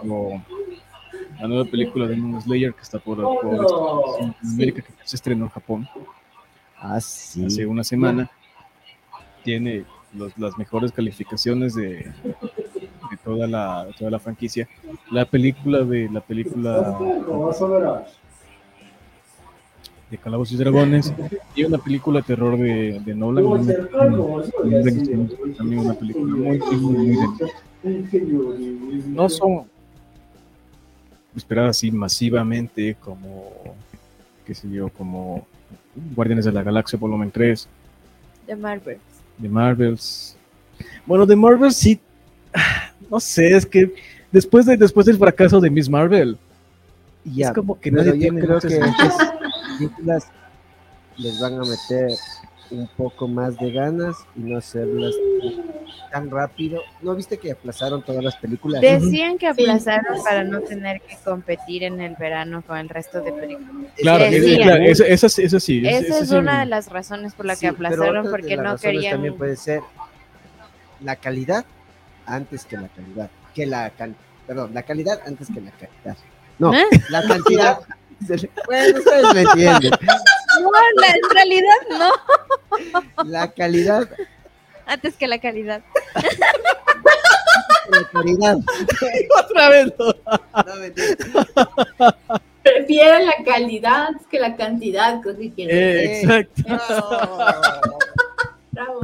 Como 0.00 0.44
la 1.40 1.48
nueva 1.48 1.64
película 1.64 2.06
de 2.06 2.16
Moon 2.16 2.40
Slayer 2.42 2.74
que 2.74 2.82
está 2.82 2.98
por, 2.98 3.16
por 3.16 4.16
en 4.20 4.34
América, 4.42 4.82
que 4.82 4.92
se 5.04 5.16
estrenó 5.16 5.46
en 5.46 5.50
Japón 5.50 5.88
Ah, 6.82 7.00
sí. 7.00 7.46
hace 7.46 7.64
una 7.66 7.84
semana. 7.84 8.28
Tiene 9.44 9.84
los- 10.14 10.36
las 10.36 10.58
mejores 10.58 10.90
calificaciones 10.92 11.74
de, 11.74 11.84
de 12.04 13.16
toda 13.24 13.46
la, 13.46 13.86
toda 13.98 14.10
la 14.10 14.18
franquicia. 14.18 14.68
La 15.10 15.24
película 15.24 15.82
de 15.84 16.08
la 16.10 16.20
película 16.20 16.98
de 20.10 20.18
Calabozos 20.18 20.52
y 20.52 20.56
Dragones 20.56 21.12
y 21.54 21.64
una 21.64 21.78
película 21.78 22.20
de 22.20 22.26
terror 22.26 22.58
de, 22.58 23.00
de 23.04 23.14
Nolan. 23.14 23.44
También 25.56 25.78
una 25.80 25.94
película 25.94 26.36
muy, 26.76 27.18
no 29.06 29.28
son 29.28 29.64
esperadas 31.34 31.78
así 31.78 31.90
masivamente 31.90 32.94
como 33.00 33.50
qué 34.44 34.54
sé 34.54 34.68
yo 34.70 34.90
como 34.90 35.46
Guardianes 36.14 36.44
de 36.44 36.52
la 36.52 36.62
Galaxia 36.62 36.98
volumen 36.98 37.30
3 37.30 37.68
De 38.46 38.56
Marvel. 38.56 38.98
de 39.38 39.48
Marvels. 39.48 40.36
Bueno 41.06 41.26
de 41.26 41.36
Marvel 41.36 41.72
sí 41.72 42.00
no 43.10 43.20
sé 43.20 43.56
es 43.56 43.66
que 43.66 43.92
después 44.30 44.66
de 44.66 44.76
después 44.76 45.06
del 45.06 45.18
fracaso 45.18 45.60
de 45.60 45.70
Miss 45.70 45.88
Marvel 45.88 46.36
Ya, 47.24 47.48
es 47.48 47.52
como 47.54 47.78
que 47.78 47.90
nadie 47.90 48.12
yo 48.12 48.18
tiene 48.18 48.40
creo 48.40 48.60
que 48.60 48.80
películas 49.78 50.28
les 51.18 51.40
van 51.40 51.54
a 51.54 51.62
meter 51.62 52.10
un 52.72 52.88
poco 52.96 53.28
más 53.28 53.56
de 53.58 53.70
ganas 53.70 54.16
y 54.36 54.40
no 54.40 54.58
hacerlas 54.58 55.12
tan 56.10 56.30
rápido. 56.30 56.80
¿No 57.02 57.14
viste 57.14 57.38
que 57.38 57.52
aplazaron 57.52 58.02
todas 58.02 58.22
las 58.24 58.36
películas? 58.36 58.80
Decían 58.80 59.38
que 59.38 59.52
Sí. 59.54 59.62
aplazaron 59.62 60.22
para 60.24 60.42
no 60.44 60.60
tener 60.60 61.00
que 61.02 61.16
competir 61.24 61.84
en 61.84 62.00
el 62.00 62.16
verano 62.16 62.62
con 62.66 62.78
el 62.78 62.88
resto 62.88 63.20
de 63.20 63.32
películas. 63.32 63.92
claro, 63.96 64.24
Sí, 64.28 64.34
es- 64.36 64.44
sí. 64.44 64.56
claro, 64.56 64.82
esa, 64.84 65.06
esa, 65.06 65.28
sí- 65.28 65.42
esa 65.42 65.60
sí 65.60 65.82
esa- 65.86 66.18
es 66.22 66.28
sí 66.28 66.34
una 66.34 66.60
de 66.60 66.66
las 66.66 66.88
razones 66.88 67.34
por 67.34 67.46
la 67.46 67.54
Sí, 67.54 67.60
que 67.62 67.66
aplazaron 67.68 68.30
porque 68.30 68.56
no 68.56 68.76
querían. 68.76 69.12
También 69.12 69.36
puede 69.36 69.56
ser 69.56 69.82
la 71.00 71.16
calidad 71.16 71.64
antes 72.26 72.64
que 72.64 72.76
la 72.76 72.88
calidad. 72.88 73.30
Que 73.54 73.66
la 73.66 73.90
can- 73.90 74.16
Perdón, 74.46 74.72
la 74.74 74.82
calidad 74.82 75.20
antes 75.26 75.48
que 75.54 75.60
la 75.60 75.70
calidad. 75.70 76.16
No, 76.58 76.74
¿Eh? 76.74 76.84
la 77.10 77.22
cantidad. 77.22 77.78
bueno, 78.66 78.98
ustedes 78.98 79.24
me 79.34 79.40
entienden. 79.42 79.92
No, 80.60 80.70
la- 81.00 81.06
en 81.08 81.30
realidad 81.30 81.80
no. 81.90 83.24
La 83.24 83.50
calidad 83.52 84.08
Antes 84.86 85.16
que 85.16 85.26
la 85.28 85.38
calidad. 85.38 85.82
la 87.90 88.04
calidad. 88.12 88.56
otra 89.44 89.68
vez 89.70 89.92
no. 89.98 90.14
Prefieren 92.62 93.26
la 93.26 93.44
calidad 93.44 94.10
que 94.30 94.38
la 94.38 94.56
cantidad, 94.56 95.20
creo 95.20 95.36
que. 95.36 95.52
Eh, 95.58 96.20
exacto 96.22 96.62
No. 96.68 97.98
Bravo. 98.70 99.00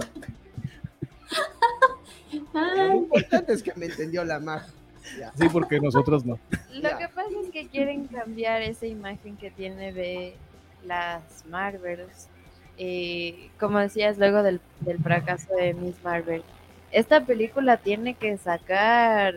Lo 2.52 2.94
importante 2.94 3.52
es 3.52 3.62
que 3.62 3.72
me 3.76 3.86
entendió 3.86 4.24
la 4.24 4.38
magia. 4.40 4.72
Sí 5.38 5.48
porque 5.50 5.80
nosotros 5.80 6.24
no 6.26 6.38
Lo 6.70 6.82
Ya. 6.82 6.98
que 6.98 7.08
pasa 7.08 7.30
es 7.44 7.50
que 7.50 7.66
quieren 7.68 8.06
cambiar 8.08 8.60
esa 8.62 8.86
imagen 8.86 9.36
que 9.38 9.50
tiene 9.50 9.92
de 9.92 10.36
las 10.86 11.44
Marvels. 11.46 12.28
Eh, 12.76 13.50
como 13.58 13.78
decías 13.78 14.18
luego 14.18 14.42
del, 14.42 14.60
del 14.80 14.98
fracaso 14.98 15.52
de 15.54 15.74
Miss 15.74 15.96
Marvel, 16.04 16.42
esta 16.92 17.24
película 17.24 17.76
tiene 17.76 18.14
que 18.14 18.36
sacar 18.38 19.34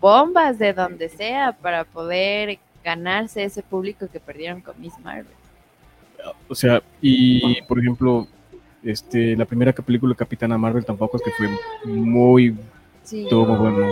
bombas 0.00 0.58
de 0.58 0.72
donde 0.72 1.08
sea 1.08 1.52
para 1.52 1.84
poder 1.84 2.58
ganarse 2.82 3.44
ese 3.44 3.62
público 3.62 4.06
que 4.10 4.20
perdieron 4.20 4.60
con 4.60 4.80
Miss 4.80 4.98
Marvel. 5.00 5.26
O 6.48 6.54
sea, 6.54 6.82
y 7.00 7.60
por 7.62 7.78
ejemplo, 7.78 8.26
este, 8.82 9.36
la 9.36 9.44
primera 9.44 9.72
película 9.72 10.12
de 10.12 10.16
Capitana 10.16 10.56
Marvel 10.56 10.84
tampoco 10.84 11.18
es 11.18 11.22
que 11.22 11.30
fue 11.32 11.48
muy, 11.92 12.56
Sí, 13.08 13.26
todo 13.30 13.56
bueno. 13.56 13.86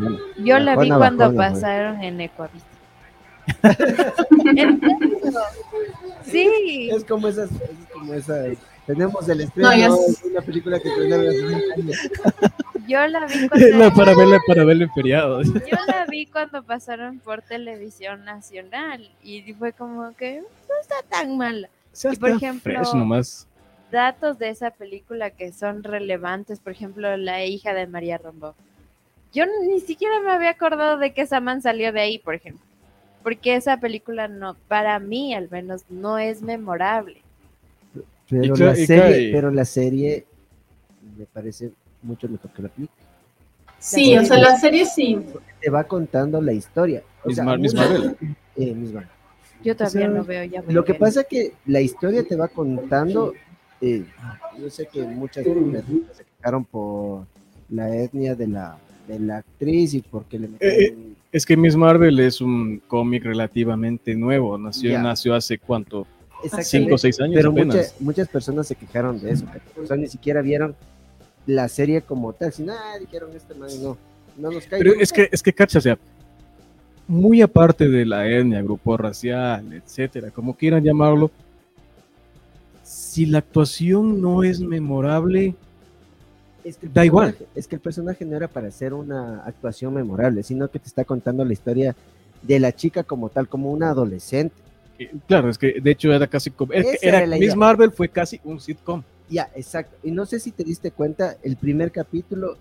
¿no? 0.00 0.18
yo 0.42 0.58
la 0.58 0.76
vi 0.76 0.88
cuando 0.88 1.34
pasaron 1.34 2.02
en 2.02 2.22
Ecuavista. 2.22 2.71
Sí, 6.24 6.88
Es 6.92 7.04
como 7.04 7.28
esas, 7.28 7.50
es 7.50 7.88
como 7.92 8.14
esas. 8.14 8.56
Tenemos 8.86 9.28
el 9.28 9.42
estreno 9.42 9.70
No, 9.88 9.96
una 10.24 10.40
película 10.40 10.80
que 10.80 10.88
estrenaron 10.88 11.28
hace 11.28 11.42
20 11.44 11.72
años. 11.74 11.96
yo 12.88 13.06
la 13.06 13.26
vi 13.26 13.48
cuando 13.48 13.94
para 13.94 14.14
verla, 14.16 14.38
para 14.46 14.64
verla 14.64 14.84
en 14.84 14.92
feriados. 14.92 15.46
Yo 15.46 15.76
la 15.86 16.04
vi 16.10 16.26
cuando 16.26 16.62
pasaron 16.64 17.20
por 17.20 17.42
televisión 17.42 18.24
nacional 18.24 19.08
y 19.22 19.52
fue 19.54 19.72
como 19.72 20.14
que 20.16 20.40
no 20.40 20.74
está 20.80 20.96
tan 21.08 21.36
mala. 21.36 21.68
Y 22.10 22.16
por 22.16 22.30
ejemplo- 22.30 22.80
nomás. 22.94 23.46
Datos 23.92 24.38
de 24.38 24.48
esa 24.48 24.70
película 24.70 25.30
que 25.30 25.52
son 25.52 25.84
relevantes, 25.84 26.58
por 26.60 26.72
ejemplo, 26.72 27.14
la 27.18 27.44
hija 27.44 27.74
de 27.74 27.86
María 27.86 28.16
Rombo. 28.16 28.54
Yo 29.34 29.44
ni 29.68 29.80
siquiera 29.80 30.18
me 30.20 30.30
había 30.32 30.50
acordado 30.50 30.96
de 30.96 31.12
que 31.12 31.20
esa 31.20 31.40
man 31.40 31.60
salió 31.60 31.92
de 31.92 32.00
ahí, 32.00 32.18
por 32.18 32.34
ejemplo. 32.34 32.64
Porque 33.22 33.56
esa 33.56 33.78
película 33.78 34.28
no, 34.28 34.56
para 34.68 34.98
mí 34.98 35.34
al 35.34 35.48
menos, 35.50 35.82
no 35.88 36.18
es 36.18 36.42
memorable. 36.42 37.18
Pero, 38.28 38.56
la 38.56 38.74
serie, 38.74 39.30
pero 39.32 39.50
la 39.50 39.64
serie 39.64 40.24
me 41.18 41.26
parece 41.26 41.70
mucho 42.02 42.28
mejor 42.28 42.50
que 42.52 42.62
la 42.62 42.68
película. 42.68 42.98
sí, 43.78 44.16
o 44.16 44.24
sea, 44.24 44.38
la 44.38 44.56
serie 44.58 44.86
sí. 44.86 45.18
Te 45.60 45.70
va 45.70 45.84
contando 45.84 46.40
la 46.40 46.52
historia. 46.52 47.02
O 47.24 47.28
Miss 47.28 47.36
sea, 47.36 47.44
Mar- 47.44 47.58
Miss 47.58 47.74
mucho- 47.74 47.88
Marvel. 47.88 48.16
eh, 48.56 48.74
Miss 48.74 48.92
Marvel. 48.92 49.10
Yo 49.62 49.76
todavía 49.76 50.00
sea, 50.00 50.08
no 50.08 50.24
veo 50.24 50.44
ya. 50.44 50.62
Lo 50.66 50.84
que 50.84 50.94
pasa 50.94 51.20
es 51.20 51.26
que 51.28 51.52
la 51.66 51.80
historia 51.80 52.24
te 52.24 52.34
va 52.36 52.48
contando. 52.48 53.32
eh, 53.80 54.04
yo 54.58 54.70
sé 54.70 54.86
que 54.86 55.02
muchas 55.02 55.44
personas 55.44 55.84
se 56.12 56.24
quejaron 56.24 56.64
por 56.64 57.26
la 57.68 57.94
etnia 57.94 58.34
de 58.34 58.46
la, 58.48 58.78
de 59.08 59.18
la 59.18 59.36
actriz 59.38 59.94
y 59.94 60.00
porque 60.02 60.38
le 60.38 60.48
metieron. 60.48 61.16
Es 61.32 61.46
que 61.46 61.56
Miss 61.56 61.74
Marvel 61.76 62.20
es 62.20 62.42
un 62.42 62.82
cómic 62.86 63.24
relativamente 63.24 64.14
nuevo. 64.14 64.58
Nació, 64.58 65.00
nació 65.00 65.34
hace 65.34 65.58
cuánto, 65.58 66.06
cinco 66.62 66.96
o 66.96 66.98
seis 66.98 67.18
años 67.20 67.36
Pero 67.36 67.50
apenas. 67.50 67.74
muchas, 67.74 68.00
muchas 68.00 68.28
personas 68.28 68.68
se 68.68 68.74
quejaron 68.74 69.18
de 69.18 69.30
eso. 69.30 69.46
O 69.82 69.86
sea, 69.86 69.96
ni 69.96 70.08
siquiera 70.08 70.42
vieron 70.42 70.76
la 71.46 71.68
serie 71.68 72.02
como 72.02 72.32
tal, 72.34 72.52
si 72.52 72.62
nada, 72.62 72.98
dijeron 72.98 73.30
este 73.34 73.54
man, 73.54 73.70
no, 73.82 73.96
no 74.36 74.50
nos 74.50 74.66
cae. 74.66 74.78
Pero 74.78 74.92
es 75.00 75.12
que, 75.12 75.28
es 75.32 75.42
que, 75.42 75.52
cacha, 75.52 75.78
o 75.78 75.82
sea, 75.82 75.98
muy 77.08 77.42
aparte 77.42 77.88
de 77.88 78.04
la 78.06 78.28
etnia, 78.28 78.62
grupo 78.62 78.96
racial, 78.96 79.72
etcétera, 79.72 80.30
como 80.30 80.54
quieran 80.54 80.84
llamarlo, 80.84 81.30
si 82.82 83.26
la 83.26 83.38
actuación 83.38 84.20
no 84.20 84.44
es 84.44 84.60
memorable, 84.60 85.54
Es 86.64 86.76
que 86.76 86.86
el 86.86 86.92
Da 86.92 87.04
igual. 87.04 87.36
Es 87.54 87.66
que 87.66 87.74
el 87.76 87.80
personaje 87.80 88.24
no 88.24 88.36
era 88.36 88.48
para 88.48 88.68
hacer 88.68 88.94
una 88.94 89.42
actuación 89.44 89.94
memorable, 89.94 90.42
sino 90.42 90.68
que 90.68 90.78
te 90.78 90.86
está 90.88 91.04
contando 91.04 91.44
la 91.44 91.52
historia 91.52 91.94
de 92.42 92.58
la 92.60 92.72
chica 92.72 93.02
como 93.02 93.28
tal, 93.28 93.48
como 93.48 93.70
una 93.72 93.90
adolescente. 93.90 94.54
eh, 94.98 95.10
claro, 95.26 95.48
es 95.48 95.58
que 95.58 95.80
de 95.80 95.90
hecho 95.90 96.12
era 96.12 96.26
casi 96.26 96.50
como, 96.50 96.72
era, 96.72 96.88
era 97.00 97.26
la 97.26 97.36
Miss 97.36 97.46
idea. 97.46 97.56
Marvel 97.56 97.90
fue 97.92 98.08
casi 98.08 98.40
un 98.44 98.60
sitcom. 98.60 99.02
Ya, 99.28 99.48
exacto. 99.54 99.96
Y 100.02 100.10
no 100.10 100.26
sé 100.26 100.38
si 100.40 100.50
te 100.52 100.62
diste 100.64 100.90
cuenta, 100.90 101.36
el 101.42 101.56
primer 101.56 101.90
capítulo 101.90 102.56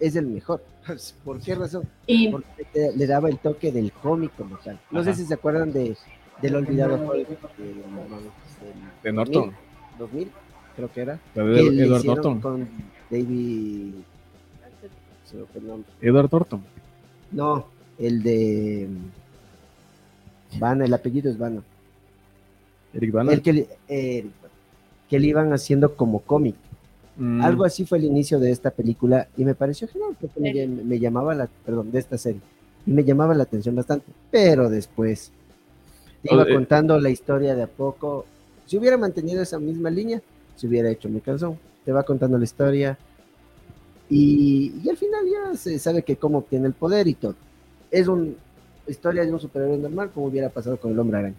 es 0.00 0.16
el 0.16 0.26
mejor. 0.26 0.62
¿Por 1.24 1.40
qué 1.40 1.54
razón? 1.54 1.84
Y 2.06 2.28
Porque 2.30 2.64
te- 2.72 2.96
le 2.96 3.06
daba 3.06 3.28
el 3.28 3.38
toque 3.38 3.70
del 3.70 3.92
cómic 3.92 4.32
como 4.36 4.56
tal. 4.58 4.80
No 4.90 5.00
Ajá. 5.00 5.12
sé 5.14 5.20
si 5.22 5.26
se 5.28 5.34
acuerdan 5.34 5.72
de 5.72 5.96
del 6.40 6.56
olvidado 6.56 6.94
Hulk 6.96 7.28
del- 7.28 7.36
De 7.56 8.82
del 9.04 9.14
Norton, 9.14 9.52
2000, 9.98 10.30
creo 10.76 10.92
que 10.92 11.00
era. 11.02 11.18
que 11.34 11.40
de 11.40 11.84
Edward 11.84 12.04
Norton. 12.04 12.40
Con 12.40 12.68
David. 13.12 13.92
se 15.24 15.36
me 15.36 15.44
fue 15.44 15.60
el 15.60 15.66
nombre. 15.66 15.90
Edward 16.00 16.28
Norton. 16.32 16.62
No, 17.30 17.66
el 17.98 18.22
de. 18.22 18.88
Vana, 20.58 20.84
el 20.84 20.92
apellido 20.94 21.30
es 21.30 21.38
Vana. 21.38 21.62
Eric 22.94 23.12
Bana. 23.12 23.32
El 23.32 23.42
que, 23.42 23.52
le- 23.52 23.68
eh, 23.88 24.26
que 25.08 25.18
le 25.18 25.26
iban 25.28 25.52
haciendo 25.52 25.94
como 25.94 26.20
cómic. 26.20 26.54
Mm, 27.16 27.42
Algo 27.42 27.64
así 27.64 27.84
fue 27.84 27.98
el 27.98 28.04
inicio 28.04 28.38
de 28.40 28.50
esta 28.50 28.70
película 28.70 29.28
y 29.36 29.44
me 29.44 29.54
pareció 29.54 29.86
genial 29.88 30.16
porque 30.20 30.40
me, 30.40 30.66
me 30.66 30.98
llamaba 30.98 31.34
la, 31.34 31.46
perdón, 31.64 31.90
de 31.92 31.98
esta 31.98 32.16
serie. 32.18 32.40
Y 32.86 32.90
me 32.90 33.04
llamaba 33.04 33.34
la 33.34 33.44
atención 33.44 33.74
bastante. 33.76 34.06
Pero 34.30 34.68
después 34.68 35.30
te 36.22 36.34
iba 36.34 36.44
contando 36.54 36.98
la 36.98 37.10
historia 37.10 37.54
de 37.54 37.62
a 37.62 37.66
poco. 37.66 38.26
Si 38.66 38.76
hubiera 38.78 38.96
mantenido 38.96 39.42
esa 39.42 39.58
misma 39.58 39.90
línea, 39.90 40.20
se 40.56 40.66
hubiera 40.66 40.90
hecho 40.90 41.08
mi 41.08 41.20
canción. 41.20 41.58
Te 41.84 41.92
va 41.92 42.02
contando 42.04 42.38
la 42.38 42.44
historia 42.44 42.96
y, 44.08 44.72
y 44.84 44.88
al 44.90 44.96
final 44.96 45.20
ya 45.26 45.56
se 45.56 45.78
sabe 45.78 46.02
que 46.02 46.16
cómo 46.16 46.38
obtiene 46.38 46.66
el 46.66 46.72
poder 46.74 47.08
y 47.08 47.14
todo. 47.14 47.34
Es 47.90 48.08
una 48.08 48.28
historia 48.86 49.24
de 49.24 49.32
un 49.32 49.40
superhéroe 49.40 49.78
normal 49.78 50.10
como 50.12 50.26
hubiera 50.26 50.48
pasado 50.48 50.76
con 50.76 50.92
el 50.92 50.98
hombre 50.98 51.18
araña. 51.18 51.34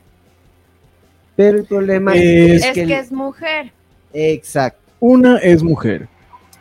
Pero 1.35 1.57
el 1.59 1.65
problema 1.65 2.13
Es 2.15 2.63
Es 2.63 2.67
que, 2.67 2.73
que 2.73 2.81
el- 2.83 2.91
es 2.91 3.11
mujer. 3.11 3.71
exacto. 4.13 4.79
Una 4.99 5.37
es 5.37 5.61
mujer. 5.63 6.07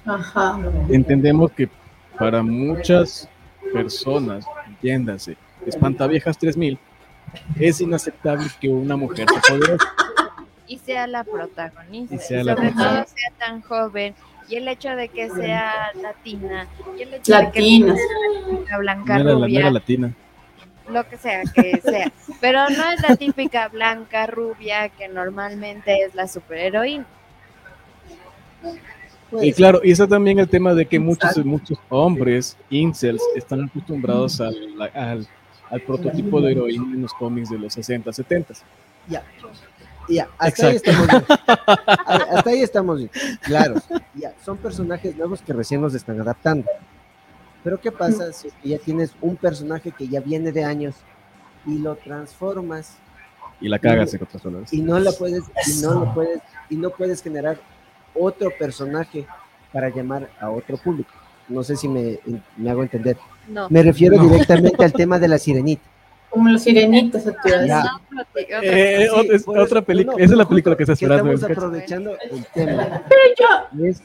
ajá. 0.05 0.59
Entendemos 0.89 1.51
que 1.53 1.68
para 2.18 2.43
muchas 2.43 3.28
personas, 3.72 4.45
entiéndase, 4.68 5.37
espantaviejas 5.66 6.37
3000, 6.39 6.78
es 7.59 7.80
inaceptable 7.80 8.47
que 8.61 8.68
una 8.68 8.97
mujer 8.97 9.26
sea 9.30 9.41
poderosa. 9.57 9.87
Y 10.72 10.78
sea 10.78 11.06
la 11.06 11.22
protagonista. 11.24 12.14
Y 12.14 12.18
sea 12.18 12.40
y 12.40 12.44
la 12.44 12.56
sobre 12.56 12.70
todo 12.72 13.04
sea 13.06 13.32
tan 13.38 13.60
joven. 13.60 14.14
Y 14.48 14.56
el 14.56 14.68
hecho 14.68 14.88
de 14.96 15.08
que 15.08 15.28
sea 15.30 15.92
latina. 16.00 16.66
Y 16.98 17.02
el 17.02 17.14
hecho 17.14 17.36
de 17.36 17.50
que 17.52 17.60
sea 17.60 17.94
una 18.48 18.78
blanca 18.78 19.14
No 19.18 19.20
era, 19.20 19.30
la, 19.32 19.34
no 19.38 19.44
rubia. 19.46 19.60
era 19.60 19.70
latina. 19.70 20.12
lo 20.88 21.08
que 21.08 21.16
sea 21.18 21.42
que 21.54 21.80
sea. 21.82 22.10
Pero 22.40 22.68
no 22.70 22.90
es 22.90 23.00
la 23.06 23.16
típica 23.16 23.68
blanca 23.68 24.26
rubia 24.26 24.88
que 24.88 25.08
normalmente 25.08 26.02
es 26.04 26.14
la 26.14 26.26
superheroína. 26.26 27.06
Pues, 29.30 29.44
Y 29.44 29.52
claro, 29.52 29.80
y 29.84 29.90
está 29.92 30.06
también 30.06 30.38
el 30.38 30.48
tema 30.48 30.74
de 30.74 30.86
que 30.86 30.98
muchos, 30.98 31.36
muchos 31.44 31.78
hombres, 31.90 32.56
incels, 32.70 33.22
están 33.36 33.64
acostumbrados 33.64 34.40
al, 34.40 34.54
al, 34.94 35.26
al 35.70 35.80
prototipo 35.82 36.40
de 36.40 36.52
heroína 36.52 36.94
en 36.94 37.02
los 37.02 37.12
cómics 37.14 37.50
de 37.50 37.58
los 37.58 37.72
60, 37.74 38.12
70. 38.12 38.54
Ya, 39.08 39.22
ya, 40.09 40.28
hasta 40.38 40.66
ahí 40.68 40.76
estamos 40.76 41.07
bien. 41.09 41.24
A- 41.46 42.14
Hasta 42.36 42.50
ahí 42.50 42.61
estamos 42.62 42.98
bien. 42.98 43.11
Claro, 43.42 43.74
ya, 44.14 44.32
son 44.44 44.57
personajes 44.59 45.16
nuevos 45.16 45.40
que 45.42 45.53
recién 45.53 45.80
los 45.80 45.94
están 45.94 46.20
adaptando. 46.20 46.66
Pero 47.64 47.80
¿qué 47.80 47.92
pasa 47.92 48.32
si 48.32 48.48
es 48.48 48.55
que 48.62 48.68
ya 48.70 48.78
tienes 48.78 49.12
un 49.20 49.36
personaje 49.36 49.92
que 49.92 50.09
ya 50.09 50.20
viene 50.20 50.50
de 50.53 50.64
años 50.64 50.96
y 51.64 51.78
lo 51.78 51.94
transformas 51.94 52.96
Y 53.61 53.68
la 53.68 53.78
cagas 53.78 54.12
en 54.14 54.22
otras 54.22 54.42
palabras. 54.42 54.72
y 54.72 54.80
no 54.82 54.98
la 54.98 55.12
puedes 55.12 55.44
y 55.68 55.80
no 55.82 55.94
lo 55.94 56.12
puedes 56.14 56.40
y 56.70 56.76
no 56.76 56.90
puedes 56.90 57.22
generar 57.22 57.59
otro 58.14 58.50
personaje 58.59 59.26
para 59.72 59.88
llamar 59.90 60.28
a 60.40 60.50
otro 60.50 60.76
público? 60.76 61.11
No 61.48 61.62
sé 61.62 61.76
si 61.76 61.86
me, 61.88 62.18
me 62.57 62.70
hago 62.70 62.82
entender. 62.82 63.16
No. 63.48 63.68
Me 63.70 63.82
refiero 63.82 64.16
No. 64.16 64.24
directamente 64.28 64.84
al 64.84 64.92
tema 64.92 65.18
de 65.20 65.28
la 65.28 65.38
sirenita. 65.38 65.82
Como 66.33 66.49
los 66.49 66.62
sirenitos, 66.62 67.22
se 67.22 67.30
Eh, 68.62 69.07
eso- 69.30 69.51
otra 69.53 69.83
película, 69.83 70.16
no, 70.16 70.24
esa 70.24 70.33
es 70.33 70.39
la 70.39 70.49
película 70.49 70.76
que 70.76 70.83
está 70.85 70.95
esperando. 70.95 71.30
estamos 71.33 71.57
aprovechando 71.59 72.16
el 72.30 72.47
tema. 72.47 73.03
Yo, 73.76 73.85
Es- 73.85 74.03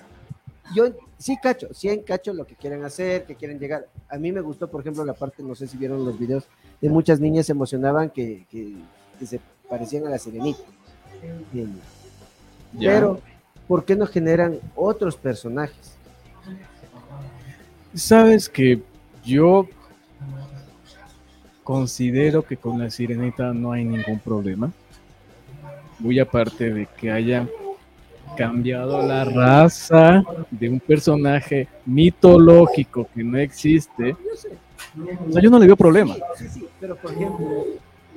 yo 0.76 0.86
sí 1.18 1.38
cacho, 1.42 1.68
sí 1.74 1.88
en 1.88 2.02
cacho 2.04 2.34
lo 2.34 2.46
que 2.46 2.56
quieren 2.56 2.84
hacer, 2.84 3.24
que 3.24 3.36
quieren 3.36 3.60
llegar. 3.60 3.88
A 4.10 4.18
mí 4.18 4.32
me 4.34 4.42
gustó, 4.42 4.70
por 4.70 4.82
ejemplo, 4.82 5.06
la 5.06 5.14
parte, 5.14 5.42
no 5.42 5.56
sé 5.56 5.68
si 5.68 5.78
vieron 5.78 6.04
los 6.04 6.20
videos, 6.20 6.44
de 6.82 6.90
muchas 6.90 7.20
niñas 7.22 7.46
se 7.46 7.54
emocionaban 7.54 8.10
que, 8.10 8.46
que- 8.52 8.76
que 9.18 9.26
se 9.26 9.40
parecían 9.70 10.06
a 10.06 10.10
la 10.10 10.18
sirenita. 10.18 10.60
Bien. 11.54 11.80
Ya. 12.74 12.92
Pero, 12.92 13.22
¿por 13.70 13.86
qué 13.86 13.96
no 13.96 14.06
generan 14.06 14.60
otros 14.76 15.16
personajes? 15.16 15.94
Sabes 17.96 18.50
que 18.50 18.82
yo 19.24 19.66
considero 21.72 22.44
que 22.44 22.56
con 22.56 22.80
la 22.80 22.90
sirenita 22.90 23.52
no 23.54 23.74
hay 23.74 23.84
ningún 23.84 24.20
problema. 24.20 24.72
Muy 26.00 26.18
aparte 26.18 26.72
de 26.74 26.88
que 26.98 27.12
haya 27.12 27.46
cambiado 28.38 29.06
la 29.06 29.26
raza 29.26 30.24
de 30.50 30.70
un 30.70 30.80
personaje 30.80 31.68
mitológico 31.86 33.10
que 33.14 33.22
no 33.22 33.38
existe. 33.38 34.12
Yo 34.12 34.36
sé. 34.38 34.50
O 35.28 35.34
sea, 35.34 35.42
yo 35.42 35.50
no 35.50 35.60
le 35.60 35.66
veo 35.66 35.76
problema. 35.76 36.16
Sí, 36.38 36.48
sí, 36.48 36.66
pero 36.80 36.96
por 36.96 37.12
ejemplo, 37.12 37.66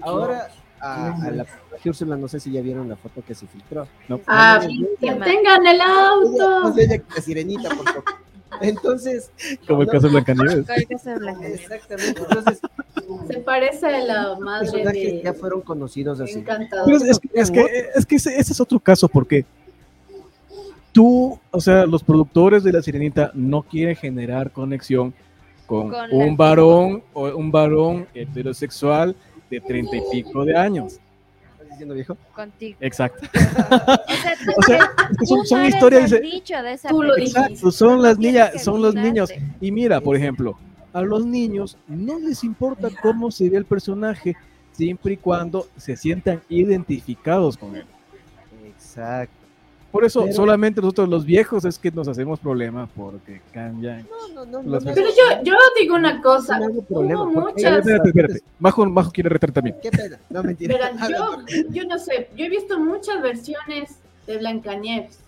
ahora 0.01 0.47
a, 0.79 1.07
a 1.21 1.31
la 1.33 1.45
Úrsula, 1.85 2.17
no 2.17 2.29
sé 2.29 2.39
si 2.39 2.53
ya 2.53 2.61
vieron 2.61 2.89
la 2.89 2.95
foto 2.95 3.21
que 3.27 3.35
se 3.35 3.49
filtró. 3.49 3.89
No, 4.09 4.21
ah, 4.29 4.61
ma. 4.63 5.25
tengan 5.25 5.67
el 5.67 5.75
Ella- 5.75 6.09
auto. 6.09 6.61
más 6.69 6.75
bella 6.77 6.99
que 6.99 7.15
la 7.17 7.21
sirenita, 7.21 7.69
por 7.71 7.85
favor. 7.85 8.05
Entonces, 8.61 9.31
como 9.67 9.83
el 9.83 9.89
caso 9.89 10.07
de 10.09 10.13
Blancanieves. 10.13 10.67
Exactamente. 10.79 12.21
Entonces, 12.21 12.61
Se 13.29 13.39
parece 13.39 13.87
a 13.87 14.05
la 14.05 14.39
madre 14.39 14.71
personajes 14.71 15.23
ya 15.23 15.33
de 15.33 15.39
fueron 15.39 15.61
conocidos 15.63 16.21
así. 16.21 16.39
Encantador. 16.41 16.93
Es, 16.93 17.03
es 17.03 17.19
que, 17.19 17.29
es 17.35 17.51
que, 17.51 17.67
es 17.95 18.07
que 18.07 18.17
ese, 18.17 18.37
ese 18.39 18.53
es 18.53 18.61
otro 18.61 18.79
caso, 18.81 19.09
porque 19.09 19.45
tú, 20.93 21.39
o 21.51 21.61
sea, 21.61 21.87
los 21.87 22.03
productores 22.03 22.63
de 22.65 22.73
La 22.73 22.83
Sirenita 22.83 23.31
no 23.35 23.63
quieren 23.63 23.97
generar 23.97 24.51
conexión 24.51 25.15
con, 25.67 25.91
Con 25.91 26.13
un 26.13 26.29
la- 26.31 26.35
varón 26.37 27.03
o 27.13 27.29
un 27.29 27.51
varón 27.51 28.07
heterosexual 28.15 29.15
de 29.51 29.61
treinta 29.61 29.97
y 29.97 30.03
pico 30.11 30.45
de 30.45 30.57
años. 30.57 30.99
¿Estás 31.81 31.95
diciendo 31.95 31.95
viejo? 31.95 32.17
Contigo. 32.35 32.79
Exacto. 32.81 33.27
O 34.11 34.13
sea, 34.23 34.35
tú, 34.37 34.53
O 34.57 34.63
sea, 34.63 34.77
es 35.11 35.19
que 35.19 35.27
son, 35.27 35.65
historias. 35.65 36.11
de- 36.11 36.73
esa 36.73 36.89
Tú 36.89 37.03
lo 37.03 37.15
película. 37.15 37.47
Exacto, 37.47 37.71
son 37.71 38.03
las 38.03 38.19
niñas, 38.19 38.63
son 38.63 38.83
los 38.83 38.95
niños. 38.95 39.31
Y 39.61 39.71
mira, 39.73 40.01
por 40.01 40.17
ejemplo, 40.17 40.59
a 40.93 41.01
los 41.03 41.25
niños 41.25 41.77
no 41.89 42.19
les 42.19 42.45
importa 42.45 42.89
cómo 43.03 43.31
se 43.31 43.49
ve 43.49 43.57
el 43.57 43.65
personaje, 43.65 44.37
siempre 44.73 45.15
y 45.15 45.17
cuando 45.17 45.69
se 45.77 45.97
sientan 45.97 46.43
identificados 46.49 47.57
con 47.57 47.77
él. 47.77 47.85
Exacto. 48.67 49.40
Por 49.91 50.05
eso 50.05 50.23
Pero- 50.23 50.35
solamente 50.35 50.81
nosotros 50.81 51.09
los 51.09 51.25
viejos 51.25 51.65
es 51.65 51.79
que 51.79 51.91
nos 51.91 52.07
hacemos 52.07 52.39
problemas 52.39 52.89
porque 52.97 53.41
cambian. 53.53 54.07
No, 54.35 54.45
no, 54.47 54.63
no. 54.63 54.79
Pero 54.81 55.09
yo, 55.09 55.43
yo 55.43 55.55
digo 55.81 55.97
una 55.97 56.23
cosa. 56.23 56.59
no 56.61 56.71
problema. 56.83 57.25
Muchas- 57.27 57.79
Espérate, 57.79 58.09
espérate. 58.09 58.41
Majo, 58.61 58.87
Majo 58.87 59.11
quiere 59.11 59.29
retar 59.31 59.51
también. 59.51 59.77
Qué 59.83 59.91
pena. 59.91 60.19
No, 60.31 60.43
mentira. 60.45 60.93
Yo, 61.09 61.39
yo 61.71 61.85
no 61.85 61.99
sé, 61.99 62.29
yo 62.37 62.45
he 62.45 62.49
visto 62.49 62.79
muchas 62.79 63.21
versiones 63.21 63.97
de 64.27 64.39
Blancanieves 64.39 65.19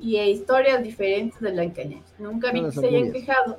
y 0.00 0.16
eh, 0.16 0.28
historias 0.30 0.82
diferentes 0.82 1.40
de 1.40 1.52
Blancanieves. 1.52 2.04
Nunca 2.18 2.50
vi 2.50 2.62
que 2.64 2.72
se 2.72 2.86
hayan 2.86 3.12
quejado. 3.12 3.58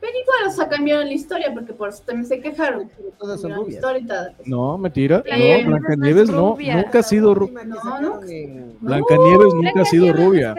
Pero 0.00 0.12
igual, 0.12 0.46
o 0.46 0.50
sea, 0.50 0.68
cambiaron 0.68 1.06
la 1.06 1.12
historia 1.12 1.52
porque 1.52 1.72
por 1.72 1.88
eso 1.88 2.02
también 2.04 2.26
se 2.26 2.40
quejaron. 2.40 2.90
Todas 3.18 3.40
son 3.40 3.54
rubias. 3.54 3.82
No, 4.44 4.78
mentira. 4.78 5.24
No, 5.26 5.36
no 5.36 5.44
es 5.44 5.66
Blancanieves 5.66 6.30
no, 6.30 6.56
nunca 6.56 6.98
ha 7.00 7.02
sido 7.02 7.34
rubia. 7.34 7.56
Que 7.58 7.64
No, 7.66 8.00
no. 8.00 8.20
Blancanieves 8.80 9.54
nunca 9.54 9.80
ha 9.80 9.84
sido 9.84 10.12
rubia. 10.12 10.54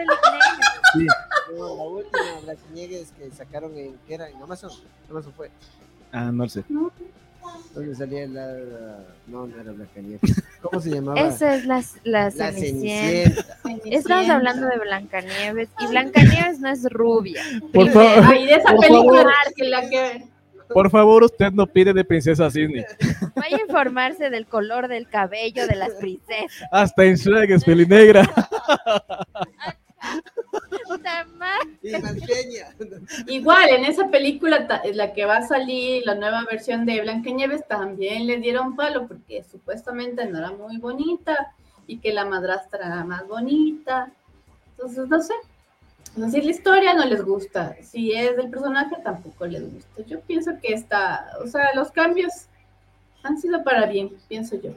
no, 1.56 1.76
la 1.76 1.82
última 1.84 2.40
Blancanieves 2.44 3.12
que 3.12 3.30
sacaron 3.30 3.76
en, 3.76 3.96
¿qué 4.06 4.14
era? 4.14 4.28
En 4.28 4.42
Amazon. 4.42 4.70
Amazon 5.08 5.32
fue. 5.34 5.50
Ah, 6.12 6.30
no 6.32 6.48
sé. 6.48 6.64
No, 6.68 6.90
donde 7.74 7.94
salía 7.94 8.26
la, 8.26 8.98
no, 9.26 9.46
no 9.46 9.60
era 9.60 9.72
Blancanieves. 9.72 10.42
¿Cómo 10.62 10.80
se 10.80 10.90
llamaba? 10.90 11.20
Esa 11.20 11.54
es 11.54 11.64
la, 11.64 11.82
la, 12.04 12.24
la 12.24 12.30
Cenicienta. 12.30 13.42
Cenicienta. 13.62 13.98
Estamos 13.98 14.28
hablando 14.28 14.66
de 14.66 14.78
Blancanieves 14.78 15.68
y 15.78 15.86
Blancanieves 15.86 16.60
no 16.60 16.68
es 16.68 16.84
rubia. 16.90 17.42
Por 17.72 17.88
favor. 17.90 18.24
Ay, 18.26 18.46
de 18.46 18.54
esa 18.54 18.74
película 18.76 19.32
que 19.56 19.64
la 19.64 19.88
que 19.88 20.24
Por 20.68 20.90
favor, 20.90 21.24
usted 21.24 21.52
no 21.52 21.66
pide 21.66 21.92
de 21.92 22.04
princesa 22.04 22.48
Disney. 22.48 22.84
Vaya 23.36 23.56
a 23.56 23.60
informarse 23.60 24.30
del 24.30 24.46
color 24.46 24.88
del 24.88 25.08
cabello 25.08 25.66
de 25.66 25.76
las 25.76 25.92
princesas. 25.92 26.68
Hasta 26.70 27.04
en 27.04 27.14
Shrek 27.14 27.50
es 27.50 27.64
pelinegra. 27.64 28.28
Madre. 31.36 31.78
Y 33.26 33.34
igual 33.36 33.68
en 33.70 33.84
esa 33.84 34.08
película 34.08 34.82
la 34.94 35.12
que 35.12 35.24
va 35.24 35.38
a 35.38 35.46
salir 35.46 36.04
la 36.04 36.14
nueva 36.14 36.44
versión 36.44 36.86
de 36.86 37.00
Blancanieves 37.00 37.66
también 37.66 38.26
le 38.26 38.38
dieron 38.38 38.76
palo 38.76 39.06
porque 39.06 39.44
supuestamente 39.44 40.26
no 40.26 40.38
era 40.38 40.50
muy 40.52 40.78
bonita 40.78 41.54
y 41.86 41.98
que 41.98 42.12
la 42.12 42.24
madrastra 42.24 42.86
era 42.86 43.04
más 43.04 43.26
bonita. 43.26 44.12
Entonces, 44.72 45.08
no 45.08 45.22
sé. 45.22 45.34
No 46.16 46.28
sé, 46.28 46.40
si 46.40 46.46
la 46.46 46.50
historia 46.50 46.94
no 46.94 47.04
les 47.04 47.22
gusta. 47.22 47.76
Si 47.82 48.12
es 48.12 48.36
del 48.36 48.50
personaje, 48.50 48.96
tampoco 49.02 49.46
les 49.46 49.72
gusta. 49.72 50.02
Yo 50.06 50.20
pienso 50.20 50.52
que 50.60 50.72
está, 50.72 51.30
o 51.42 51.46
sea, 51.46 51.70
los 51.74 51.90
cambios 51.92 52.46
han 53.22 53.38
sido 53.38 53.62
para 53.62 53.86
bien, 53.86 54.10
pienso 54.28 54.60
yo. 54.60 54.72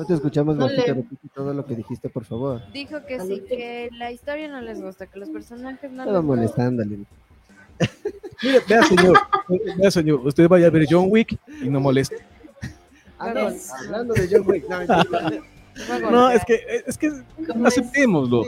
No 0.00 0.06
te 0.06 0.14
escuchamos, 0.14 0.56
No 0.56 0.66
repite 0.66 1.28
todo 1.34 1.52
lo 1.52 1.66
que 1.66 1.76
dijiste, 1.76 2.08
por 2.08 2.24
favor. 2.24 2.62
Dijo 2.72 3.04
que 3.06 3.20
sí, 3.20 3.42
que 3.46 3.90
la 3.98 4.10
historia 4.10 4.48
no 4.48 4.62
les 4.62 4.80
gusta, 4.80 5.06
que 5.06 5.18
los 5.18 5.28
personajes 5.28 5.90
no 5.92 6.02
Estaba 6.04 6.18
les 6.20 6.26
molestándole. 6.26 7.00
Mire, 8.42 8.60
vea, 8.66 8.82
señor. 8.82 9.18
Vea, 9.76 9.90
señor. 9.90 10.20
Usted 10.26 10.48
vaya 10.48 10.68
a 10.68 10.70
ver 10.70 10.86
John 10.88 11.08
Wick 11.10 11.36
y 11.62 11.68
no 11.68 11.80
moleste. 11.80 12.16
Ah, 13.18 13.34
no, 13.34 13.48
hablando 13.84 14.14
de 14.14 14.26
John 14.30 14.42
Wick. 14.48 14.64
No. 16.00 16.10
No, 16.10 16.30
es 16.30 16.44
que, 16.46 16.82
es 16.86 16.96
que 16.96 17.12
aceptémoslo. 17.62 18.44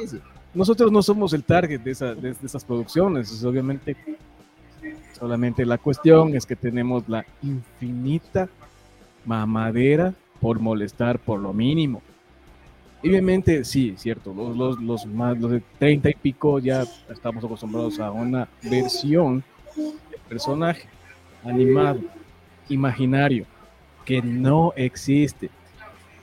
Nosotros 0.55 0.91
no 0.91 1.03
somos 1.03 1.35
el 1.35 1.45
target 1.45 1.81
de, 1.83 1.91
esa- 1.91 2.15
de, 2.15 2.33
de 2.33 2.47
esas 2.47 2.65
producciones. 2.65 3.31
Es 3.31 3.45
obviamente, 3.45 3.95
solamente 5.19 5.67
la 5.67 5.77
cuestión 5.77 6.35
es 6.35 6.47
que 6.47 6.57
tenemos 6.57 7.07
la 7.11 7.27
infinita 7.43 8.49
mamadera 9.27 10.15
por 10.43 10.59
molestar 10.59 11.21
por 11.21 11.39
lo 11.39 11.53
mínimo. 11.53 12.03
Y 13.01 13.09
obviamente, 13.11 13.65
sí, 13.65 13.95
cierto, 13.97 14.35
los, 14.35 14.57
los, 14.57 14.81
los 14.81 15.07
más, 15.07 15.39
los 15.39 15.53
de 15.53 15.63
30 15.79 16.11
y 16.11 16.15
pico 16.15 16.59
ya 16.59 16.85
estamos 17.09 17.45
acostumbrados 17.45 18.01
a 18.01 18.11
una 18.11 18.49
versión 18.63 19.45
de 19.77 20.19
personaje 20.29 20.89
animado, 21.45 22.01
imaginario, 22.69 23.47
que 24.05 24.21
no 24.21 24.73
existe. 24.75 25.49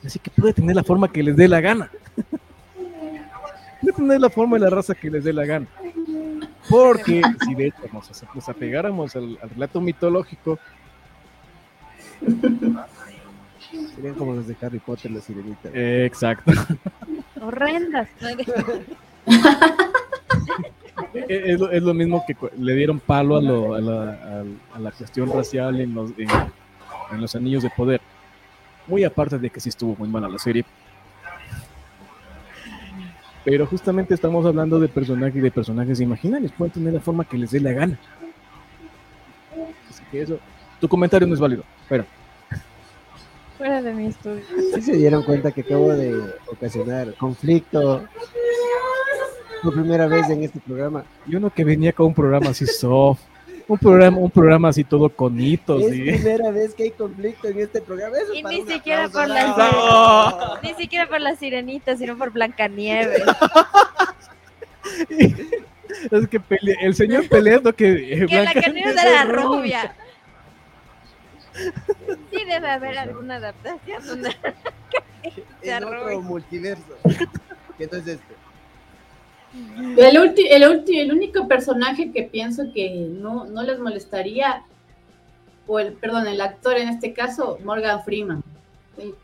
Así 0.05 0.19
que 0.19 0.29
puede 0.31 0.53
tener 0.53 0.75
la 0.75 0.83
forma 0.83 1.09
que 1.09 1.23
les 1.23 1.37
dé 1.37 1.47
la 1.47 1.61
gana. 1.61 1.89
puede 3.81 3.93
tener 3.93 4.19
la 4.19 4.29
forma 4.29 4.57
y 4.57 4.61
la 4.61 4.69
raza 4.69 4.95
que 4.95 5.09
les 5.09 5.23
dé 5.23 5.31
la 5.31 5.45
gana. 5.45 5.67
Porque 6.69 7.21
si 7.45 7.55
de 7.55 7.67
hecho 7.67 7.83
nos, 7.93 8.23
nos 8.35 8.49
apegáramos 8.49 9.15
al, 9.15 9.37
al 9.41 9.49
relato 9.49 9.79
mitológico, 9.79 10.59
Serían 13.95 14.15
como 14.15 14.33
los 14.33 14.47
de 14.47 14.55
Harry 14.61 14.79
Potter, 14.79 15.11
los 15.11 15.23
sirenitas. 15.23 15.71
eh, 15.73 16.05
exacto, 16.05 16.51
Horrendas. 17.41 18.09
es, 21.13 21.23
es 21.45 21.59
lo, 21.59 21.71
es 21.71 21.83
lo 21.83 21.93
mismo 21.93 22.23
que 22.27 22.35
le 22.57 22.73
dieron 22.75 22.99
palo 22.99 23.37
a, 23.37 23.41
lo- 23.41 23.73
a 23.75 23.81
la, 23.81 24.11
a- 24.11 24.43
a 24.75 24.79
la 24.79 24.91
cuestión 24.91 25.31
racial 25.31 25.79
en 25.79 25.93
los, 25.93 26.11
en, 26.17 26.27
en 27.11 27.21
los 27.21 27.35
anillos 27.35 27.63
de 27.63 27.69
poder. 27.69 28.01
Muy 28.87 29.03
aparte 29.03 29.37
de 29.37 29.49
que 29.49 29.59
sí 29.59 29.69
estuvo 29.69 29.95
muy 29.97 30.09
mala 30.09 30.27
la 30.27 30.39
serie. 30.39 30.65
Pero 33.45 33.65
justamente 33.67 34.13
estamos 34.13 34.45
hablando 34.45 34.79
de 34.79 34.87
personajes 34.87 35.41
de 35.41 35.51
personajes 35.51 35.99
imaginarios. 36.01 36.51
Pueden 36.51 36.73
tener 36.73 36.93
la 36.93 36.99
forma 36.99 37.23
que 37.23 37.37
les 37.37 37.51
dé 37.51 37.59
la 37.59 37.71
gana. 37.71 37.97
Así 39.89 40.03
que 40.11 40.21
eso. 40.23 40.39
Tu 40.81 40.87
comentario 40.87 41.27
no 41.27 41.33
es 41.35 41.39
válido. 41.39 41.63
Pero 41.87 42.05
Fuera 43.59 43.81
de 43.83 43.93
mi 43.93 44.07
estudio. 44.07 44.41
Sí 44.73 44.81
se 44.81 44.93
dieron 44.93 45.21
cuenta 45.23 45.51
que 45.51 45.61
acabo 45.61 45.93
de 45.93 46.17
ocasionar 46.47 47.13
conflicto 47.15 48.03
por 49.61 49.73
primera 49.73 50.07
vez 50.07 50.27
en 50.29 50.43
este 50.43 50.59
programa. 50.61 51.03
yo 51.27 51.39
no 51.41 51.49
que 51.53 51.63
venía 51.65 51.91
con 51.93 52.07
un 52.07 52.13
programa 52.15 52.49
así 52.51 52.65
soft. 52.65 53.19
Un 53.67 53.77
programa, 53.77 54.17
un 54.17 54.31
programa 54.31 54.69
así 54.69 54.83
todo 54.83 55.09
con 55.09 55.39
hitos. 55.39 55.83
Es 55.83 55.95
y- 55.95 56.01
primera 56.01 56.49
vez 56.49 56.73
que 56.73 56.83
hay 56.83 56.91
conflicto 56.91 57.47
en 57.49 57.59
este 57.59 57.81
programa. 57.81 58.17
Eso 58.17 58.33
Y 58.33 58.41
ni 58.41 58.65
siquiera 58.65 59.07
por 59.09 59.27
las-. 59.27 60.63
Ni 60.63 60.73
siquiera 60.73 61.07
por 61.07 61.21
la 61.21 61.35
sirenita, 61.35 61.95
sino 61.95 62.17
por 62.17 62.31
Blancanieves. 62.31 63.21
Es 66.11 66.27
que 66.27 66.39
pele- 66.39 66.77
el 66.81 66.95
señor 66.95 67.27
peleando 67.27 67.73
que, 67.75 67.85
Que 68.09 68.25
Blanca- 68.25 68.51
Blancanieves 68.53 69.03
era 69.03 69.25
rubia. 69.25 69.93
Sí 72.31 72.45
debe 72.45 72.69
haber 72.69 72.97
alguna 72.97 73.35
adaptación. 73.35 74.05
donde- 74.05 74.35
En 75.61 75.83
otro 75.83 76.21
multiverso. 76.21 76.83
Que 77.77 77.87
no 77.87 77.97
es 77.97 78.07
este. 78.07 78.33
El, 79.97 80.17
ulti- 80.17 80.47
el, 80.49 80.63
ulti- 80.63 80.99
el 81.01 81.11
único 81.11 81.47
personaje 81.47 82.11
que 82.11 82.23
pienso 82.23 82.63
que 82.73 83.07
no, 83.09 83.45
no 83.45 83.63
les 83.63 83.79
molestaría, 83.79 84.63
o 85.67 85.79
el, 85.79 85.93
perdón, 85.93 86.27
el 86.27 86.39
actor 86.39 86.77
en 86.77 86.87
este 86.89 87.13
caso, 87.13 87.57
Morgan 87.63 88.03
Freeman. 88.03 88.43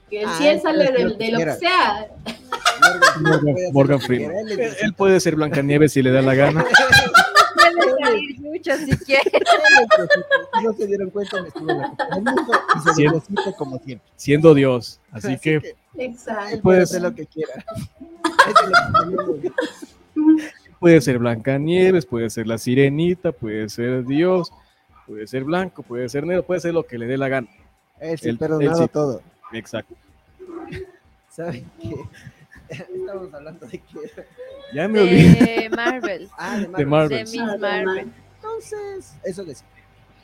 Que 0.09 0.21
él, 0.23 0.29
si 0.37 0.47
Ah, 0.47 0.51
él 0.51 0.61
sale 0.61 0.91
de, 0.91 1.03
lo 1.03 1.17
que 1.17 1.25
de 1.25 1.31
lo 1.31 1.37
que 1.37 1.43
quiera. 1.43 1.55
sea, 1.57 2.07
Morgan, 3.21 3.55
Morgan 3.71 4.01
Freeman. 4.01 4.35
él 4.81 4.93
puede 4.95 5.19
ser 5.19 5.35
Blancanieves 5.35 5.93
si 5.93 6.01
le 6.01 6.11
da 6.11 6.21
la 6.21 6.33
gana. 6.35 6.65
Mucho 8.55 8.75
si 8.77 8.97
quiere. 9.05 9.31
Si 10.57 10.63
no 10.63 10.73
se 10.73 10.87
dieron 10.87 11.09
cuenta, 11.09 11.41
me 11.41 11.49
mundo 12.21 12.51
y 12.75 12.93
se 12.95 13.03
necesito 13.03 13.53
como 13.57 13.77
siempre. 13.79 14.07
Siendo 14.15 14.53
Dios. 14.53 15.01
Así 15.11 15.37
que 15.37 15.55
él 15.55 15.75
exacto. 15.97 16.61
puede 16.61 16.83
hacer 16.83 17.01
lo 17.01 17.13
que 17.13 17.25
quiera. 17.25 17.53
Que 19.41 19.51
puede 20.79 21.01
ser 21.01 21.19
Blancanieves, 21.19 22.05
puede 22.05 22.29
ser 22.29 22.47
la 22.47 22.57
sirenita, 22.57 23.31
puede 23.33 23.67
ser 23.69 24.05
Dios, 24.05 24.51
puede 25.05 25.27
ser 25.27 25.43
blanco, 25.43 25.83
puede 25.83 26.07
ser 26.07 26.25
negro, 26.25 26.43
puede 26.43 26.61
ser 26.61 26.73
lo 26.73 26.83
que 26.83 26.97
le 26.97 27.05
dé 27.05 27.17
la 27.17 27.27
gana. 27.27 27.47
Él 27.99 28.17
sí 28.17 28.29
Él- 28.29 28.37
perdonado 28.37 28.81
él 28.81 28.87
sí. 28.87 28.91
todo. 28.93 29.21
Exacto. 29.51 29.95
¿Saben 31.29 31.69
qué? 31.81 31.95
Estamos 32.69 33.33
hablando 33.33 33.65
de 33.67 33.77
qué. 33.79 34.25
Ya 34.73 34.87
me 34.87 35.01
olvidé. 35.01 35.61
De 35.63 35.69
Marvel. 35.69 36.29
Ah, 36.37 36.55
de 36.57 36.61
De 36.61 36.67
Marvel. 36.67 36.87
Marvel. 36.87 37.17
De 37.17 37.23
Miss 37.31 37.41
Ah, 37.41 37.51
de 37.51 37.57
Marvel. 37.59 38.11
Entonces, 38.45 39.15
eso 39.23 39.43
decía. 39.43 39.67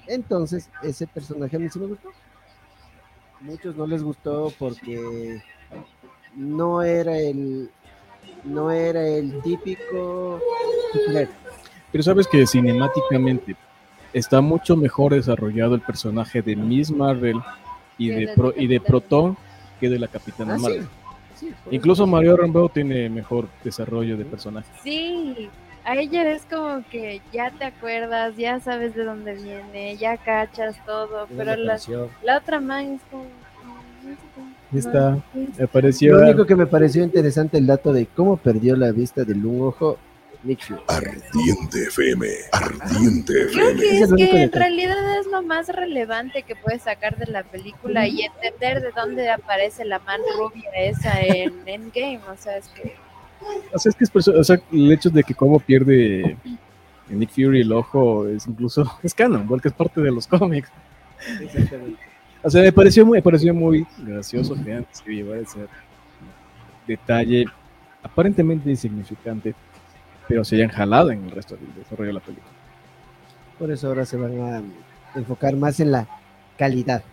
Entonces, 0.07 0.69
ese 0.84 1.07
personaje 1.07 1.55
a 1.55 1.59
mí 1.59 1.69
sí 1.69 1.80
me 1.80 1.88
gustó. 1.88 2.09
Muchos 3.39 3.76
no 3.76 3.88
les 3.88 4.03
gustó 4.03 4.53
porque 4.59 5.41
no 6.36 6.82
era 6.84 7.17
el 7.17 7.69
no 8.43 8.72
era 8.72 9.05
el 9.07 9.41
típico. 9.41 10.39
Pero 11.91 12.03
sabes 12.03 12.28
que 12.28 12.45
cinemáticamente 12.47 13.55
está 14.13 14.41
mucho 14.41 14.76
mejor 14.76 15.13
desarrollado 15.13 15.76
el 15.76 15.82
personaje 15.82 16.41
de 16.41 16.55
Miss 16.55 16.91
Marvel 16.91 17.39
y 17.97 18.09
Que 18.09 18.13
de, 18.15 18.26
de 18.28 18.34
Pro- 18.34 18.53
y 18.55 18.67
de 18.67 18.80
Proton 18.82 19.38
que 19.80 19.89
de 19.89 19.99
la 19.99 20.07
Capitana 20.07 20.55
Ah. 20.55 20.57
Marvel. 20.57 20.88
Sí, 21.36 21.51
Incluso 21.72 22.03
eso. 22.03 22.11
Mario 22.11 22.38
Rambeau 22.38 22.69
tiene 22.69 23.09
mejor 23.09 23.47
desarrollo 23.63 24.15
de 24.15 24.26
personaje. 24.26 24.69
Sí, 24.84 25.49
a 25.86 25.95
ella 25.95 26.32
es 26.32 26.43
como 26.49 26.84
que 26.89 27.21
ya 27.34 27.51
te 27.51 27.65
acuerdas, 27.65 28.36
ya 28.38 28.59
sabes 28.59 28.93
de 28.95 29.03
dónde 29.03 29.34
viene, 29.36 29.97
ya 29.97 30.17
cachas 30.17 30.75
todo, 30.86 31.25
¿De 31.27 31.36
pero 31.36 31.55
la, 31.55 31.79
la 32.23 32.38
otra 32.38 32.59
man 32.59 32.93
es 32.95 33.01
como... 33.09 33.23
mm, 33.23 34.15
cómo- 34.36 34.51
Está, 34.73 35.11
no, 35.11 35.23
apareció. 35.65 36.15
Lo 36.15 36.23
único 36.23 36.45
que 36.45 36.55
me 36.55 36.65
pareció 36.65 37.03
interesante 37.03 37.57
el 37.57 37.67
dato 37.67 37.91
de 37.91 38.05
cómo 38.05 38.38
perdió 38.38 38.75
la 38.77 38.91
vista 38.91 39.23
del 39.25 39.45
un 39.45 39.67
ojo 39.67 39.97
Nick 40.43 40.61
Fury. 40.65 40.82
Ardiente 40.88 41.84
FM, 41.89 42.25
Ardiente 42.53 43.34
Creo 43.51 43.69
FM. 43.69 43.79
que 43.82 43.89
Ese 43.97 44.03
es 44.05 44.13
que 44.13 44.41
en 44.43 44.51
realidad 44.51 45.19
es 45.19 45.27
lo 45.27 45.43
más 45.43 45.67
relevante 45.67 46.43
que 46.43 46.55
puedes 46.55 46.84
sacar 46.84 47.15
de 47.17 47.25
la 47.32 47.43
película 47.43 48.07
y 48.07 48.21
entender 48.21 48.82
de 48.82 48.91
dónde 48.95 49.29
aparece 49.29 49.84
la 49.86 49.99
man 49.99 50.19
rubia 50.38 50.69
esa 50.75 51.19
en 51.21 51.53
Endgame, 51.67 52.21
o 52.32 52.38
sea, 52.38 52.57
es 52.57 52.67
que... 52.69 52.95
O 53.73 53.79
sea, 53.79 53.89
es 53.89 53.95
que 53.95 54.03
es 54.03 54.27
o 54.27 54.43
sea, 54.43 54.61
el 54.71 54.91
hecho 54.91 55.09
de 55.09 55.23
que 55.23 55.33
cómo 55.33 55.59
pierde 55.59 56.37
Nick 57.09 57.29
Fury 57.29 57.61
el 57.61 57.71
ojo 57.71 58.27
es 58.27 58.47
incluso 58.47 58.83
es 59.03 59.13
canon, 59.13 59.47
porque 59.47 59.69
es 59.69 59.73
parte 59.73 60.01
de 60.01 60.11
los 60.11 60.27
cómics. 60.27 60.69
O 62.43 62.49
sea, 62.49 62.61
me 62.63 62.71
pareció 62.71 63.05
muy, 63.05 63.19
me 63.19 63.21
pareció 63.21 63.53
muy 63.53 63.85
gracioso 63.99 64.55
que 64.63 64.73
antes 64.73 65.01
que 65.01 65.15
llevara 65.15 65.41
ese 65.41 65.67
detalle 66.87 67.45
aparentemente 68.03 68.69
insignificante, 68.69 69.53
pero 70.27 70.43
se 70.43 70.55
hayan 70.55 70.69
jalado 70.69 71.11
en 71.11 71.23
el 71.25 71.31
resto 71.31 71.55
del 71.55 71.73
desarrollo 71.75 72.07
de 72.07 72.13
la 72.13 72.19
película. 72.19 72.51
Por 73.59 73.71
eso 73.71 73.87
ahora 73.87 74.05
se 74.05 74.17
van 74.17 74.39
a 74.39 74.63
enfocar 75.15 75.55
más 75.55 75.79
en 75.79 75.91
la 75.91 76.07
calidad. 76.57 77.03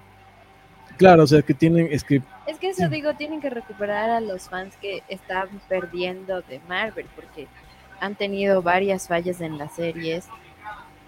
Claro, 0.97 1.23
o 1.23 1.27
sea, 1.27 1.43
que 1.43 1.55
tienen, 1.55 1.89
es 1.93 2.03
que 2.03 2.23
Es 2.47 2.59
que 2.59 2.71
eso 2.71 2.89
digo, 2.89 3.15
tienen 3.15 3.41
que 3.41 3.51
recuperar 3.51 4.11
a 4.11 4.21
los 4.21 4.49
fans 4.49 4.75
que 4.81 5.03
están 5.09 5.49
perdiendo 5.69 6.41
de 6.43 6.61
Marvel 6.69 7.07
porque 7.15 7.47
han 8.01 8.15
tenido 8.17 8.63
varias 8.63 9.07
fallas 9.07 9.41
en 9.41 9.59
las 9.59 9.75
series 9.75 10.25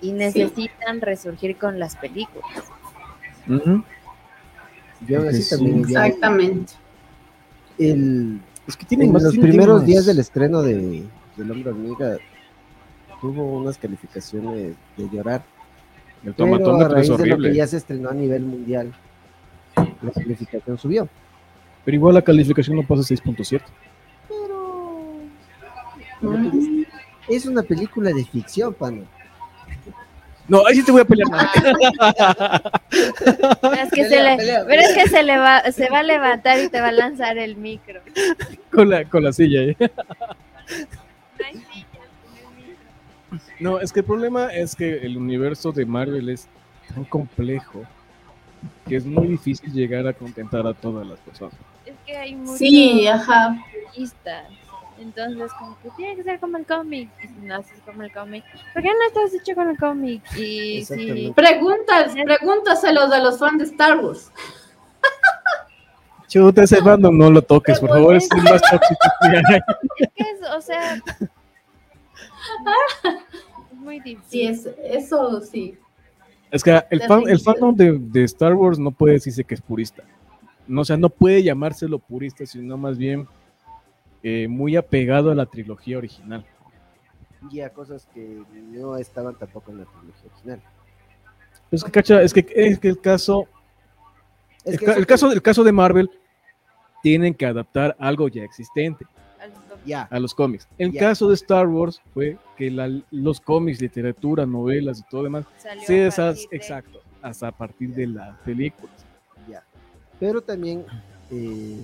y 0.00 0.12
necesitan 0.12 1.00
resurgir 1.00 1.56
con 1.56 1.78
las 1.78 1.96
películas. 1.96 2.64
ujú, 3.48 3.82
Yo 5.06 5.28
así 5.28 5.42
Sí. 5.42 5.50
también 5.56 5.80
Exactamente. 5.80 6.72
el, 7.78 8.40
es 8.68 8.76
que 8.76 8.84
tienen 8.86 9.08
en 9.08 9.12
más- 9.14 9.22
los 9.22 9.36
primeros 9.38 9.84
días 9.86 10.06
del 10.06 10.18
estreno 10.18 10.62
de 10.62 11.04
del 11.36 11.50
Hombre 11.50 11.70
Hormiga 11.70 12.18
tuvo 13.20 13.58
unas 13.58 13.78
calificaciones 13.78 14.74
de 14.96 15.08
llorar. 15.10 15.42
el 16.22 16.34
raíz 16.90 17.08
de 17.16 17.26
lo 17.26 17.38
que 17.38 17.54
ya 17.54 17.66
se 17.66 17.78
estrenó 17.78 18.10
a 18.10 18.14
nivel 18.14 18.42
mundial, 18.42 18.92
la 20.02 20.10
calificación 20.12 20.78
subió. 20.78 21.08
Pero 21.84 21.94
igual 21.94 22.14
la 22.14 22.22
calificación 22.22 22.76
no 22.76 22.82
pasa 22.86 23.02
6.7. 23.02 23.62
Mm. 26.20 26.82
Es 27.28 27.46
una 27.46 27.62
película 27.62 28.10
de 28.10 28.24
ficción, 28.24 28.74
pana. 28.74 29.04
No, 30.48 30.66
ahí 30.66 30.74
sí 30.74 30.84
te 30.84 30.90
voy 30.90 31.02
a 31.02 31.04
pelear. 31.04 31.28
Pero 33.60 33.74
es 33.74 33.90
que, 33.92 34.08
se, 34.08 34.22
le, 34.22 34.36
pelea, 34.36 34.64
pero 34.66 34.82
es 34.82 34.92
que 34.94 35.08
se, 35.08 35.22
le 35.22 35.38
va, 35.38 35.62
se 35.70 35.88
va 35.88 36.00
a 36.00 36.02
levantar 36.02 36.58
y 36.58 36.68
te 36.68 36.80
va 36.80 36.88
a 36.88 36.92
lanzar 36.92 37.38
el 37.38 37.56
micro. 37.56 38.00
con, 38.72 38.90
la, 38.90 39.04
con 39.04 39.22
la 39.22 39.32
silla. 39.32 39.62
¿eh? 39.62 39.76
No, 43.60 43.78
es 43.78 43.92
que 43.92 44.00
el 44.00 44.06
problema 44.06 44.52
es 44.52 44.74
que 44.74 44.98
el 44.98 45.16
universo 45.16 45.70
de 45.70 45.86
Marvel 45.86 46.30
es 46.30 46.48
tan 46.92 47.04
complejo 47.04 47.84
que 48.88 48.96
es 48.96 49.04
muy 49.04 49.26
difícil 49.28 49.72
llegar 49.72 50.06
a 50.06 50.12
contentar 50.12 50.66
a 50.66 50.74
todas 50.74 51.06
las 51.06 51.18
personas. 51.20 51.54
Es 51.86 51.94
que 52.06 52.16
hay 52.16 52.34
muchos 52.34 52.58
Sí, 52.58 53.06
ajá. 53.06 53.56
artistas. 53.86 54.46
Entonces, 54.98 55.50
como 55.58 55.78
que 55.80 55.88
tiene 55.96 56.16
que 56.16 56.24
ser 56.24 56.38
como 56.38 56.58
el 56.58 56.66
cómic. 56.66 57.08
Y 57.24 57.28
si 57.28 57.34
no 57.46 57.56
haces 57.56 57.78
como 57.86 58.02
el 58.02 58.12
cómic, 58.12 58.44
¿por 58.74 58.82
qué 58.82 58.88
no 58.88 59.06
estás 59.06 59.40
hecho 59.40 59.54
con 59.54 59.70
el 59.70 59.78
cómic? 59.78 60.22
Y 60.36 60.84
si. 60.84 61.32
Preguntas, 61.34 62.12
pregúntaselos 62.22 63.10
a 63.10 63.18
los 63.20 63.38
fans 63.38 63.58
de 63.58 63.64
Star 63.64 63.98
Wars. 63.98 64.30
Chuta, 66.28 66.62
ese 66.62 66.80
fandom 66.82 67.16
no 67.16 67.30
lo 67.30 67.42
toques, 67.42 67.80
por 67.80 67.88
favor, 67.88 68.14
es 68.14 68.28
el 68.30 68.42
más 68.42 68.60
tóxico 68.62 69.00
que 69.22 69.28
hay. 69.28 69.60
es 69.98 70.08
que 70.14 70.22
es, 70.22 70.40
o 70.54 70.60
sea, 70.60 70.94
es 73.72 73.76
muy 73.78 74.00
difícil. 74.00 74.28
Sí, 74.28 74.46
es, 74.46 74.68
eso 74.84 75.40
sí. 75.40 75.76
Es 76.50 76.64
que 76.64 76.82
el, 76.90 77.02
fan, 77.02 77.28
el 77.28 77.38
fandom 77.40 77.74
de, 77.76 77.98
de 77.98 78.24
Star 78.24 78.54
Wars 78.54 78.78
no 78.78 78.90
puede 78.90 79.14
decirse 79.14 79.44
que 79.44 79.54
es 79.54 79.60
purista. 79.60 80.02
No, 80.66 80.80
o 80.82 80.84
sea, 80.84 80.96
no 80.96 81.08
puede 81.08 81.42
llamárselo 81.42 81.98
purista, 81.98 82.44
sino 82.46 82.76
más 82.76 82.98
bien 82.98 83.26
eh, 84.22 84.46
muy 84.48 84.76
apegado 84.76 85.30
a 85.30 85.34
la 85.34 85.46
trilogía 85.46 85.98
original. 85.98 86.44
Y 87.50 87.60
a 87.60 87.70
cosas 87.70 88.06
que 88.12 88.42
no 88.52 88.96
estaban 88.96 89.34
tampoco 89.36 89.70
en 89.70 89.78
la 89.78 89.84
trilogía 89.84 90.30
original. 90.32 90.62
Es 91.70 91.84
que, 91.84 91.90
cacha, 91.90 92.22
es 92.22 92.32
que, 92.32 92.46
es 92.54 92.78
que 92.78 92.88
el 92.88 93.00
caso, 93.00 93.46
Es 94.64 94.74
el, 94.74 94.80
ca- 94.80 94.94
el 94.94 95.06
caso, 95.06 95.32
el 95.32 95.42
caso 95.42 95.64
de 95.64 95.72
Marvel, 95.72 96.10
tienen 97.02 97.32
que 97.34 97.46
adaptar 97.46 97.96
algo 97.98 98.28
ya 98.28 98.42
existente 98.42 99.06
Ya, 99.86 100.02
a 100.10 100.18
los 100.20 100.34
cómics. 100.34 100.68
El 100.78 100.92
Ya. 100.92 101.00
caso 101.00 101.28
de 101.28 101.34
Star 101.34 101.66
Wars 101.66 102.00
fue 102.12 102.36
que 102.56 102.70
la- 102.70 103.00
los 103.10 103.40
cómics, 103.40 103.80
literatura, 103.80 104.44
novelas 104.46 105.00
y 105.00 105.02
todo 105.10 105.22
demás, 105.24 105.46
Salió 105.58 105.82
se 105.86 106.00
a 106.00 106.04
deshace, 106.04 106.22
partir 106.42 106.50
de- 106.50 106.56
exacto, 106.56 107.00
hasta 107.22 107.48
a 107.48 107.52
partir 107.52 107.94
de 107.94 108.06
las 108.06 108.36
películas. 108.40 108.94
ya. 109.48 109.62
Pero 110.18 110.40
también. 110.42 110.84
Eh, 111.30 111.80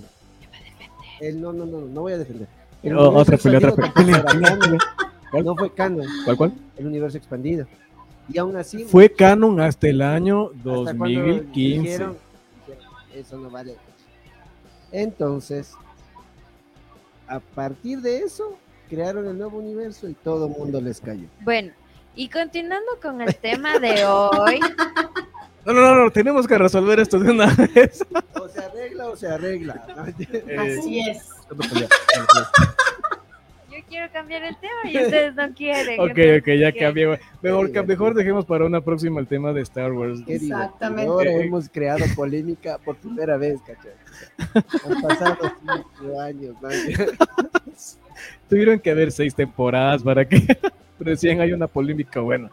el, 1.21 1.41
no, 1.41 1.51
no, 1.53 1.65
no, 1.65 1.81
no 1.81 2.01
voy 2.01 2.13
a 2.13 2.17
defender. 2.19 2.47
El 2.83 2.93
universo 2.95 3.17
otra 3.19 3.37
pelea, 3.37 3.69
otra 3.71 3.93
pelea. 3.93 4.23
No 5.43 5.55
fue 5.55 5.73
canon, 5.73 6.05
¿Cuál, 6.23 6.37
cuál? 6.37 6.53
el 6.77 6.87
universo 6.87 7.17
expandido. 7.17 7.65
Y 8.29 8.37
aún 8.37 8.55
así. 8.55 8.83
Fue 8.85 9.09
canon 9.09 9.59
hasta 9.59 9.87
el 9.89 10.01
año 10.01 10.51
hasta 10.51 10.63
cuando 10.63 11.19
2015. 11.21 11.81
dijeron- 11.81 12.17
dijeron, 12.67 12.85
eso 13.13 13.37
no 13.37 13.49
vale. 13.49 13.75
Entonces, 14.91 15.73
a 17.27 17.39
partir 17.39 18.01
de 18.01 18.19
eso, 18.19 18.57
crearon 18.89 19.27
el 19.27 19.37
nuevo 19.37 19.57
universo 19.57 20.07
y 20.07 20.13
todo 20.13 20.47
el 20.47 20.53
mundo 20.53 20.81
les 20.81 20.99
cayó. 21.01 21.27
Bueno, 21.41 21.73
y 22.15 22.29
continuando 22.29 22.99
con 23.01 23.21
el 23.21 23.35
tema 23.35 23.79
de 23.79 24.05
hoy, 24.05 24.59
No, 25.67 25.73
no, 25.73 25.81
no, 25.81 25.95
no, 26.05 26.11
tenemos 26.11 26.47
que 26.47 26.57
resolver 26.57 26.97
esto 27.01 27.19
de 27.19 27.29
una 27.29 27.53
vez. 27.53 28.01
O 28.35 28.47
se 28.47 28.63
arregla 28.63 29.07
o 29.07 29.17
se 29.17 29.27
arregla. 29.27 29.85
Eh, 30.31 30.79
Así 30.79 30.99
es. 31.01 31.27
Quiero 33.87 34.11
cambiar 34.11 34.43
el 34.43 34.55
tema 34.57 34.91
y 34.91 34.97
ustedes 35.03 35.35
no 35.35 35.53
quieren. 35.53 35.99
Ok, 35.99 36.17
entonces, 36.17 36.41
ok, 36.41 36.47
ya 36.59 36.71
cambié. 36.71 37.19
Mejor, 37.41 38.13
dejemos 38.13 38.45
para 38.45 38.65
una 38.65 38.81
próxima 38.81 39.19
el 39.19 39.27
tema 39.27 39.53
de 39.53 39.61
Star 39.61 39.91
Wars. 39.93 40.19
Exactamente. 40.27 41.09
Ahora 41.09 41.31
hemos 41.31 41.69
creado 41.69 42.03
polémica 42.15 42.77
por 42.79 42.95
primera 42.97 43.37
vez, 43.37 43.59
¿cachai? 43.61 43.91
Han 44.85 45.01
pasado 45.01 45.37
cinco 45.99 46.19
años. 46.21 46.55
Tuvieron 48.49 48.79
que 48.79 48.91
haber 48.91 49.11
seis 49.11 49.33
temporadas 49.35 50.01
para 50.03 50.27
que 50.27 50.41
recién 50.99 51.41
hay 51.41 51.53
una 51.53 51.67
polémica 51.67 52.19
buena. 52.19 52.49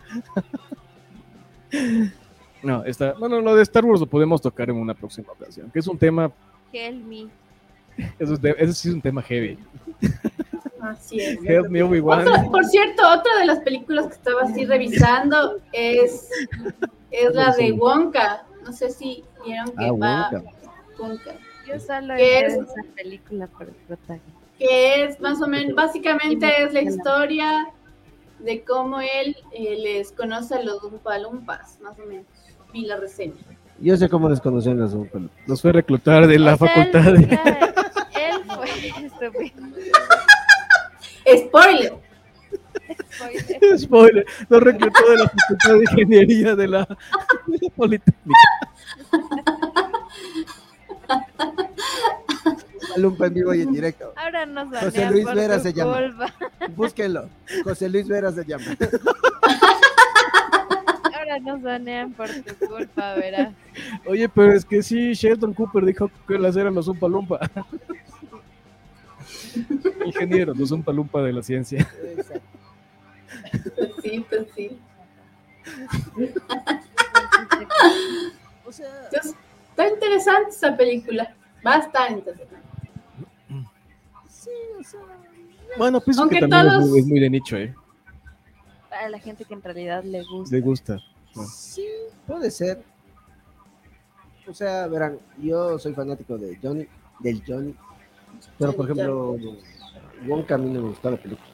No, 2.63 2.85
está, 2.85 3.13
bueno, 3.15 3.41
lo 3.41 3.55
de 3.57 3.63
Star 3.63 3.85
Wars 3.85 4.01
lo 4.01 4.07
podemos 4.07 4.41
tocar 4.41 4.71
en 4.71 4.77
una 4.77 4.95
próxima 4.95 5.33
ocasión, 5.33 5.71
que 5.71 5.79
es 5.81 5.87
un 5.87 5.99
tema, 5.99 6.31
Help 6.73 7.05
me. 7.07 7.27
eso, 8.19 8.35
es 8.35 8.41
de- 8.41 8.55
eso 8.59 8.73
sí 8.73 8.89
es 8.89 8.95
un 8.95 9.01
tema 9.03 9.23
heavy. 9.23 9.59
Así 10.91 11.21
es. 11.21 11.39
Help 11.45 11.69
me 11.69 11.83
Obi-Wan. 11.83 12.21
Otra- 12.29 12.45
por 12.51 12.65
cierto, 12.65 13.03
otra 13.09 13.39
de 13.39 13.47
las 13.47 13.61
películas 13.61 14.07
que 14.09 14.15
estaba 14.15 14.43
así 14.43 14.65
revisando 14.65 15.59
es, 15.73 16.29
es 17.11 17.35
la 17.35 17.53
de 17.55 17.73
Wonka. 17.73 18.45
No 18.65 18.73
sé 18.73 18.91
si 18.91 19.25
vieron 19.45 19.67
que 19.69 19.85
Ah, 19.87 19.93
va 19.93 20.31
Wonka. 20.31 20.43
Wonka. 20.99 21.31
Yo 21.67 21.81
solo 21.81 22.15
¿Qué 22.17 22.39
he 22.41 22.47
es? 22.47 22.53
esa 22.55 22.83
película 22.95 23.47
por 23.47 23.69
el 23.69 23.75
protagonista. 23.87 24.33
que 24.59 25.05
es 25.05 25.21
más 25.21 25.41
o 25.41 25.47
menos, 25.47 25.75
básicamente 25.75 26.47
es 26.63 26.73
la 26.75 26.83
historia 26.83 27.69
de 28.41 28.63
cómo 28.63 29.01
él 29.01 29.35
eh, 29.53 29.77
les 29.83 30.13
conoce 30.13 30.55
a 30.57 30.63
los 30.63 30.83
Lumpas, 31.23 31.79
más 31.81 31.99
o 31.99 32.05
menos. 32.07 32.27
Vi 32.73 32.85
la 32.85 32.97
reseña. 32.99 33.35
Yo 33.81 33.97
sé 33.97 34.09
cómo 34.09 34.29
les 34.29 34.41
conocían 34.41 34.79
las 34.79 34.95
Oompa 34.95 35.19
Nos 35.47 35.61
fue 35.63 35.71
a 35.71 35.73
reclutar 35.75 36.27
de 36.27 36.39
la 36.39 36.55
O 36.55 36.59
sea, 36.59 36.69
facultad 36.69 37.07
él, 37.09 37.29
de... 37.29 37.35
él 37.35 38.45
fue. 39.33 39.53
Spoiler. 41.27 41.93
Spoiler. 43.15 43.79
Spoiler, 43.79 44.27
nos 44.49 44.63
reclutó 44.63 45.11
de 45.11 45.17
la 45.17 45.29
facultad 45.29 45.73
de 45.75 45.79
ingeniería 45.91 46.55
de 46.57 46.69
la, 46.69 46.81
de 47.47 47.59
la 47.63 47.69
Politécnica. 47.75 48.39
Lumpa 52.97 53.27
en 53.27 53.35
vivo 53.35 53.55
y 53.55 53.63
en 53.63 53.73
directo. 53.73 54.13
Ahora 54.17 54.47
nos 54.47 54.69
José 54.79 55.11
Luis 55.11 55.25
por 55.25 55.35
Vera 55.35 55.59
se 55.59 55.73
llama. 55.73 55.99
culpa. 56.01 56.35
Búsquenlo. 56.77 57.29
José 57.65 57.89
Luis 57.89 58.07
Vera 58.07 58.31
se 58.33 58.45
llama. 58.45 58.65
Ahora 61.17 61.39
nos 61.41 61.63
banean 61.63 62.13
por 62.13 62.29
tu 62.29 62.67
culpa, 62.67 63.15
verás. 63.15 63.53
Oye, 64.07 64.29
pero 64.29 64.53
es 64.53 64.65
que 64.65 64.83
sí, 64.83 65.15
Sheldon 65.15 65.55
Cooper 65.55 65.85
dijo 65.85 66.11
que 66.29 66.39
las 66.39 66.57
eran 66.57 66.75
los 66.75 66.87
Umpa 66.87 67.09
Lumpa. 67.09 67.41
Ingenieros, 70.07 70.57
los 70.57 70.71
Umpa 70.71 70.93
Lumpa 70.93 71.23
de 71.23 71.33
la 71.33 71.43
ciencia. 71.43 71.87
Pues 73.77 73.93
sí, 74.03 74.25
pues 74.29 74.47
sí. 74.55 74.79
O 78.67 78.73
sea, 78.73 78.89
Entonces, 79.05 79.35
está 79.71 79.89
interesante 79.89 80.51
esa 80.51 80.77
película. 80.77 81.35
Va 81.65 81.75
a 81.77 81.79
estar 81.79 82.11
interesante. 82.11 82.57
Bueno, 85.77 86.01
pienso 86.01 86.23
Aunque 86.23 86.37
que 86.37 86.41
también 86.49 86.67
es 86.67 86.73
todos- 86.73 86.89
muy, 86.91 86.99
es 87.01 87.07
muy 87.07 87.21
de 87.21 87.31
nicho, 87.31 87.57
¿eh? 87.57 87.75
Para 88.89 89.09
la 89.09 89.19
gente 89.19 89.45
que 89.45 89.55
en 89.55 89.63
realidad 89.63 90.03
le 90.05 90.23
gusta. 90.25 90.55
Le 90.57 90.61
gusta. 90.63 90.99
sí, 91.53 91.87
puede 92.27 92.51
ser. 92.51 92.83
O 94.47 94.55
sea, 94.55 94.87
verán, 94.87 95.19
yo 95.39 95.79
soy 95.79 95.95
fanático 95.95 96.37
de 96.39 96.59
Johnny, 96.63 96.87
del 97.21 97.43
Johnny. 97.47 97.75
Pero 98.59 98.73
por 98.73 98.85
ejemplo, 98.91 99.37
Wonka 100.27 100.55
a 100.55 100.59
mí 100.59 100.71
no 100.71 100.83
me 100.83 100.89
gustó 100.89 101.11
la 101.11 101.17
película. 101.17 101.49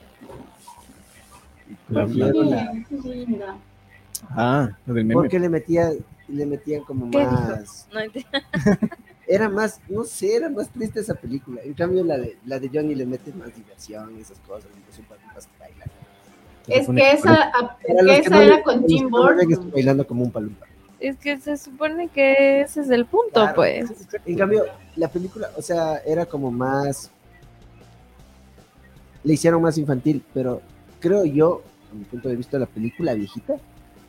La- 1.88 2.04
Prefiero 2.04 2.42
la-. 2.44 2.72
Ah, 4.30 4.70
lo 4.86 4.94
del 4.94 5.04
meme. 5.04 5.14
porque 5.14 5.38
le 5.38 5.48
metía, 5.48 5.90
le 6.28 6.46
metían 6.46 6.82
como 6.84 7.10
¿Qué 7.10 7.24
más. 7.24 7.88
No 7.92 8.00
entiendo. 8.00 8.30
Era 9.26 9.48
más, 9.48 9.80
no 9.88 10.02
sé, 10.02 10.34
era 10.34 10.48
más 10.48 10.68
triste 10.70 10.98
esa 10.98 11.14
película. 11.14 11.60
En 11.62 11.72
cambio, 11.74 12.02
la 12.02 12.18
de, 12.18 12.36
la 12.46 12.58
de 12.58 12.68
Johnny 12.68 12.96
le 12.96 13.06
mete 13.06 13.32
más 13.32 13.54
diversión 13.54 14.18
y 14.18 14.22
esas 14.22 14.40
cosas. 14.40 14.68
Y 14.74 14.84
los 14.84 14.98
Oompa-Loompas 14.98 15.46
que 15.46 15.58
bailan. 15.60 15.88
Es 16.66 16.88
que 16.88 17.12
esa, 17.12 17.44
a- 17.56 17.78
que 17.78 18.18
esa 18.18 18.30
no 18.30 18.40
era 18.42 18.56
le- 18.56 18.62
con 18.64 18.84
Tim 18.86 19.08
Burton. 19.08 19.70
bailando 19.70 20.04
como 20.04 20.24
un 20.24 20.32
palumpa. 20.32 20.66
Es 21.01 21.16
que 21.16 21.38
se 21.38 21.57
supone 21.57 22.09
que 22.09 22.61
ese 22.61 22.82
es 22.82 22.90
el 22.90 23.07
punto, 23.07 23.32
Claro. 23.32 23.55
pues. 23.57 23.90
En 24.26 24.36
cambio, 24.36 24.64
la 24.96 25.09
película, 25.09 25.48
o 25.57 25.62
sea, 25.62 25.96
era 26.07 26.26
como 26.26 26.51
más. 26.51 27.11
Le 29.24 29.34
hicieron 29.34 29.62
más 29.62 29.76
infantil, 29.78 30.22
pero 30.32 30.61
creo 31.01 31.24
yo, 31.24 31.62
a 31.90 31.94
mi 31.94 32.05
punto 32.05 32.28
de 32.28 32.36
vista, 32.36 32.59
la 32.59 32.66
película 32.66 33.14
viejita 33.14 33.55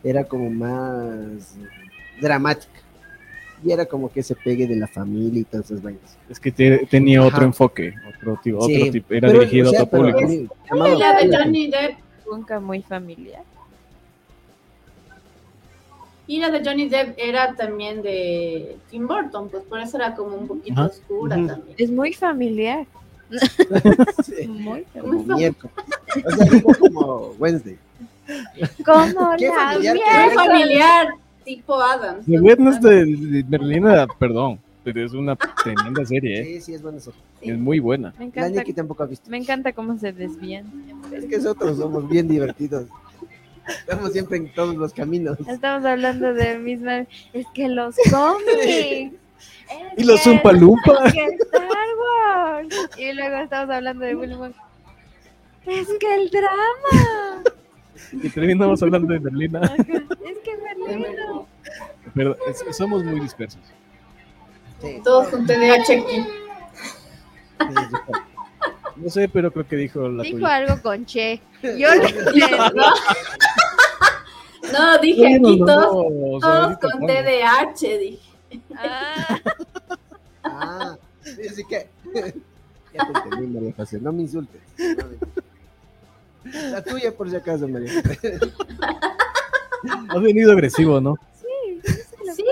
era 0.04 0.24
como 0.26 0.50
más 0.50 1.56
dramática. 2.20 2.72
Y 3.64 3.72
era 3.72 3.86
como 3.86 4.12
que 4.12 4.24
se 4.24 4.34
pegue 4.36 4.66
de 4.68 4.76
la 4.76 4.88
familia 4.88 5.42
y 5.42 5.44
todas 5.44 5.68
esas 5.70 5.84
vainas. 5.84 6.18
Es 6.30 6.40
que 6.40 6.52
te- 6.52 6.88
tenía 6.90 7.22
otro 7.24 7.44
enfoque, 7.46 7.94
otro 8.18 8.40
tipo, 8.44 8.66
Sí, 8.66 8.76
otro 8.82 8.92
tipo, 8.92 9.14
era 9.14 9.28
pero, 9.28 9.40
dirigido 9.42 9.68
o 9.68 9.72
sea, 9.72 9.80
a 9.82 9.84
otro 9.84 10.00
público. 10.00 10.20
Y 10.74 11.00
la 11.00 11.14
de 11.22 11.38
Johnny 11.38 11.68
Depp, 11.70 11.98
Nunca 12.30 12.60
muy 12.62 12.82
familiar. 12.82 13.44
Y 16.28 16.40
la 16.40 16.50
de 16.50 16.64
Johnny 16.64 16.88
Depp 16.88 17.16
era 17.18 17.54
también 17.56 18.02
de 18.02 18.78
Tim 18.90 19.08
Burton, 19.08 19.50
pues 19.50 19.64
por 19.64 19.80
eso 19.80 19.98
era 19.98 20.16
como 20.16 20.36
un 20.38 20.48
poquito 20.48 20.80
Ajá. 20.82 20.90
oscura 20.90 21.38
Ujú. 21.38 21.48
también. 21.48 21.76
Es 21.78 21.92
muy 21.92 22.14
familiar. 22.14 22.86
Sí, 24.26 24.46
Muy 24.48 24.86
como 25.00 25.24
miércoles. 25.36 25.74
O 26.26 26.32
sea, 26.32 26.46
tipo 26.50 26.74
como 26.78 27.28
Wednesday. 27.40 27.78
Como 28.86 29.36
Qué 29.38 29.48
la 29.48 29.54
familiar 29.56 29.98
que 30.30 30.36
familiar, 30.36 31.08
tipo 31.46 31.82
Adams. 31.82 32.26
The 32.26 32.40
Wednesday 32.40 33.14
de, 33.16 33.28
de 33.28 33.44
Merlina, 33.46 34.08
perdón, 34.20 34.60
pero 34.84 35.06
es 35.06 35.14
una 35.14 35.36
tremenda 35.36 36.06
serie, 36.06 36.42
¿eh? 36.42 36.46
Sí, 36.46 36.62
sí, 36.62 36.74
es 36.74 36.82
bueno 36.82 36.98
eso. 36.98 37.14
es 37.42 37.58
muy 37.58 37.80
buena. 37.80 38.14
Me 38.18 38.26
encanta, 38.26 38.64
tampoco 38.76 39.04
ha 39.04 39.06
visto. 39.06 39.30
me 39.30 39.38
encanta 39.38 39.74
cómo 39.74 39.98
se 39.98 40.12
desvían. 40.12 40.66
Es 41.14 41.26
que 41.26 41.38
nosotros 41.38 41.78
somos 41.78 42.08
bien 42.10 42.28
divertidos. 42.28 42.86
Estamos 43.68 44.12
siempre 44.14 44.38
en 44.38 44.52
todos 44.54 44.76
los 44.76 44.94
caminos. 44.94 45.38
Estamos 45.48 45.86
hablando 45.86 46.34
de 46.34 46.58
misma. 46.58 47.06
Es 47.34 47.46
que 47.54 47.68
los 47.70 47.96
cómics. 48.12 49.14
Y 49.98 50.04
los 50.04 50.22
Zumpa 50.22 50.52
Lumpa. 50.52 51.06
es 51.06 51.14
que 51.14 51.26
Star 51.26 51.64
Wars. 51.64 52.76
Y 52.98 53.14
luego 53.14 53.36
estamos 53.38 53.74
hablando 53.74 54.04
de 54.06 54.16
Willy 54.16 54.36
Wonka. 54.36 54.62
Es 55.66 55.88
que 56.00 56.16
el 56.16 56.30
drama. 56.30 57.44
Y 58.12 58.30
terminamos 58.30 58.82
hablando 58.84 59.14
de 59.14 59.20
Merlina. 59.20 59.60
Ajá, 59.62 59.76
Es 59.78 59.86
que 60.44 60.58
Merlino. 60.58 61.48
Pero 62.14 62.36
es- 62.48 62.76
somos 62.76 63.04
muy 63.04 63.20
dispersos. 63.20 63.62
Sí, 64.82 65.00
Todos 65.04 65.28
con 65.30 65.46
TDAH 65.46 65.82
aquí. 65.94 66.26
Sí, 68.96 69.00
sí. 69.00 69.04
No 69.04 69.10
sé, 69.10 69.30
pero 69.30 69.52
creo 69.52 69.68
que 69.68 69.76
dijo 69.76 70.08
la 70.10 70.24
Dijo 70.24 70.38
tuya. 70.38 70.56
algo 70.56 70.82
con 70.82 71.06
Che. 71.06 71.42
Yo 71.64 71.94
lo 71.96 72.08
entendí. 72.08 72.42
No, 74.72 74.98
dije 75.00 75.40
No, 75.40 75.48
aquí 75.50 75.60
no, 75.60 75.66
todos, 75.66 76.14
no, 76.14 76.40
todos 76.40 76.78
con. 76.80 77.08
TDAH, 77.08 77.98
dije. 78.00 78.20
Ah, 78.78 79.40
Ah, 80.44 80.98
sí, 81.24 81.48
así 81.50 81.64
que. 81.66 81.88
Ya 82.94 83.12
te 83.12 83.20
entendí, 83.20 83.48
María 83.48 83.74
José. 83.76 84.00
No 84.00 84.12
me 84.14 84.22
insultes. 84.22 84.62
La 86.44 86.82
tuya, 86.84 87.12
por 87.12 87.30
si 87.30 87.36
acaso, 87.36 87.68
María 87.68 87.92
José. 88.02 88.40
Has 90.10 90.22
venido 90.22 90.52
agresivo, 90.52 91.02
¿no? 91.02 91.16
Sí, 92.36 92.44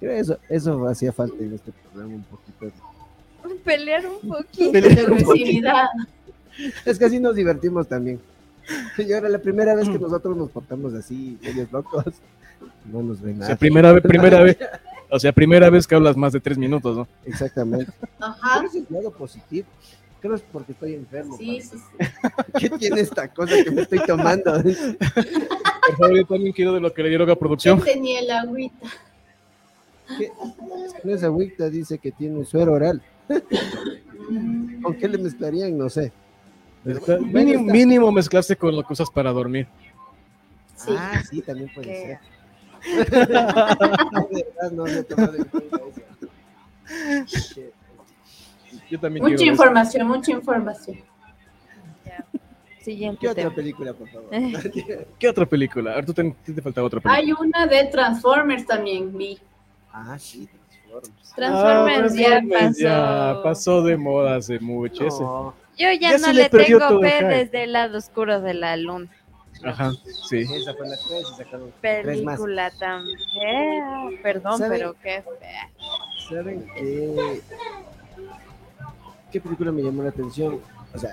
Creo 0.00 0.12
eso, 0.12 0.38
eso 0.48 0.88
hacía 0.88 1.12
falta 1.12 1.36
en 1.42 1.54
este 1.54 1.72
programa 1.72 2.14
un 2.14 2.24
poquito. 2.24 2.72
Pelear 3.64 4.04
un 4.06 4.28
poquito. 4.28 4.72
Pelear 4.72 5.10
un 5.10 5.22
poquito. 5.22 5.68
Es 6.84 6.98
que 6.98 7.04
así 7.04 7.18
nos 7.18 7.34
divertimos 7.34 7.88
también. 7.88 8.20
Y 8.98 9.12
ahora 9.12 9.28
la 9.28 9.38
primera 9.38 9.74
vez 9.74 9.88
que 9.88 9.98
nosotros 9.98 10.36
nos 10.36 10.50
portamos 10.50 10.94
así, 10.94 11.38
medios 11.42 11.72
locos, 11.72 12.04
no 12.84 13.02
nos 13.02 13.20
ven 13.20 13.34
O 13.36 13.38
nada. 13.38 13.46
sea, 13.48 13.56
primera 13.56 13.92
vez, 13.92 14.02
primera 14.02 14.42
vez, 14.42 14.58
o 15.10 15.18
sea, 15.18 15.32
primera 15.32 15.70
vez 15.70 15.86
que 15.86 15.94
hablas 15.94 16.16
más 16.16 16.32
de 16.32 16.40
tres 16.40 16.56
minutos, 16.58 16.96
¿no? 16.96 17.08
Exactamente. 17.24 17.90
Ajá. 18.20 18.56
Pero 18.58 18.68
es 18.68 18.74
el 18.76 18.86
lado 18.90 19.10
positivo. 19.12 19.66
Creo 20.20 20.34
es 20.34 20.42
porque 20.52 20.72
estoy 20.72 20.94
enfermo. 20.94 21.36
Sí, 21.38 21.62
padre. 21.62 21.62
sí, 21.62 21.78
sí. 21.78 22.58
¿Qué 22.60 22.70
tiene 22.78 23.00
esta 23.00 23.26
cosa 23.28 23.54
que 23.64 23.70
me 23.70 23.82
estoy 23.82 24.00
tomando? 24.06 24.52
Por 24.62 25.96
favor, 25.96 26.16
yo 26.16 26.26
también 26.26 26.52
quiero 26.52 26.74
de 26.74 26.80
lo 26.80 26.92
que 26.92 27.02
le 27.02 27.08
dieron 27.08 27.28
a 27.30 27.32
Yo 27.32 27.38
producción. 27.38 27.80
tenía 27.82 28.20
el 28.20 28.30
agüita. 28.30 28.86
¿Qué? 30.18 30.24
Es 30.26 30.92
que 30.94 31.08
no 31.08 31.14
es 31.14 31.22
agüita, 31.24 31.70
dice 31.70 31.98
que 31.98 32.12
tiene 32.12 32.44
suero 32.44 32.74
oral. 32.74 33.00
¿Con 34.82 34.94
qué 34.96 35.08
le 35.08 35.18
mezclarían? 35.18 35.76
No 35.78 35.88
sé. 35.88 36.12
Está- 36.84 37.18
mínimo, 37.18 37.62
mínimo 37.64 38.12
mezclaste 38.12 38.56
con 38.56 38.74
lo 38.74 38.82
que 38.82 38.92
usas 38.92 39.10
para 39.10 39.30
dormir. 39.32 39.66
Sí. 40.76 40.92
Ah, 40.96 41.22
sí, 41.28 41.42
también 41.42 41.70
puede 41.74 41.88
¿Qué? 41.88 42.02
ser. 42.02 42.18
No, 44.12 44.26
de 44.28 44.44
verdad, 44.44 44.72
no. 44.72 44.86
Yo 48.90 48.98
también 48.98 49.22
Mucha 49.24 49.34
eso. 49.34 49.44
información, 49.44 50.08
mucha 50.08 50.32
información. 50.32 50.98
Siguiente 52.80 53.18
¿Qué 53.20 53.28
otra 53.28 53.50
película, 53.54 53.92
por 53.92 54.08
favor? 54.08 54.30
¿Qué 55.18 55.28
otra 55.28 55.44
película? 55.44 55.92
A 55.92 55.96
ver, 55.96 56.06
tú 56.06 56.14
te, 56.14 56.34
te- 56.44 56.52
te 56.54 56.62
faltaba 56.62 56.86
otra 56.86 56.98
película. 57.00 57.18
Hay 57.18 57.30
una 57.32 57.66
de 57.66 57.84
Transformers 57.84 58.64
también, 58.66 59.14
vi. 59.16 59.38
Ah, 59.92 60.18
sí, 60.18 60.48
Transformers. 61.36 62.12
Transformers 62.12 62.12
Ah, 62.12 62.16
ya 62.16 62.58
pasó. 62.58 62.78
ya 62.80 63.40
pasó 63.42 63.82
de 63.82 63.96
moda 63.96 64.36
hace 64.36 64.58
mucho. 64.60 65.06
ese. 65.06 65.22
No, 65.22 65.54
Yo 65.78 65.92
ya, 65.92 66.10
Ya 66.10 66.12
no 66.18 66.26
se 66.26 66.34
le 66.34 66.42
le 66.44 66.48
tengo 66.50 67.00
fe 67.00 67.24
desde 67.24 67.64
el 67.64 67.72
lado 67.72 67.98
oscuro 67.98 68.40
de 68.40 68.54
la 68.54 68.76
luna. 68.76 69.08
Ajá, 69.62 69.92
sí. 70.28 70.38
esa 70.38 70.72
fue 70.74 70.88
la 70.88 70.96
3 70.96 71.20
y 71.20 71.36
sacaron 71.36 71.70
tres. 71.82 72.06
Película 72.06 72.70
tan 72.78 73.04
fea. 73.34 74.08
Perdón, 74.22 74.60
pero 74.68 74.94
qué 75.02 75.22
fea. 75.38 75.68
¿Saben 76.30 76.66
qué? 76.74 77.40
¿Qué 79.30 79.40
película 79.40 79.70
me 79.70 79.82
llamó 79.82 80.02
la 80.02 80.08
atención? 80.10 80.60
O 80.94 80.98
sea, 80.98 81.10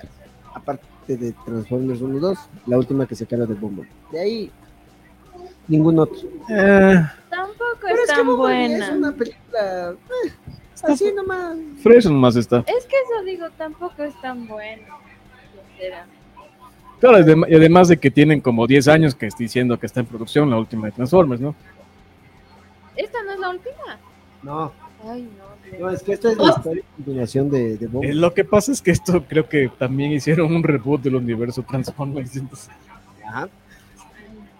aparte 0.54 0.86
de 1.18 1.34
Transformers 1.46 2.02
1 2.02 2.18
y 2.18 2.20
2, 2.20 2.38
la 2.68 2.78
última 2.78 3.06
que 3.06 3.16
sacaron 3.16 3.48
de 3.48 3.54
Bumblebee. 3.54 3.92
De 4.12 4.20
ahí, 4.20 4.52
ningún 5.68 6.00
otro. 6.00 6.18
Eh, 6.50 7.06
Tampoco 7.38 7.78
Pero 7.82 8.02
es 8.02 8.08
tan 8.08 8.36
buena. 8.36 8.86
es 8.88 8.92
una 8.94 9.12
película 9.12 9.92
eh, 9.92 10.32
así 10.84 11.12
nomás. 11.14 11.56
fresh 11.84 12.06
nomás 12.08 12.36
está. 12.36 12.60
Es 12.60 12.86
que 12.86 12.96
eso 12.96 13.24
digo, 13.26 13.46
tampoco 13.58 14.02
es 14.04 14.20
tan 14.22 14.48
buena. 14.48 14.88
sinceramente. 15.70 16.16
Claro, 17.00 17.20
y 17.48 17.54
además 17.56 17.90
de 17.90 17.98
que 17.98 18.10
tienen 18.10 18.42
como 18.42 18.66
10 18.66 18.88
años 18.88 19.14
que 19.14 19.28
estoy 19.28 19.46
diciendo 19.46 19.80
que 19.80 19.86
está 19.86 20.00
en 20.00 20.08
producción 20.08 20.50
la 20.50 20.58
última 20.58 20.88
de 20.88 20.94
Transformers, 20.94 21.40
¿no? 21.40 21.54
Esta 22.96 23.22
no 23.24 23.32
es 23.34 23.40
la 23.40 23.50
última. 23.52 24.00
No, 24.42 24.72
Ay, 25.08 25.30
no. 25.38 25.80
no, 25.80 25.90
es 25.92 26.02
que 26.02 26.14
esta 26.14 26.32
es 26.32 26.38
la 26.38 26.50
historia 26.50 26.82
de 26.82 26.88
continuación 26.96 27.50
de, 27.52 27.78
de 27.78 27.86
Eh, 28.10 28.14
lo 28.16 28.34
que 28.34 28.44
pasa 28.44 28.72
es 28.72 28.82
que 28.82 28.90
esto 28.90 29.24
creo 29.28 29.48
que 29.48 29.70
también 29.78 30.12
hicieron 30.12 30.56
un 30.56 30.64
reboot 30.64 31.02
del 31.04 31.16
universo 31.18 31.62
Transformers. 31.62 32.36
entonces- 32.36 32.70
Ajá. 33.28 33.48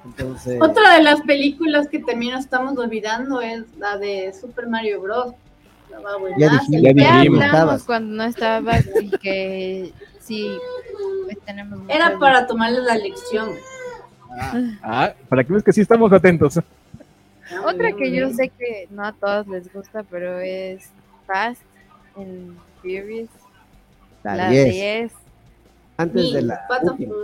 Entonces, 0.08 0.62
Otra 0.62 0.96
de 0.96 1.04
las 1.04 1.22
películas 1.22 1.88
que 1.88 2.00
también 2.00 2.36
estamos 2.36 2.78
olvidando 2.78 3.42
es 3.42 3.64
la 3.78 3.98
de 3.98 4.34
Super 4.34 4.68
Mario 4.68 5.02
Bros. 5.02 5.34
Ya 6.38 6.50
dijimos, 6.50 6.82
Ya 6.82 6.92
Ya 6.94 7.20
hablamos 7.22 7.84
cuando 7.84 8.16
no 8.16 8.24
estabas 8.24 8.86
y 9.02 9.10
que 9.18 9.94
sí, 10.20 10.52
pues 11.26 11.38
tenemos 11.46 11.80
Era 11.88 12.06
muchas- 12.06 12.20
para 12.20 12.48
tomarle 12.48 12.82
la 12.82 12.96
lección. 12.98 13.50
ah, 14.40 14.54
Ah, 14.84 15.14
para 15.30 15.44
que 15.44 15.52
veas 15.54 15.64
que 15.64 15.74
sí 15.74 15.82
estamos 15.82 16.12
atentos. 16.12 16.60
Otra 17.66 17.94
que 17.94 18.12
yo 18.12 18.30
sé 18.34 18.50
que 18.50 18.88
no 18.92 19.06
a 19.06 19.14
todos 19.14 19.48
les 19.48 19.72
gusta, 19.74 20.04
pero 20.04 20.40
es 20.40 20.90
Fast 21.26 21.62
and 22.18 22.58
Furious, 22.82 23.30
la 24.24 24.36
la 24.36 24.50
10, 24.50 24.74
10, 24.74 25.12
antes 25.98 26.34
de 26.34 26.42
la 26.42 26.66
Fast 26.68 26.84
and 26.90 26.90
última. 27.02 27.16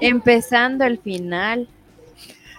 Empezando 0.00 0.84
el 0.84 0.98
final. 0.98 1.68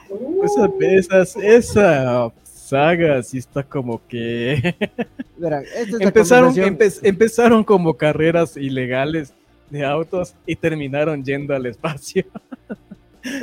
Uh, 0.10 0.44
Esa, 0.44 0.70
esas- 0.80 1.36
esa 1.38 2.32
saga 2.44 3.22
sí 3.24 3.38
está 3.38 3.64
como 3.64 4.02
que... 4.08 4.76
Verán, 5.38 5.64
esta 5.64 5.80
es 5.82 5.92
la 5.92 6.04
empezaron, 6.06 6.54
conversación- 6.54 6.78
empe- 6.78 7.00
empezaron 7.08 7.64
como 7.64 7.94
carreras 7.96 8.58
ilegales 8.58 9.34
de 9.70 9.86
autos 9.86 10.34
y 10.46 10.56
terminaron 10.56 11.24
yendo 11.24 11.56
al 11.56 11.66
espacio. 11.66 12.26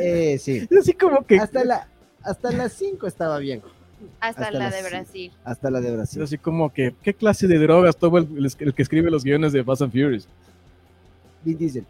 Eh, 0.00 0.38
sí. 0.40 0.66
Así 0.80 0.94
como 0.94 1.24
que... 1.26 1.38
Hasta 1.38 1.62
la 1.62 1.86
hasta 2.22 2.50
las 2.50 2.72
5 2.72 3.06
estaba 3.06 3.38
bien, 3.38 3.60
Hasta, 4.20 4.44
Hasta 4.46 4.58
la 4.58 4.70
de. 4.70 4.82
Brasil. 4.82 5.32
hasta 5.44 5.70
la 5.70 5.80
de 5.82 5.94
Brasil. 5.94 6.22
Así 6.22 6.38
como 6.38 6.72
que, 6.72 6.94
¿qué 7.02 7.12
clase 7.12 7.46
de 7.46 7.58
drogas 7.58 7.94
toma 7.98 8.20
el, 8.20 8.26
el- 8.38 8.52
el 8.58 8.74
que 8.74 8.82
escribe 8.82 9.10
los 9.10 9.22
guiones 9.22 9.52
de 9.52 9.62
Fast 9.62 9.82
and 9.82 9.92
Furious? 9.92 10.26
Vin 11.44 11.58
Diesel. 11.58 11.84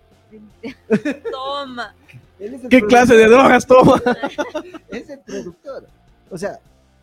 Toma. 1.31 1.95
Él 2.39 2.55
es 2.55 2.65
el 2.65 2.69
¿Qué 2.69 2.79
productor. 2.81 2.89
clase 2.89 3.15
de 3.17 3.27
drogas 3.29 3.67
toma? 3.67 4.03
Es 4.91 5.09
el 5.11 5.19
productor. 5.21 5.87
O 6.31 6.37
sea, 6.37 6.59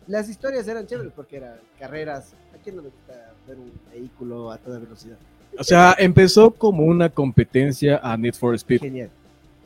las 0.06 0.28
historias 0.28 0.66
eran 0.68 0.86
chéveres 0.86 1.12
porque 1.14 1.38
eran 1.38 1.54
carreras. 1.78 2.34
¿A 2.54 2.58
quién 2.62 2.76
no 2.76 2.82
le 2.82 2.88
gusta 2.88 3.32
ver 3.48 3.56
un 3.56 3.72
vehículo 3.92 4.50
a 4.52 4.58
toda 4.58 4.78
velocidad? 4.78 5.16
O 5.58 5.64
sea, 5.64 5.94
empezó 5.98 6.50
como 6.52 6.84
una 6.84 7.08
competencia 7.08 7.98
a 8.02 8.16
Need 8.16 8.34
for 8.34 8.54
Speed. 8.54 8.80
Genial. 8.80 9.10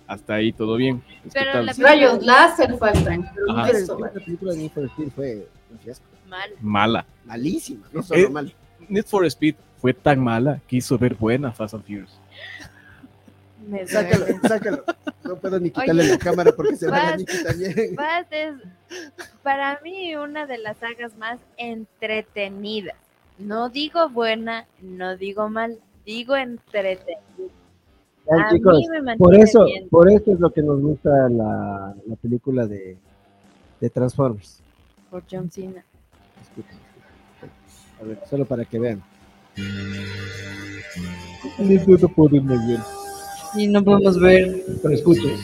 hasta 0.06 0.34
ahí 0.34 0.52
todo 0.52 0.76
bien. 0.76 1.02
Pero 1.34 1.62
la- 1.62 1.72
Rayos 1.72 2.24
láser 2.24 2.76
fue 2.78 2.92
la 2.94 4.10
película 4.12 4.52
de 4.52 4.58
Need 4.58 4.70
for 4.70 4.84
Speed 4.84 5.08
fue 5.14 5.46
un 5.70 5.78
fiasco. 5.80 6.04
Mal. 6.28 6.50
Mala. 6.60 7.06
Malísima, 7.26 7.86
no 7.92 8.02
solo 8.02 8.20
Eh, 8.20 8.30
mal. 8.30 8.54
Need 8.88 9.04
for 9.04 9.24
Speed 9.26 9.54
fue 9.80 9.92
tan 9.94 10.18
mala 10.18 10.60
que 10.66 10.76
hizo 10.76 10.96
ver 10.98 11.14
buena 11.14 11.52
Fast 11.52 11.74
and 11.74 11.84
Furious. 11.84 12.18
Me 13.68 13.86
Sácalo, 13.86 14.24
sácalo. 14.48 14.84
No 15.24 15.36
puedo 15.36 15.60
ni 15.60 15.70
quitarle 15.70 16.08
la 16.08 16.18
cámara 16.18 16.52
porque 16.52 16.74
se 16.76 16.86
va 16.88 16.96
la 16.96 17.02
Vas- 17.10 17.18
Nikki 17.18 17.42
también. 17.44 17.72
Es 18.30 18.54
para 19.42 19.78
mí 19.84 20.16
una 20.16 20.46
de 20.46 20.56
las 20.58 20.78
sagas 20.78 21.16
más 21.18 21.38
entretenidas. 21.58 22.96
No 23.38 23.68
digo 23.68 24.08
buena, 24.08 24.66
no 24.80 25.16
digo 25.16 25.48
mal, 25.50 25.78
digo 26.06 26.34
entretenida. 26.34 27.20
Ay, 28.30 28.40
A 28.40 28.48
chicos, 28.50 28.78
mí 28.78 28.88
me 28.90 29.02
mantiene 29.02 29.18
por 29.18 29.34
eso, 29.36 29.66
por 29.90 30.10
eso 30.10 30.32
es 30.32 30.40
lo 30.40 30.50
que 30.50 30.62
nos 30.62 30.80
gusta 30.80 31.10
la, 31.28 31.94
la 32.06 32.16
película 32.16 32.66
de, 32.66 32.96
de 33.80 33.90
Transformers. 33.90 34.60
Por 35.10 35.22
John 35.30 35.50
Cena. 35.50 35.84
A 38.00 38.04
ver, 38.04 38.18
solo 38.28 38.44
para 38.46 38.64
que 38.64 38.78
vean. 38.78 39.02
Y 43.58 43.66
no 43.66 43.82
podemos 43.84 44.18
ver. 44.20 44.62
Pero 44.82 44.94
escuchen. 44.94 45.36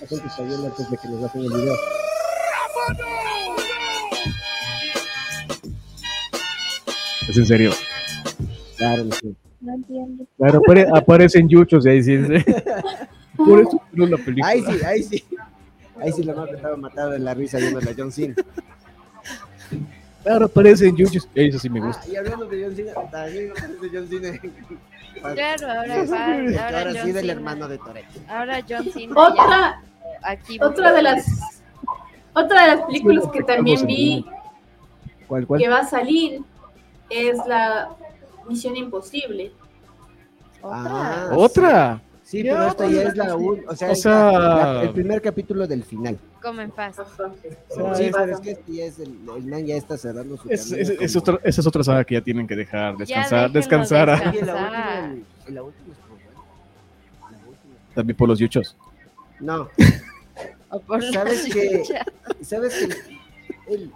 La 0.00 0.06
gente 0.06 0.26
está 0.26 0.42
viendo 0.42 0.66
antes 0.66 0.90
de 0.90 0.96
que 0.96 1.08
nos 1.08 1.24
hacen 1.24 1.42
el 1.42 1.48
video. 1.52 1.74
Es 7.28 7.36
en 7.36 7.46
serio. 7.46 7.70
Claro, 8.76 9.04
no 9.04 9.14
sé. 9.14 9.34
No 9.60 9.74
entiendo. 9.74 10.26
Claro, 10.36 10.60
apare- 10.60 10.88
aparecen 10.92 11.48
yuchos 11.48 11.86
y 11.86 11.88
ahí 11.88 12.02
sí. 12.02 12.16
Por 13.36 13.60
eso 13.60 13.80
no 13.92 14.06
la 14.06 14.16
película. 14.18 14.48
Ahí 14.48 14.60
sí, 14.62 14.84
ahí 14.84 15.02
sí. 15.02 15.24
Ahí 16.00 16.12
sí 16.12 16.22
la 16.24 16.34
más 16.34 16.50
estaba 16.50 16.76
matada 16.76 17.10
de 17.12 17.18
la 17.20 17.32
risa 17.34 17.58
viendo 17.58 17.78
a 17.78 17.82
la 17.82 17.92
John 17.96 18.10
Cena. 18.10 18.34
Claro, 20.24 20.46
aparecen 20.46 20.96
yuchos. 20.96 21.28
Eso 21.34 21.58
sí 21.58 21.68
me 21.70 21.80
gusta. 21.80 22.02
Ah, 22.04 22.08
y 22.12 22.16
hablando 22.16 22.46
de 22.46 22.64
John 22.64 22.76
Cena, 22.76 22.92
también 23.10 23.50
aparece 23.52 23.88
John 23.92 24.08
Cena. 24.08 24.40
Claro, 25.20 25.70
ahora 25.70 26.04
Sí, 26.06 26.10
va. 26.12 26.26
que 26.26 26.58
Ahora, 26.58 26.78
ahora 26.78 26.92
John 26.94 27.04
sí 27.06 27.12
del 27.12 27.20
Cena. 27.22 27.32
hermano 27.32 27.68
de 27.68 27.78
Toretto. 27.78 28.20
Ahora 28.28 28.60
John 28.68 28.84
Cena. 28.92 29.14
Otra, 29.16 29.82
ya 30.22 30.28
aquí 30.28 30.58
otra 30.62 30.92
de 30.92 31.02
las 31.02 31.26
otra 32.34 32.62
de 32.62 32.76
las 32.76 32.86
películas 32.86 33.24
que 33.32 33.42
también 33.42 33.86
vi 33.86 34.24
¿Cuál, 35.26 35.46
cuál? 35.46 35.60
que 35.60 35.68
va 35.68 35.78
a 35.80 35.84
salir 35.86 36.40
es 37.10 37.38
la 37.46 37.90
Misión 38.48 38.76
Imposible. 38.76 39.52
Otra. 40.62 40.80
Ah, 40.84 41.28
Otra. 41.36 42.00
Sí, 42.32 42.42
pero 42.42 42.66
esta 42.66 42.88
ya 42.88 43.02
es 43.02 43.16
la 43.18 43.36
un, 43.36 43.62
o 43.68 43.76
sea, 43.76 43.88
O 43.90 43.92
es 43.92 44.00
sea- 44.00 44.32
la- 44.32 44.72
la- 44.74 44.82
el 44.84 44.90
primer 44.94 45.20
capítulo 45.20 45.66
del 45.66 45.84
final. 45.84 46.18
Comen 46.40 46.72
fast. 46.72 47.00
Sí, 47.94 48.10
pero 48.10 48.32
es 48.32 48.40
que 48.40 48.50
este 48.52 48.72
ya 48.72 48.84
es 48.86 48.98
el, 49.00 49.18
el 49.36 49.44
man 49.44 49.66
ya 49.66 49.76
está 49.76 49.98
cerrando 49.98 50.38
su 50.38 50.48
Es, 50.48 50.72
es, 50.72 50.88
es 50.88 51.12
como- 51.12 51.20
otra, 51.34 51.40
esa 51.46 51.60
es 51.60 51.66
otra 51.66 51.84
saga 51.84 52.04
que 52.04 52.14
ya 52.14 52.22
tienen 52.22 52.46
que 52.46 52.56
dejar 52.56 52.96
descansar. 52.96 53.52
descansar 53.52 54.08
la 54.08 54.14
última, 54.30 55.14
el- 55.46 55.54
la 55.54 55.62
última 55.62 55.94
también 57.94 58.16
por 58.16 58.28
los 58.30 58.38
yuchos. 58.38 58.76
No, 59.38 59.68
O 60.70 60.80
por 60.80 61.02
¿Sabes 61.12 61.44
chucha. 61.44 62.02
¿sabes 62.40 62.74
que 62.74 63.74
el- 63.74 63.92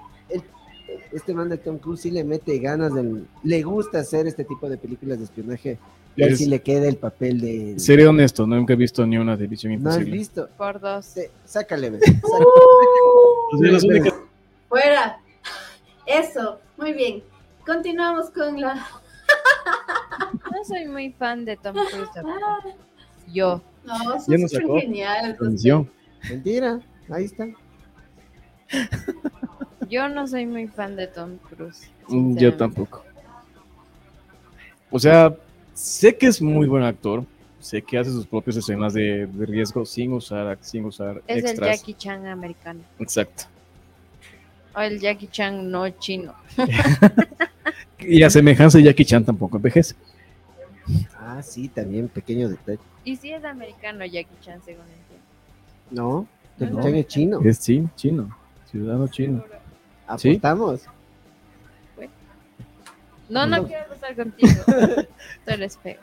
este 1.12 1.34
man 1.34 1.48
de 1.48 1.58
Tom 1.58 1.78
Cruise 1.78 2.00
sí 2.00 2.10
le 2.10 2.24
mete 2.24 2.58
ganas, 2.58 2.94
del- 2.94 3.26
le 3.42 3.62
gusta 3.62 4.00
hacer 4.00 4.26
este 4.26 4.44
tipo 4.44 4.68
de 4.68 4.76
películas 4.76 5.18
de 5.18 5.24
espionaje? 5.24 5.78
Y 6.16 6.22
Es- 6.24 6.38
sí 6.38 6.46
le 6.46 6.60
queda 6.62 6.88
el 6.88 6.96
papel 6.96 7.40
de... 7.40 7.78
Seré 7.78 8.06
honesto, 8.06 8.46
nunca 8.46 8.72
he 8.72 8.76
visto 8.76 9.06
ni 9.06 9.18
una 9.18 9.36
de 9.36 9.48
Misión 9.48 9.72
¿No 9.82 9.90
has 9.90 9.96
Imposible. 9.96 10.18
visto? 10.18 10.48
Por 10.56 10.80
dos. 10.80 11.04
Sí, 11.06 11.22
sácale, 11.44 11.90
ve. 11.90 11.98
O 13.52 13.58
sea, 13.58 13.70
las 13.72 13.84
únicas- 13.84 14.14
Fuera. 14.68 15.18
Eso, 16.06 16.58
muy 16.78 16.92
bien. 16.92 17.22
Continuamos 17.64 18.30
con 18.30 18.60
la. 18.60 18.86
No 20.52 20.64
soy 20.64 20.86
muy 20.86 21.12
fan 21.12 21.44
de 21.44 21.56
Tom 21.58 21.74
Cruise. 21.74 22.08
tampoco. 22.14 22.74
Yo. 23.32 23.60
No, 23.84 24.20
son 24.20 24.40
nos 24.40 24.50
sacó. 24.50 24.80
geniales. 24.80 25.34
Atención. 25.34 25.90
Mentira, 26.30 26.80
ahí 27.10 27.24
está. 27.24 27.46
Yo 29.88 30.08
no 30.08 30.26
soy 30.26 30.46
muy 30.46 30.66
fan 30.68 30.96
de 30.96 31.06
Tom 31.06 31.36
Cruise. 31.38 31.88
Mm, 32.08 32.36
Yo 32.36 32.56
tampoco. 32.56 33.04
O 34.90 34.98
sea, 34.98 35.34
sé 35.74 36.16
que 36.16 36.26
es 36.26 36.40
muy 36.40 36.66
buen 36.66 36.82
actor. 36.84 37.24
Sé 37.60 37.82
que 37.82 37.98
hace 37.98 38.10
sus 38.10 38.26
propias 38.26 38.56
escenas 38.56 38.94
de, 38.94 39.26
de 39.26 39.46
riesgo 39.46 39.84
sin 39.84 40.12
usar, 40.12 40.56
sin 40.60 40.84
usar 40.84 41.22
Es 41.26 41.44
el. 41.44 41.58
Jackie 41.58 41.94
Chan 41.94 42.26
americano. 42.26 42.80
Exacto. 42.98 43.44
O 44.74 44.80
el 44.80 45.00
Jackie 45.00 45.26
Chan 45.28 45.70
no 45.70 45.88
chino. 45.90 46.34
Y 47.98 48.22
a 48.22 48.30
semejanza 48.30 48.78
de 48.78 48.84
Jackie 48.84 49.04
Chan 49.06 49.24
tampoco 49.24 49.56
envejece. 49.56 49.94
Ah, 51.18 51.42
sí, 51.42 51.66
también 51.68 52.08
pequeño 52.08 52.48
detalle. 52.48 52.78
Y 53.04 53.16
sí 53.16 53.32
es 53.32 53.42
americano 53.44 54.04
Jackie 54.04 54.36
Chan, 54.42 54.60
según 54.64 54.82
entiendo. 54.82 55.24
No, 55.90 56.28
No. 56.58 56.82
Chan 56.82 56.94
es 56.94 57.06
chino. 57.08 57.40
Es 57.42 57.58
chino, 57.60 57.90
chino. 57.96 58.36
Ciudadano 58.70 59.08
chino. 59.08 59.42
¿Sí? 60.18 60.30
Apostamos. 60.30 60.80
No, 63.28 63.44
no 63.46 63.56
No. 63.58 63.66
quiero 63.66 63.84
pasar 63.88 64.14
contigo. 64.14 64.52
Eres 65.46 65.76
feo. 65.78 65.98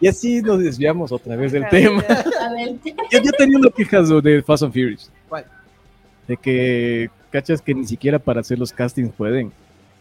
Y 0.00 0.08
así 0.08 0.40
nos 0.42 0.60
desviamos 0.60 1.12
otra 1.12 1.36
vez 1.36 1.52
del 1.52 1.68
tema. 1.68 2.04
Yo, 3.10 3.20
yo 3.22 3.32
tenía 3.32 3.58
una 3.58 3.70
queja 3.70 4.02
de 4.02 4.42
Fast 4.42 4.64
and 4.64 4.72
Furious. 4.72 5.10
¿Cuál? 5.28 5.44
De 6.26 6.36
que, 6.36 7.10
cachas, 7.30 7.60
que 7.62 7.74
ni 7.74 7.84
siquiera 7.86 8.18
para 8.18 8.40
hacer 8.40 8.58
los 8.58 8.72
castings 8.72 9.12
pueden. 9.12 9.52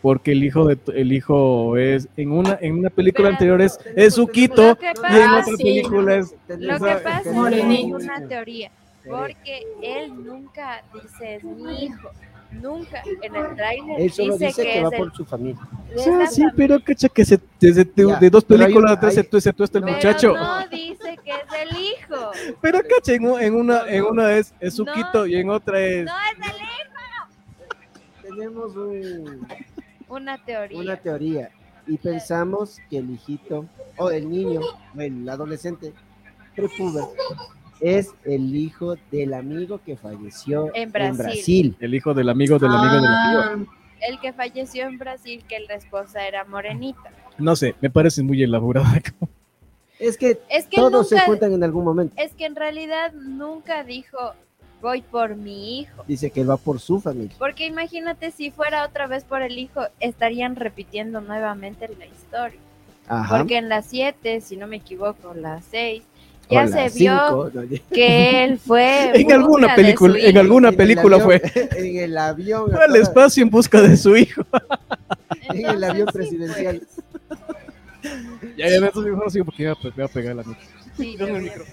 Porque 0.02 0.32
el 0.32 0.44
hijo 0.44 0.66
de 0.68 0.80
el 0.96 1.14
hijo 1.14 1.78
es 1.78 2.08
en 2.18 2.32
una 2.32 2.58
en 2.60 2.80
una 2.80 2.90
película 2.90 3.28
Pero- 3.28 3.34
anterior 3.36 3.62
es, 3.62 3.80
es 3.96 4.16
Suquito 4.16 4.70
Lo 4.70 4.76
que 4.76 4.88
y 4.88 4.90
en 4.90 4.96
pasa, 4.96 5.40
otra 5.42 5.56
sí. 5.58 5.64
película 5.64 6.16
es 6.16 6.32
lo 6.50 6.58
que 6.58 6.80
pasa 6.96 7.18
es 7.20 7.24
que 7.24 7.30
es 7.30 7.86
una 7.86 8.28
teoría. 8.28 8.72
Porque 9.10 9.64
él 9.82 10.24
nunca 10.24 10.84
dice 10.94 11.36
es 11.36 11.44
mi 11.44 11.86
hijo. 11.86 12.10
Nunca. 12.52 13.02
En 13.22 13.34
el 13.36 13.56
trailer 13.56 14.02
Él 14.02 14.12
solo 14.12 14.34
dice, 14.34 14.48
dice 14.48 14.64
que, 14.64 14.74
que 14.74 14.84
va 14.84 14.92
por 14.92 15.16
su 15.16 15.24
familia. 15.26 15.62
O 15.96 16.00
sea, 16.00 16.28
sí, 16.28 16.42
familia. 16.42 16.54
pero 16.58 16.84
cacha 16.84 17.08
que 17.08 17.24
se, 17.24 17.40
desde 17.60 17.86
de, 17.86 18.08
Ya, 18.10 18.20
de 18.20 18.30
dos 18.30 18.44
películas 18.44 18.92
atrás 18.92 19.14
se 19.14 19.24
tueste 19.24 19.50
el 19.78 19.84
Pero 19.86 19.86
muchacho. 19.96 20.34
no 20.34 20.68
dice 20.68 21.18
que 21.24 21.32
es 21.32 21.62
el 21.62 21.78
hijo. 21.78 22.32
Pero 22.60 22.80
cacha, 22.82 23.14
en, 23.14 23.26
un- 23.26 23.40
en 23.42 23.56
una 23.56 23.88
en 23.88 24.04
una 24.04 24.34
es, 24.34 24.54
es 24.60 24.78
No. 24.78 24.86
Suquito 24.86 25.26
y 25.26 25.36
en 25.38 25.50
otra 25.50 25.80
es 25.80 26.04
No 26.06 26.12
es 26.12 26.50
el 26.50 26.62
hijo. 26.62 26.72
Tenemos 28.22 28.76
un- 28.76 29.48
Una 30.10 30.38
teoría. 30.44 30.78
una 30.78 30.98
teoría 30.98 31.50
y 31.88 31.98
pensamos 31.98 32.80
que 32.90 32.98
el 32.98 33.12
hijito 33.12 33.66
o 33.98 34.12
el 34.12 34.30
niño 34.30 34.60
o 34.96 35.00
el 35.02 35.28
adolescente 35.30 35.94
prepuber 36.54 37.06
es 37.82 38.14
el 38.26 38.56
hijo 38.56 38.96
del 39.12 39.34
amigo 39.34 39.82
que 39.84 39.98
falleció 39.98 40.70
En 40.74 40.92
Brasil. 40.92 41.18
Brasil. 41.18 41.76
el 41.80 41.96
hijo 41.96 42.14
del 42.14 42.30
amigo 42.30 42.60
del 42.60 42.72
amigo 42.72 42.96
del 42.96 43.06
amigo. 43.06 43.42
Ah, 43.44 43.58
El 44.08 44.20
que 44.20 44.34
falleció 44.34 44.86
en 44.88 44.98
Brasil, 44.98 45.44
que 45.48 45.60
la 45.62 45.76
esposa 45.76 46.28
era 46.28 46.44
morenita. 46.46 47.12
No 47.38 47.56
sé, 47.56 47.76
me 47.82 47.90
parece 47.90 48.24
muy 48.24 48.42
elaborada. 48.44 49.02
Es 50.00 50.18
que 50.18 50.40
Es 50.50 50.66
que 50.66 50.78
todos 50.78 51.10
se 51.10 51.20
juntan 51.22 51.54
en 51.54 51.64
algún 51.64 51.84
momento. 51.84 52.14
es 52.18 52.34
que 52.34 52.46
en 52.46 52.56
realidad 52.56 53.14
nunca 53.14 53.84
dijo 53.84 54.18
voy 54.82 55.04
por 55.04 55.36
mi 55.36 55.80
hijo. 55.82 56.04
Dice 56.08 56.32
que 56.32 56.42
él 56.42 56.50
va 56.50 56.58
por 56.58 56.80
su 56.80 57.00
familia. 57.00 57.36
Porque 57.38 57.68
imagínate 57.68 58.32
si 58.32 58.50
fuera 58.50 58.84
otra 58.84 59.06
vez 59.06 59.24
por 59.24 59.44
el 59.44 59.60
hijo, 59.60 59.82
estarían 60.00 60.56
repitiendo 60.56 61.22
nuevamente 61.22 61.88
la 62.00 62.08
historia. 62.08 62.60
Ajá. 63.08 63.38
Porque 63.38 63.58
en 63.58 63.70
las 63.70 63.86
7, 63.86 64.42
si 64.42 64.58
no 64.58 64.66
me 64.66 64.78
equivoco, 64.78 65.36
las 65.36 65.66
6, 65.66 66.04
O 66.04 66.31
ya 66.52 66.68
se 66.68 66.90
vio 67.00 67.52
que 67.92 68.44
él 68.44 68.60
fue 68.60 69.12
En 69.20 69.32
alguna 69.32 69.76
película, 69.76 70.20
en 70.20 70.38
alguna 70.38 70.72
película 70.72 71.18
avión- 71.18 71.24
fue 71.24 71.70
En 71.78 71.98
el 71.98 72.18
avión. 72.18 72.72
fue 72.72 72.84
al 72.84 72.96
espacio 72.96 73.44
en 73.44 73.50
busca 73.50 73.82
de 73.82 73.96
su 73.98 74.16
hijo. 74.16 74.44
En 75.54 75.66
el 75.66 75.84
avión 75.84 76.08
sí, 76.08 76.14
presidencial. 76.14 76.82
Ya, 78.58 78.70
ya 78.70 78.80
me 78.82 78.88
estoy 78.88 79.12
mejor 79.12 79.28
así 79.28 79.44
porque 79.44 79.64
me 79.64 79.70
va 79.70 79.74
a 79.74 79.82
pe- 79.82 79.92
me 79.96 80.04
va 80.04 80.06
a 80.06 80.14
pegar 80.14 80.36
la 80.36 80.44
noche. 80.44 80.60
sí, 80.98 81.16
el 81.20 81.42
micro. 81.42 81.64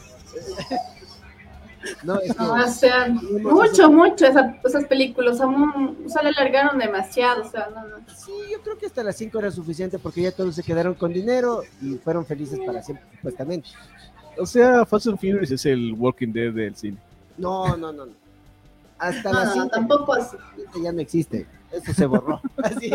No, 2.03 2.21
es 2.21 2.33
que- 2.35 2.43
no, 2.43 2.53
o 2.55 2.67
sea, 2.69 3.09
mucho, 3.09 3.91
mucho 3.91 4.27
esa- 4.27 4.57
esas 4.65 4.85
películas. 4.87 5.35
O 5.35 5.39
sea, 5.39 5.47
mu- 5.47 5.95
o 6.05 6.09
sea, 6.09 6.23
le 6.23 6.31
alargaron 6.31 6.79
demasiado. 6.79 7.43
O 7.43 7.49
sea, 7.51 7.69
no, 7.75 7.85
no. 7.87 7.97
Sí, 8.15 8.33
yo 8.51 8.61
creo 8.63 8.77
que 8.77 8.87
hasta 8.87 9.03
las 9.05 9.17
5 9.17 9.39
era 9.39 9.51
suficiente 9.51 9.99
porque 9.99 10.23
ya 10.23 10.33
todos 10.33 10.55
se 10.57 10.63
quedaron 10.63 10.95
con 10.95 11.13
dinero 11.13 11.63
y 11.81 11.95
fueron 11.97 12.27
felices 12.27 12.59
para 12.67 12.83
siempre, 12.83 13.07
supuestamente. 13.17 13.69
O 14.39 14.47
sea, 14.47 14.85
Fast 14.87 15.07
and 15.09 15.19
Furious 15.19 15.51
es 15.51 15.65
el 15.67 15.93
Walking 15.95 16.33
Dead 16.33 16.53
del 16.53 16.75
cine. 16.77 16.97
No, 17.37 17.77
no, 17.77 17.93
no. 17.93 18.07
no. 18.07 18.13
Hasta 18.99 19.31
No, 19.33 19.39
las 19.39 19.47
no, 19.57 19.63
5 19.65 19.69
tampoco 19.69 20.13
así. 20.15 20.37
ya 20.83 20.93
no 20.93 21.01
existe. 21.01 21.47
Eso 21.71 21.93
se 21.93 22.07
borró. 22.07 22.41
Así, 22.63 22.91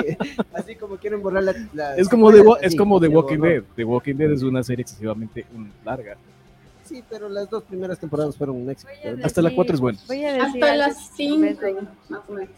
así 0.52 0.76
como 0.76 0.98
quieren 0.98 1.22
borrar 1.22 1.44
la. 1.44 1.54
la- 1.74 1.96
Es 1.96 2.10
como, 2.10 2.30
así, 2.30 2.40
es 2.62 2.76
como 2.76 3.00
The 3.00 3.08
Walking 3.08 3.38
borró. 3.38 3.50
Dead. 3.52 3.64
The 3.76 3.84
Walking 3.84 4.16
Dead 4.16 4.32
es 4.32 4.42
una 4.42 4.64
serie 4.64 4.82
excesivamente 4.82 5.46
larga. 5.86 6.18
Sí, 6.84 7.04
pero 7.08 7.30
las 7.30 7.50
dos 7.50 7.64
primeras 7.64 8.00
temporadas 8.00 8.36
fueron 8.36 8.56
un 8.58 8.70
éxito. 8.72 8.92
Voy 9.04 9.22
a 9.22 9.26
Hasta 9.26 9.42
la 9.44 9.50
decir- 9.50 9.56
cuatro 9.56 9.76
es 9.76 9.80
buena. 9.82 10.00
Voy 10.08 10.26
a 10.26 10.34
decir 10.34 10.64
Hasta 10.64 10.76
las 10.76 11.20
en 11.20 11.42
vez 11.42 11.58
5, 11.60 11.62
de 11.62 11.74
más 12.10 12.22
o 12.28 12.34
menos. 12.34 12.50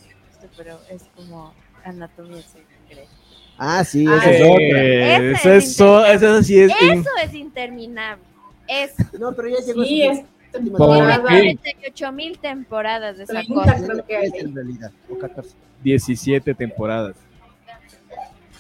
pero 0.57 0.79
es 0.89 1.03
como 1.15 1.53
anatomía 1.83 2.41
sin 2.43 2.61
Grey. 2.89 3.05
Ah, 3.57 3.83
sí, 3.83 4.05
esa 4.05 4.31
es 4.31 4.41
otra. 4.41 5.17
Eso, 5.53 6.05
es 6.05 6.45
sí 6.47 6.59
es. 6.59 6.71
in- 6.81 6.99
Eso 6.99 7.09
es 7.23 7.33
interminable. 7.33 8.23
Es 8.67 8.93
No, 9.19 9.33
pero 9.33 9.49
ya 9.49 9.59
llegó 9.65 9.83
Sí, 9.83 10.03
su- 10.05 10.11
es 10.11 10.19
¿Por 10.51 10.61
temporada. 10.63 11.15
qué? 11.17 11.21
48 11.23 12.11
mil 12.11 12.39
temporadas 12.39 13.17
de 13.17 13.23
esa 13.25 13.33
30 13.33 13.53
cosa. 13.53 13.75
en 13.77 14.55
realidad. 14.55 14.91
O 15.09 15.17
14. 15.17 15.55
17 15.83 16.53
temporadas. 16.55 17.15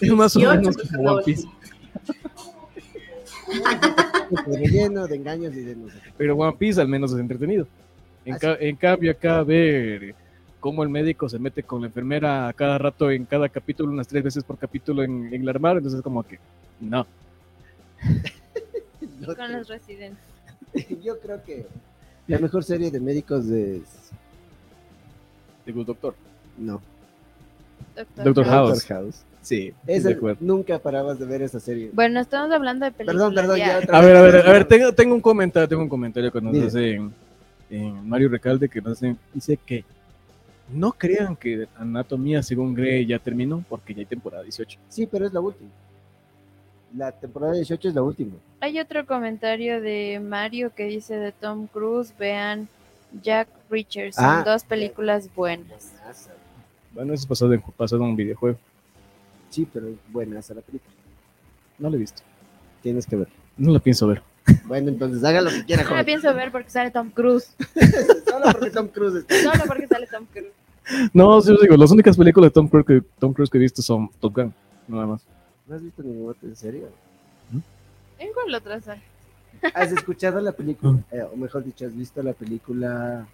Es 0.01 0.11
más 0.13 0.35
o 0.35 0.39
18 0.39 0.59
menos 0.61 0.77
como 0.91 1.11
One 1.13 1.23
Piece. 1.23 1.47
De 4.45 4.57
relleno, 4.57 5.07
de 5.07 5.15
engaños 5.15 5.53
y 5.55 5.61
de 5.61 5.75
no 5.75 5.87
sé. 5.89 5.97
Pero 6.17 6.35
One 6.35 6.57
Piece 6.57 6.81
al 6.81 6.87
menos 6.87 7.11
es 7.13 7.19
entretenido. 7.19 7.67
En, 8.25 8.37
ca- 8.37 8.57
en 8.59 8.75
cambio, 8.75 9.11
acá 9.11 9.43
ver 9.43 10.15
cómo 10.59 10.81
el 10.81 10.89
médico 10.89 11.29
se 11.29 11.37
mete 11.37 11.61
con 11.61 11.81
la 11.81 11.87
enfermera 11.87 12.47
a 12.47 12.53
cada 12.53 12.77
rato 12.79 13.11
en 13.11 13.25
cada 13.25 13.47
capítulo, 13.49 13.91
unas 13.91 14.07
tres 14.07 14.23
veces 14.23 14.43
por 14.43 14.57
capítulo 14.57 15.03
en, 15.03 15.27
en 15.31 15.41
el 15.41 15.49
armario, 15.49 15.77
entonces 15.77 16.01
como 16.01 16.23
que 16.23 16.39
no. 16.81 17.05
No 19.19 19.35
Con 19.35 19.51
los 19.53 19.67
residentes. 19.67 20.23
Yo 21.03 21.19
creo 21.19 21.43
que 21.43 21.65
la 22.27 22.39
mejor 22.39 22.63
serie 22.63 22.91
de 22.91 22.99
médicos 22.99 23.45
es. 23.47 23.81
The 25.65 25.71
Good 25.71 25.85
Doctor. 25.87 26.15
No. 26.57 26.81
Doctor 27.95 28.25
Doctor 28.25 28.45
House. 28.45 28.53
House. 28.69 28.79
Doctor 28.87 28.97
House. 29.05 29.23
Sí, 29.41 29.73
de 29.85 30.13
acuerdo. 30.13 30.37
nunca 30.41 30.79
parabas 30.79 31.19
de 31.19 31.25
ver 31.25 31.43
esa 31.43 31.59
serie. 31.59 31.91
Bueno, 31.93 32.19
estamos 32.19 32.51
hablando 32.51 32.85
de 32.85 32.91
películas. 32.91 33.15
Perdón, 33.15 33.35
perdón, 33.35 33.57
ya. 33.59 33.67
ya. 33.67 33.77
otra 33.77 33.97
A 33.97 34.01
vez. 34.01 34.07
ver, 34.09 34.17
a 34.17 34.21
ver, 34.23 34.47
a 34.47 34.51
ver, 34.51 34.67
tengo, 34.67 34.91
tengo 34.93 35.13
un 35.13 35.21
comentario, 35.21 35.67
tengo 35.69 35.83
un 35.83 35.89
comentario 35.89 36.31
que 36.31 36.41
nos 36.41 36.51
Dile. 36.53 36.65
hace 36.67 36.91
en, 36.95 37.13
en 37.69 38.09
Mario 38.09 38.29
Recalde 38.29 38.67
que 38.67 38.81
nos 38.81 38.93
hace- 38.93 39.15
dice 39.35 39.59
que 39.63 39.85
no 40.73 40.91
crean 40.93 41.35
que 41.35 41.67
Anatomía 41.77 42.41
según 42.41 42.73
Grey 42.73 43.05
ya 43.05 43.19
terminó 43.19 43.63
porque 43.69 43.93
ya 43.93 43.99
hay 43.99 44.07
temporada 44.07 44.41
18. 44.41 44.79
Sí, 44.89 45.05
pero 45.05 45.27
es 45.27 45.33
la 45.33 45.39
última. 45.41 45.69
La 46.95 47.11
temporada 47.11 47.53
18 47.53 47.89
es 47.89 47.95
la 47.95 48.01
última. 48.03 48.33
Hay 48.61 48.79
otro 48.79 49.05
comentario 49.05 49.81
de 49.81 50.21
Mario 50.23 50.71
que 50.75 50.85
dice 50.85 51.17
de 51.17 51.31
Tom 51.31 51.67
Cruise, 51.67 52.13
vean 52.17 52.67
Jack 53.21 53.47
Reacher, 53.69 54.13
son 54.13 54.25
Ah. 54.25 54.43
dos 54.45 54.63
películas 54.63 55.29
buenas. 55.35 55.91
Bueno, 56.93 57.13
eso 57.13 57.23
es 57.23 57.27
pasado 57.27 57.53
en, 57.53 57.61
pasado 57.61 58.01
en 58.03 58.09
un 58.11 58.15
videojuego. 58.15 58.57
Sí, 59.49 59.67
pero 59.71 59.87
es 59.89 59.95
buena 60.09 60.39
esa 60.39 60.53
la 60.53 60.61
película. 60.61 60.93
No 61.77 61.89
lo 61.89 61.95
he 61.97 61.99
visto. 61.99 62.21
Tienes 62.81 63.05
que 63.05 63.15
ver. 63.17 63.27
No 63.57 63.71
la 63.73 63.79
pienso 63.79 64.07
ver. 64.07 64.21
Bueno, 64.65 64.89
entonces 64.89 65.23
haga 65.23 65.41
lo 65.41 65.49
que 65.49 65.65
quiera 65.65 65.83
No 65.83 65.95
la 65.95 66.03
pienso 66.03 66.33
ver 66.33 66.51
porque 66.51 66.69
sale 66.69 66.91
Tom 66.91 67.09
Cruise, 67.09 67.55
Solo 68.29 68.45
porque 68.51 68.69
Tom 68.69 68.87
Cruise 68.87 69.15
está. 69.15 69.35
solo 69.51 69.63
porque 69.67 69.87
sale 69.87 70.07
Tom 70.07 70.25
Cruise. 70.31 70.51
No, 71.13 71.41
sí 71.41 71.51
os 71.51 71.59
digo, 71.61 71.75
las 71.75 71.91
únicas 71.91 72.15
películas 72.15 72.51
de 72.51 72.53
Tom 72.53 72.67
Cruise 72.67 72.85
que, 72.85 73.01
Tom 73.19 73.33
Cruise 73.33 73.49
que 73.49 73.57
he 73.57 73.61
visto 73.61 73.81
son 73.81 74.09
Top 74.19 74.35
Gun, 74.35 74.53
nada 74.87 75.07
más. 75.07 75.25
¿No 75.67 75.75
has 75.75 75.81
visto 75.83 76.03
ninguna 76.03 76.31
otra 76.31 76.49
en 76.49 76.55
serio? 76.55 76.89
¿En 78.19 78.33
cuál 78.33 78.53
otra? 78.55 78.79
¿Has 79.73 79.91
escuchado 79.91 80.39
la 80.41 80.51
película? 80.51 80.99
Eh, 81.11 81.21
o 81.21 81.35
mejor 81.35 81.63
dicho, 81.63 81.85
¿has 81.85 81.95
visto 81.95 82.21
la 82.23 82.33
película? 82.33 83.25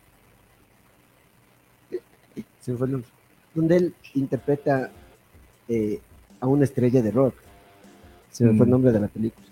Se 2.61 2.71
me 2.71 2.77
fue 2.77 2.87
el 2.87 2.91
nombre. 2.93 3.09
Donde 3.53 3.77
él 3.77 3.95
interpreta 4.13 4.89
eh, 5.67 5.99
a 6.39 6.47
una 6.47 6.63
estrella 6.63 7.01
de 7.01 7.11
rock. 7.11 7.35
Se 8.31 8.45
me 8.45 8.55
fue 8.55 8.65
el 8.65 8.69
Mm. 8.69 8.71
nombre 8.71 8.91
de 8.91 8.99
la 8.99 9.07
película. 9.07 9.45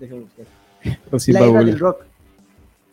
Déjame 0.00 0.20
buscar. 0.22 0.46
Pero 1.04 1.18
sí, 1.18 1.32
la 1.32 1.40
era 1.40 1.62
del 1.64 1.78
rock. 1.78 2.02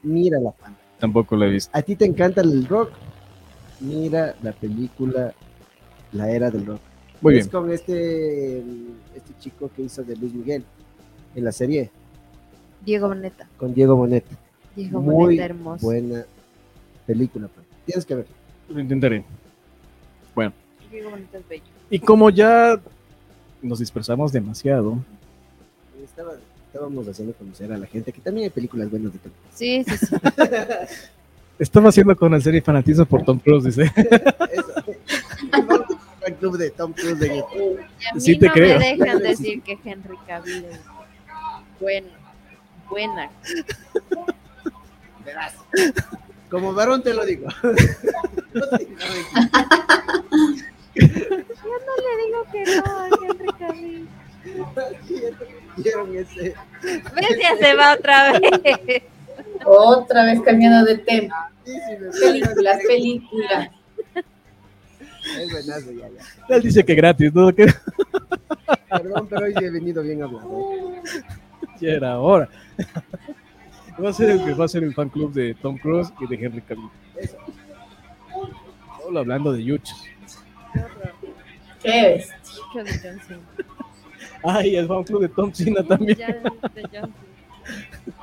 Mira 0.04 0.40
la 0.40 0.52
pan. 0.52 0.76
Tampoco 1.00 1.36
la 1.36 1.46
he 1.48 1.50
visto. 1.52 1.72
¿A 1.78 1.82
ti 1.82 1.96
te 1.96 2.06
encanta 2.06 2.42
el 2.42 2.68
rock? 2.68 2.92
Mira 3.80 4.36
la 4.44 4.52
película 4.52 5.34
La 6.14 6.30
era 6.30 6.52
del 6.52 6.66
rock. 6.66 6.82
Muy 7.22 7.38
es 7.38 7.45
bien. 7.45 7.49
con 7.51 7.72
este, 7.72 8.57
este 8.59 9.34
chico 9.39 9.69
que 9.76 9.84
hizo 9.84 10.03
de 10.03 10.15
Luis 10.15 10.34
Miguel 10.34 10.63
en 11.36 11.43
la 11.43 11.51
serie, 11.51 11.89
Diego 12.84 13.07
Boneta. 13.07 13.47
con 13.57 13.74
Diego 13.74 13.95
Bonet. 13.95 14.26
Diego 14.76 15.01
Muy 15.01 15.13
Boneta 15.13 15.45
hermoso. 15.45 15.86
buena 15.86 16.26
película. 17.05 17.47
pan. 17.47 17.63
Tienes 17.86 18.05
que 18.05 18.15
ver. 18.15 18.26
Lo 18.69 18.80
intentaré. 18.80 19.24
Diego 20.89 21.09
Boneta 21.11 21.38
es 21.38 21.47
bello. 21.47 21.63
Y 21.89 21.99
como 21.99 22.30
ya 22.30 22.80
nos 23.61 23.80
dispersamos 23.80 24.32
demasiado, 24.34 24.97
Estaba- 26.03 26.34
estábamos 26.67 27.07
haciendo 27.07 27.34
conocer 27.34 27.72
a 27.72 27.78
la 27.78 27.86
gente 27.86 28.11
que 28.11 28.19
también 28.22 28.45
hay 28.45 28.49
películas 28.49 28.89
buenas 28.89 29.13
de 29.13 29.19
Tom 29.19 29.32
Cruise. 29.32 29.55
Sí, 29.57 29.84
sí, 29.88 30.05
sí. 30.05 30.15
estaba 31.59 31.89
haciendo 31.89 32.15
con 32.17 32.32
la 32.32 32.41
serie 32.41 32.61
fanatismo 32.61 33.05
por 33.05 33.24
Tom 33.24 33.39
Cruise, 33.39 33.63
dice. 33.65 33.84
Eso. 34.51 34.74
Al 36.26 36.36
club 36.36 36.57
de 36.57 36.69
Tom 36.72 36.93
Cruise 36.93 37.19
de 37.19 37.28
YouTube. 37.38 37.80
Y 37.99 38.05
a 38.07 38.13
mí 38.13 38.22
Sí 38.22 38.38
te 38.38 38.47
no 38.47 38.53
creo. 38.53 38.80
me 38.80 38.95
dejan 38.95 39.19
decir 39.19 39.61
que 39.63 39.78
Henry 39.84 40.17
Cavill 40.28 40.65
es 40.65 40.80
bueno, 41.80 42.07
buena. 42.89 43.30
Verás. 45.26 45.55
Como 46.49 46.74
varón 46.74 47.01
te 47.01 47.13
lo 47.13 47.26
digo. 47.26 47.47
No 48.53 48.67
te- 48.67 48.88
No 50.93 51.93
le 51.97 52.26
digo 52.26 52.45
que 52.51 52.61
no 52.76 52.84
a 52.86 53.07
Henry 53.07 53.47
Cavill. 53.57 54.09
Vieron 55.78 56.15
ese. 56.17 56.53
¿Ves? 56.84 57.38
Ya 57.41 57.55
se 57.57 57.74
va 57.76 57.93
otra 57.93 58.34
vez. 58.39 59.03
Otra 59.65 60.26
vez 60.26 60.41
cambiando 60.41 60.86
de 60.86 60.97
tema. 60.97 61.49
Sí, 61.65 61.72
sí, 61.74 61.95
me- 61.99 62.09
Películas, 62.19 62.78
películas. 62.88 63.69
Es 65.39 65.51
buenazo, 65.51 65.91
ya, 65.91 66.09
ya. 66.09 66.55
Él 66.55 66.61
dice 66.61 66.84
que 66.84 66.95
gratis, 66.95 67.34
¿no? 67.34 67.53
Que 67.53 67.67
Perdón, 68.89 69.28
pero 69.30 69.45
hoy 69.45 69.53
sí 69.57 69.65
he 69.65 69.69
venido 69.69 70.03
bien 70.03 70.24
hablado. 70.24 70.72
ya 71.80 71.89
era 71.89 72.19
hora. 72.19 72.49
Va 74.03 74.09
a 74.09 74.13
ser 74.13 74.32
el 74.32 74.43
que 74.43 74.53
va 74.53 74.65
a 74.65 74.67
ser 74.67 74.84
el 74.84 74.93
fan 74.93 75.09
club 75.09 75.32
de 75.34 75.53
Tom 75.55 75.78
Cruise 75.78 76.11
y 76.19 76.28
de 76.28 76.45
Henry 76.45 76.61
Cavill. 76.61 76.89
Solo 79.01 79.19
hablando 79.19 79.53
de 79.53 79.63
yuchos. 79.63 80.03
¿Qué 81.82 82.24
Cena. 82.74 83.39
Ay, 84.43 84.76
el 84.76 84.88
fan 84.88 85.03
club 85.03 85.22
de 85.22 85.30
Tom 85.30 85.53
Cena 85.53 85.84
también. 85.84 86.17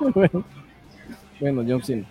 Bueno, 0.01 0.44
bueno, 1.40 1.64
John 1.66 1.82
Cena. 1.82 2.07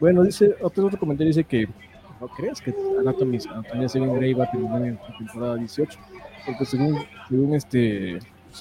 Bueno, 0.00 0.24
dice, 0.24 0.56
otro, 0.60 0.86
otro 0.86 0.98
comentario 0.98 1.28
dice 1.28 1.44
que 1.44 1.68
no 2.20 2.28
crees 2.28 2.60
que 2.60 2.74
Anatomy, 2.98 3.38
Anatomía 3.48 3.88
según 3.88 4.14
Grey 4.16 4.34
va 4.34 4.44
a 4.44 4.50
terminar 4.50 4.82
en 4.82 4.94
la 4.96 5.16
temporada 5.18 5.56
18, 5.56 5.98
porque 6.46 6.64
según, 6.66 6.98
según 7.28 7.54
este, 7.54 8.18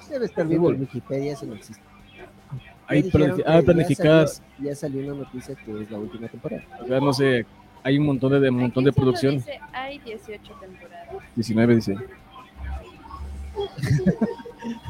Debe 0.09 0.25
estar 0.25 0.47
viendo 0.47 0.69
en 0.71 0.81
Wikipedia, 0.81 1.33
eso 1.33 1.45
no 1.45 1.55
existe. 1.55 1.83
hay 2.87 3.01
Ya 3.01 3.05
dijeron 3.05 3.31
planifi- 3.31 3.35
que 3.35 3.43
ah, 3.49 3.59
ya 3.59 3.65
planificadas, 3.65 4.35
salió- 4.37 4.69
Ya 4.69 4.75
salió 4.75 5.13
una 5.13 5.23
noticia 5.23 5.55
que 5.55 5.81
es 5.81 5.91
la 5.91 5.97
última 5.99 6.27
temporada. 6.27 6.63
o 6.81 6.87
sea, 6.87 6.99
no 6.99 7.13
sé, 7.13 7.45
hay 7.83 7.97
un 7.97 8.05
montón 8.05 8.31
de, 8.33 8.39
de 8.39 8.49
un 8.49 8.57
montón 8.57 8.83
de 8.83 8.93
producción, 8.93 9.35
dice, 9.35 9.59
hay 9.73 9.99
18 9.99 10.53
temporadas. 10.59 11.09
19 11.35 11.75
dice. 11.75 11.93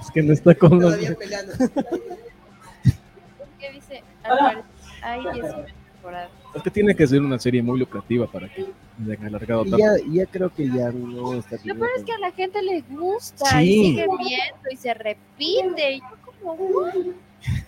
es 0.02 0.12
que 0.14 0.22
no 0.24 0.34
está 0.34 0.54
con 0.56 0.72
los... 0.80 0.94
Todavía 0.94 1.16
peleando. 1.16 1.54
¿Qué 3.60 3.72
dice? 3.72 4.04
Hay 5.02 5.22
18 5.34 5.66
temporadas. 5.94 6.30
Es 6.56 6.64
que 6.64 6.72
tiene 6.72 6.96
que 6.96 7.06
ser 7.08 7.22
una 7.22 7.38
serie 7.38 7.62
muy 7.62 7.78
lucrativa 7.78 8.26
para 8.26 8.50
que 8.50 8.66
se 9.06 9.12
haya 9.14 9.28
alargado 9.28 9.64
tanto. 9.64 9.78
ya, 9.78 9.92
ya 10.12 10.26
creo 10.26 10.50
que 10.54 10.68
ya 10.68 10.92
no 10.92 11.34
está 11.36 11.58
Lo 11.64 11.76
peor 11.76 11.90
es 11.98 12.04
que 12.04 12.12
a 12.14 12.18
la 12.20 12.32
gente 12.32 12.62
le 12.64 12.82
gusta 12.90 13.46
Sí. 13.52 13.58
y 13.70 13.86
sigue 13.92 14.06
viendo 14.18 14.70
y 14.72 14.76
se 14.76 14.94
repite. 14.96 15.94
Y 15.94 16.00
yo 16.00 16.06
como, 16.44 16.54
"Uy, 16.56 17.14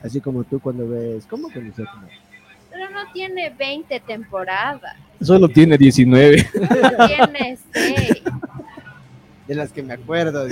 Así 0.03 0.20
como 0.20 0.44
tú 0.44 0.60
cuando 0.60 0.88
ves, 0.90 1.26
¿cómo 1.28 1.48
que 1.49 1.62
no 1.62 1.74
sé 1.74 1.84
cómo? 1.94 2.08
pero 2.72 2.90
no 2.90 2.99
tiene 3.14 3.49
20 3.52 3.99
temporadas, 3.99 4.95
Solo 5.22 5.48
tiene 5.48 5.78
19. 5.78 6.38
tiene 7.08 7.58
6. 7.74 8.24
De 9.48 9.56
las 9.56 9.72
que 9.72 9.84
me 9.84 9.94
acuerdo. 9.94 10.48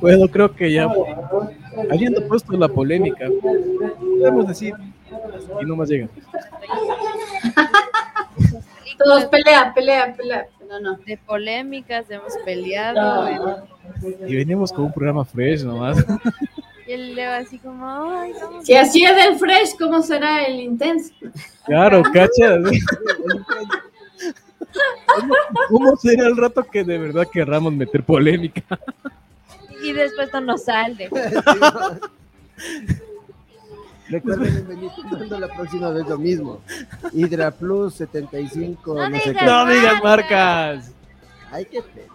bueno, 0.00 0.28
creo 0.28 0.54
que 0.54 0.72
ya, 0.72 0.88
habiendo 1.90 2.26
puesto 2.28 2.56
la 2.56 2.68
polémica, 2.68 3.26
podemos 4.18 4.46
decir, 4.48 4.72
y 5.60 5.64
no 5.64 5.76
más 5.76 5.88
llega. 5.88 6.08
Todos 8.98 9.26
pelea, 9.26 9.72
pelea, 9.74 10.14
pelea. 10.14 10.46
No, 10.68 10.80
no. 10.80 10.96
De 11.06 11.16
polémicas 11.16 12.10
hemos 12.10 12.34
peleado. 12.44 13.62
Y 14.26 14.36
venimos 14.36 14.72
con 14.72 14.86
un 14.86 14.92
programa 14.92 15.24
fresh 15.24 15.62
nomás. 15.62 16.04
Y 16.86 16.92
el 16.92 17.14
Leo 17.14 17.32
así 17.32 17.58
como, 17.58 17.86
ay. 17.86 18.32
Si 18.62 18.74
así 18.74 19.04
es 19.04 19.14
del 19.14 19.38
fresh, 19.38 19.76
¿cómo 19.78 20.02
será 20.02 20.44
el 20.44 20.60
intenso? 20.60 21.12
Claro, 21.64 22.02
cacha. 22.12 22.58
¿Cómo, 25.06 25.34
cómo 25.68 25.96
será 25.96 26.26
el 26.26 26.36
rato 26.36 26.64
que 26.64 26.84
de 26.84 26.98
verdad 26.98 27.26
querramos 27.32 27.72
meter 27.72 28.02
polémica? 28.02 28.62
Y 29.82 29.92
después 29.92 30.30
no 30.32 30.40
nos 30.40 30.64
sale. 30.64 31.08
Recuerden 34.10 34.66
en 35.34 35.40
la 35.40 35.48
próxima 35.48 35.90
vez 35.90 36.06
lo 36.06 36.18
mismo. 36.18 36.60
Hydra 37.12 37.50
Plus 37.50 37.94
75. 37.94 38.94
No 38.94 39.10
No, 39.10 39.18
sé 39.18 39.28
digas 39.30 39.42
qué. 39.42 39.46
No 39.46 39.66
digas 39.66 40.02
marcas. 40.02 40.92
Ay, 41.50 41.66
qué 41.66 41.82
pena. 41.82 42.12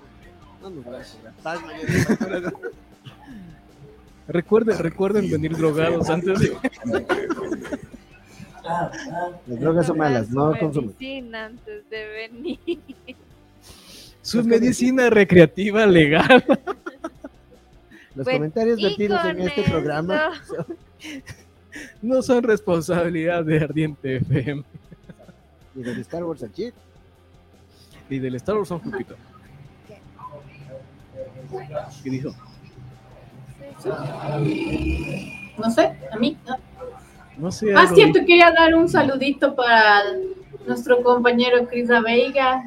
No 0.61 0.69
nos 0.69 0.85
a. 0.85 1.57
Recuerden, 4.27 4.77
recuerden 4.79 5.29
venir 5.29 5.55
drogados 5.57 6.09
antes 6.09 6.39
de... 6.39 6.57
Las 8.63 9.59
drogas 9.59 9.85
son 9.87 9.97
malas, 9.97 10.29
no 10.29 10.57
consumen. 10.57 10.95
Medicina 10.97 11.45
antes 11.45 11.89
de 11.89 12.07
venir. 12.07 12.59
Su 14.21 14.41
medicina 14.45 15.09
recreativa 15.09 15.85
legal. 15.85 16.45
Los 18.15 18.23
Pues, 18.23 18.37
comentarios 18.37 18.81
vertidos 18.81 19.25
en 19.25 19.41
este 19.41 19.63
programa 19.63 20.31
No 22.01 22.21
son 22.21 22.43
responsabilidad 22.43 23.43
de 23.43 23.59
Ardiente 23.59 24.17
FM 24.17 24.63
y 25.75 25.81
del 25.81 25.99
Star 26.01 26.23
Wars 26.23 26.43
al 26.43 26.51
chip. 26.53 26.73
y 28.09 28.19
del 28.19 28.35
Star 28.35 28.55
Wars 28.57 28.67
son 28.69 28.79
Jupiter. 28.79 29.17
¿Qué 32.03 32.09
dijo? 32.09 32.33
No 35.57 35.69
sé, 35.71 35.81
a 36.11 36.17
mí. 36.17 36.37
no. 36.47 36.55
No 37.37 37.51
sé. 37.51 37.73
Ah, 37.75 37.87
cierto, 37.93 38.19
quería 38.19 38.51
dar 38.51 38.75
un 38.75 38.87
saludito 38.87 39.55
para 39.55 40.03
nuestro 40.67 41.01
compañero 41.01 41.67
Cris 41.67 41.89
Veiga, 42.03 42.63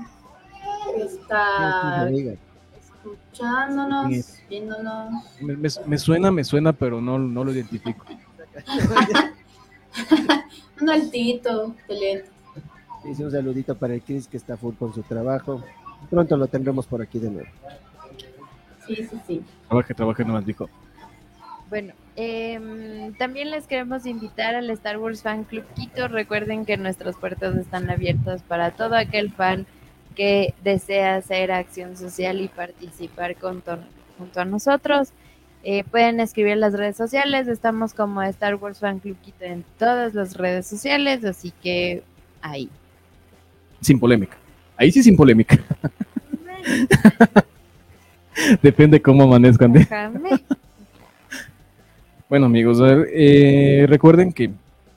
que 0.94 1.02
está 1.02 2.00
Amiga. 2.02 2.34
escuchándonos, 2.76 4.08
viéndonos. 4.48 5.24
Me, 5.40 5.56
me- 5.56 5.68
me 5.86 5.98
suena, 5.98 6.30
me 6.32 6.42
suena, 6.44 6.72
pero 6.72 7.00
no, 7.00 7.18
no 7.18 7.44
lo 7.44 7.52
identifico. 7.52 8.04
Un 10.80 10.90
altito, 10.90 11.74
excelente. 11.78 12.30
Dice 13.04 13.24
un 13.24 13.30
saludito 13.30 13.74
para 13.76 13.94
el 13.94 14.02
Chris 14.02 14.26
que 14.26 14.36
está 14.36 14.56
full 14.56 14.74
con 14.74 14.92
su 14.92 15.02
trabajo. 15.02 15.62
Pronto 16.10 16.36
lo 16.36 16.46
tendremos 16.48 16.86
por 16.86 17.00
aquí 17.00 17.18
de 17.18 17.30
nuevo. 17.30 17.48
Sí, 18.86 18.96
sí, 18.96 19.20
sí. 19.26 19.42
Trabaje, 19.68 19.94
trabaje, 19.94 20.24
no 20.24 20.34
más 20.34 20.44
dijo. 20.44 20.68
Bueno, 21.70 21.94
em, 22.14 23.12
también 23.14 23.50
les 23.50 23.66
queremos 23.66 24.06
invitar 24.06 24.54
al 24.54 24.70
Star 24.70 24.98
Wars 24.98 25.22
Fan 25.22 25.44
Club 25.44 25.64
Quito. 25.74 26.08
Recuerden 26.08 26.64
que 26.64 26.76
nuestras 26.76 27.16
puertas 27.16 27.56
están 27.56 27.90
abiertas 27.90 28.42
para 28.42 28.70
todo 28.72 28.94
aquel 28.96 29.32
fan 29.32 29.66
que 30.14 30.54
desea 30.62 31.16
hacer 31.16 31.50
acción 31.52 31.96
social 31.96 32.40
y 32.40 32.48
participar 32.48 33.36
con 33.36 33.62
to- 33.62 33.78
junto 34.18 34.40
a 34.40 34.44
nosotros. 34.44 35.10
Eh, 35.64 35.82
pueden 35.90 36.20
escribir 36.20 36.52
en 36.52 36.60
las 36.60 36.74
redes 36.74 36.96
sociales. 36.96 37.48
Estamos 37.48 37.92
como 37.92 38.22
Star 38.22 38.54
Wars 38.54 38.78
Fan 38.78 39.00
Club 39.00 39.16
Quito 39.22 39.44
en 39.44 39.64
todas 39.78 40.14
las 40.14 40.36
redes 40.36 40.66
sociales, 40.66 41.24
así 41.24 41.52
que 41.62 42.02
ahí. 42.40 42.70
Sin 43.80 43.98
polémica. 43.98 44.36
Ahí 44.76 44.92
sí 44.92 45.02
sin 45.02 45.16
polémica. 45.16 45.58
Depende 48.62 49.00
cómo 49.00 49.24
amanezcan. 49.24 49.74
Bueno, 52.28 52.46
amigos, 52.46 52.80
ver, 52.80 53.08
eh, 53.12 53.86
recuerden 53.88 54.32
que 54.32 54.50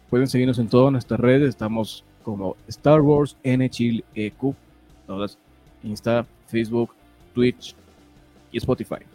pueden 0.10 0.28
seguirnos 0.28 0.58
en 0.58 0.68
todas 0.68 0.92
nuestras 0.92 1.20
redes. 1.20 1.50
Estamos 1.50 2.04
como 2.24 2.56
Star 2.68 3.02
Wars 3.02 3.38
NHILEQ, 3.44 4.56
todas: 5.06 5.38
Insta, 5.84 6.26
Facebook, 6.48 6.96
Twitch 7.36 7.76
y 8.52 8.58
Spotify. 8.58 9.06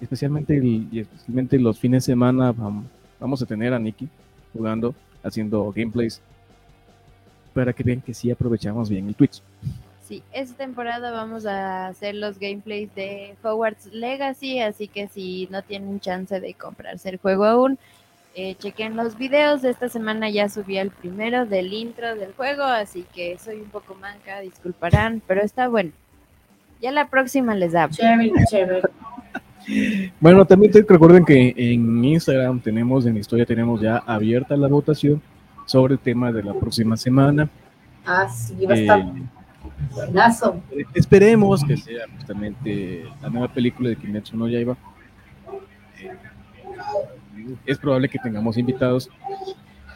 Especialmente, 0.00 0.56
el- 0.56 0.88
y 0.90 1.00
especialmente 1.00 1.58
los 1.58 1.78
fines 1.78 2.04
de 2.04 2.12
semana 2.12 2.52
vam- 2.52 2.84
vamos 3.18 3.42
a 3.42 3.46
tener 3.46 3.74
a 3.74 3.78
Nikki 3.78 4.08
jugando, 4.52 4.94
haciendo 5.22 5.70
gameplays 5.72 6.20
para 7.54 7.72
que 7.72 7.82
vean 7.82 8.00
que 8.00 8.14
sí 8.14 8.30
aprovechamos 8.30 8.88
bien 8.88 9.08
el 9.08 9.14
Twitch. 9.14 9.42
Sí, 10.06 10.22
esta 10.32 10.56
temporada 10.56 11.10
vamos 11.12 11.46
a 11.46 11.86
hacer 11.88 12.14
los 12.14 12.38
gameplays 12.38 12.92
de 12.94 13.34
Hogwarts 13.42 13.86
Legacy, 13.92 14.60
así 14.60 14.88
que 14.88 15.06
si 15.08 15.46
no 15.50 15.62
tienen 15.62 16.00
chance 16.00 16.40
de 16.40 16.54
comprarse 16.54 17.10
el 17.10 17.18
juego 17.18 17.44
aún, 17.44 17.78
eh, 18.34 18.54
chequen 18.56 18.96
los 18.96 19.18
videos. 19.18 19.62
Esta 19.64 19.88
semana 19.88 20.30
ya 20.30 20.48
subí 20.48 20.78
el 20.78 20.90
primero 20.90 21.46
del 21.46 21.72
intro 21.72 22.14
del 22.16 22.32
juego, 22.32 22.62
así 22.64 23.04
que 23.14 23.38
soy 23.38 23.56
un 23.60 23.68
poco 23.68 23.94
manca, 23.94 24.40
disculparán, 24.40 25.20
pero 25.26 25.42
está 25.42 25.68
bueno. 25.68 25.92
Ya 26.80 26.90
la 26.90 27.08
próxima 27.08 27.54
les 27.54 27.74
hablo. 27.74 27.94
Chévere, 27.94 28.32
chévere. 28.50 28.82
Bueno, 30.20 30.44
también 30.44 30.72
te- 30.72 30.82
recuerden 30.88 31.24
que 31.24 31.54
en 31.56 32.04
Instagram 32.04 32.60
tenemos, 32.60 33.06
en 33.06 33.16
historia 33.16 33.44
tenemos 33.46 33.80
ya 33.80 33.98
abierta 33.98 34.56
la 34.56 34.68
votación 34.68 35.20
sobre 35.66 35.94
el 35.94 35.98
tema 36.00 36.32
de 36.32 36.42
la 36.42 36.54
próxima 36.54 36.96
semana. 36.96 37.48
Ah, 38.04 38.28
sí, 38.28 38.64
va 38.66 38.74
a 38.74 38.76
estar 38.78 39.00
Eh, 39.00 39.22
buenazo. 39.94 40.60
esperemos 40.94 41.62
que 41.64 41.76
sea 41.76 42.06
justamente 42.16 43.04
la 43.22 43.28
nueva 43.28 43.48
película 43.52 43.88
de 43.90 43.96
Kimetsu 43.96 44.36
no 44.36 44.48
Yaiba. 44.48 44.76
Eh, 46.00 46.10
es 47.66 47.78
probable 47.78 48.08
que 48.08 48.18
tengamos 48.18 48.56
invitados. 48.56 49.10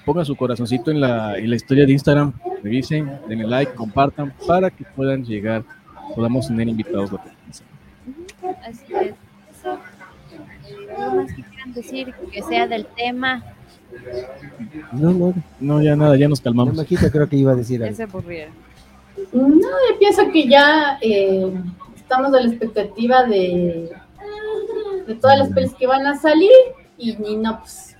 Pongan 0.04 0.24
su 0.26 0.36
corazoncito 0.36 0.90
en 0.90 1.00
la, 1.00 1.38
en 1.38 1.48
la 1.48 1.56
historia 1.56 1.86
de 1.86 1.92
Instagram, 1.92 2.32
revisen, 2.62 3.10
denle 3.26 3.46
like, 3.46 3.72
compartan 3.74 4.32
para 4.46 4.70
que 4.70 4.84
puedan 4.84 5.24
llegar, 5.24 5.64
podamos 6.14 6.46
tener 6.48 6.68
invitados. 6.68 7.10
la 7.10 7.22
próxima 7.22 7.52
semana. 7.52 8.58
Así 8.68 8.84
es. 8.92 9.14
¿Algo 10.98 11.16
más 11.16 11.32
que 11.32 11.42
quieran 11.42 11.72
decir 11.72 12.14
que 12.32 12.42
sea 12.42 12.66
del 12.66 12.86
tema? 12.86 13.42
No, 14.92 15.12
no, 15.12 15.34
no, 15.60 15.82
ya 15.82 15.96
nada, 15.96 16.16
ya 16.16 16.28
nos 16.28 16.40
calmamos. 16.40 16.74
majita 16.74 17.10
creo 17.10 17.28
que 17.28 17.36
iba 17.36 17.52
a 17.52 17.54
decir 17.54 17.82
algo. 17.82 18.22
No, 19.32 19.68
yo 19.90 19.98
pienso 19.98 20.30
que 20.32 20.48
ya 20.48 20.98
eh, 21.00 21.52
estamos 21.94 22.34
a 22.34 22.40
la 22.40 22.48
expectativa 22.48 23.24
de, 23.24 23.92
de 25.06 25.14
todas 25.14 25.38
las 25.38 25.48
pelis 25.50 25.72
que 25.74 25.86
van 25.86 26.06
a 26.06 26.16
salir 26.16 26.50
y, 26.98 27.16
y 27.24 27.36
no, 27.36 27.60
pues 27.60 27.96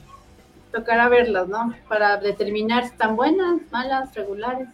tocará 0.73 1.09
verlas, 1.09 1.47
¿no? 1.49 1.73
Para 1.89 2.17
determinar 2.17 2.83
si 2.85 2.91
están 2.91 3.15
buenas, 3.15 3.61
malas, 3.71 4.13
regulares, 4.15 4.69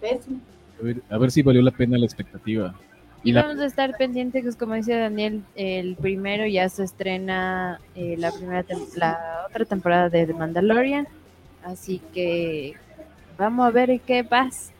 pésimas. 0.00 0.42
A 0.80 0.84
ver, 0.84 1.02
a 1.08 1.18
ver 1.18 1.30
si 1.30 1.42
valió 1.42 1.62
la 1.62 1.70
pena 1.70 1.96
la 1.96 2.04
expectativa. 2.04 2.74
Y 3.24 3.32
la- 3.32 3.42
vamos 3.42 3.60
a 3.60 3.66
estar 3.66 3.96
pendientes, 3.96 4.42
pues, 4.44 4.56
como 4.56 4.74
dice 4.74 4.94
Daniel, 4.94 5.42
el 5.56 5.96
primero 5.96 6.46
ya 6.46 6.68
se 6.68 6.84
estrena 6.84 7.80
eh, 7.94 8.14
la 8.18 8.30
primera 8.30 8.64
la 8.96 9.46
otra 9.48 9.64
temporada 9.64 10.08
de 10.08 10.26
The 10.26 10.34
Mandalorian, 10.34 11.08
así 11.64 12.00
que 12.14 12.74
vamos 13.36 13.66
a 13.66 13.70
ver 13.70 14.00
qué 14.06 14.22
pasa. 14.22 14.72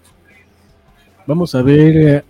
Vamos 1.26 1.54
a 1.56 1.62
ver, 1.62 1.96
eh, 1.96 2.22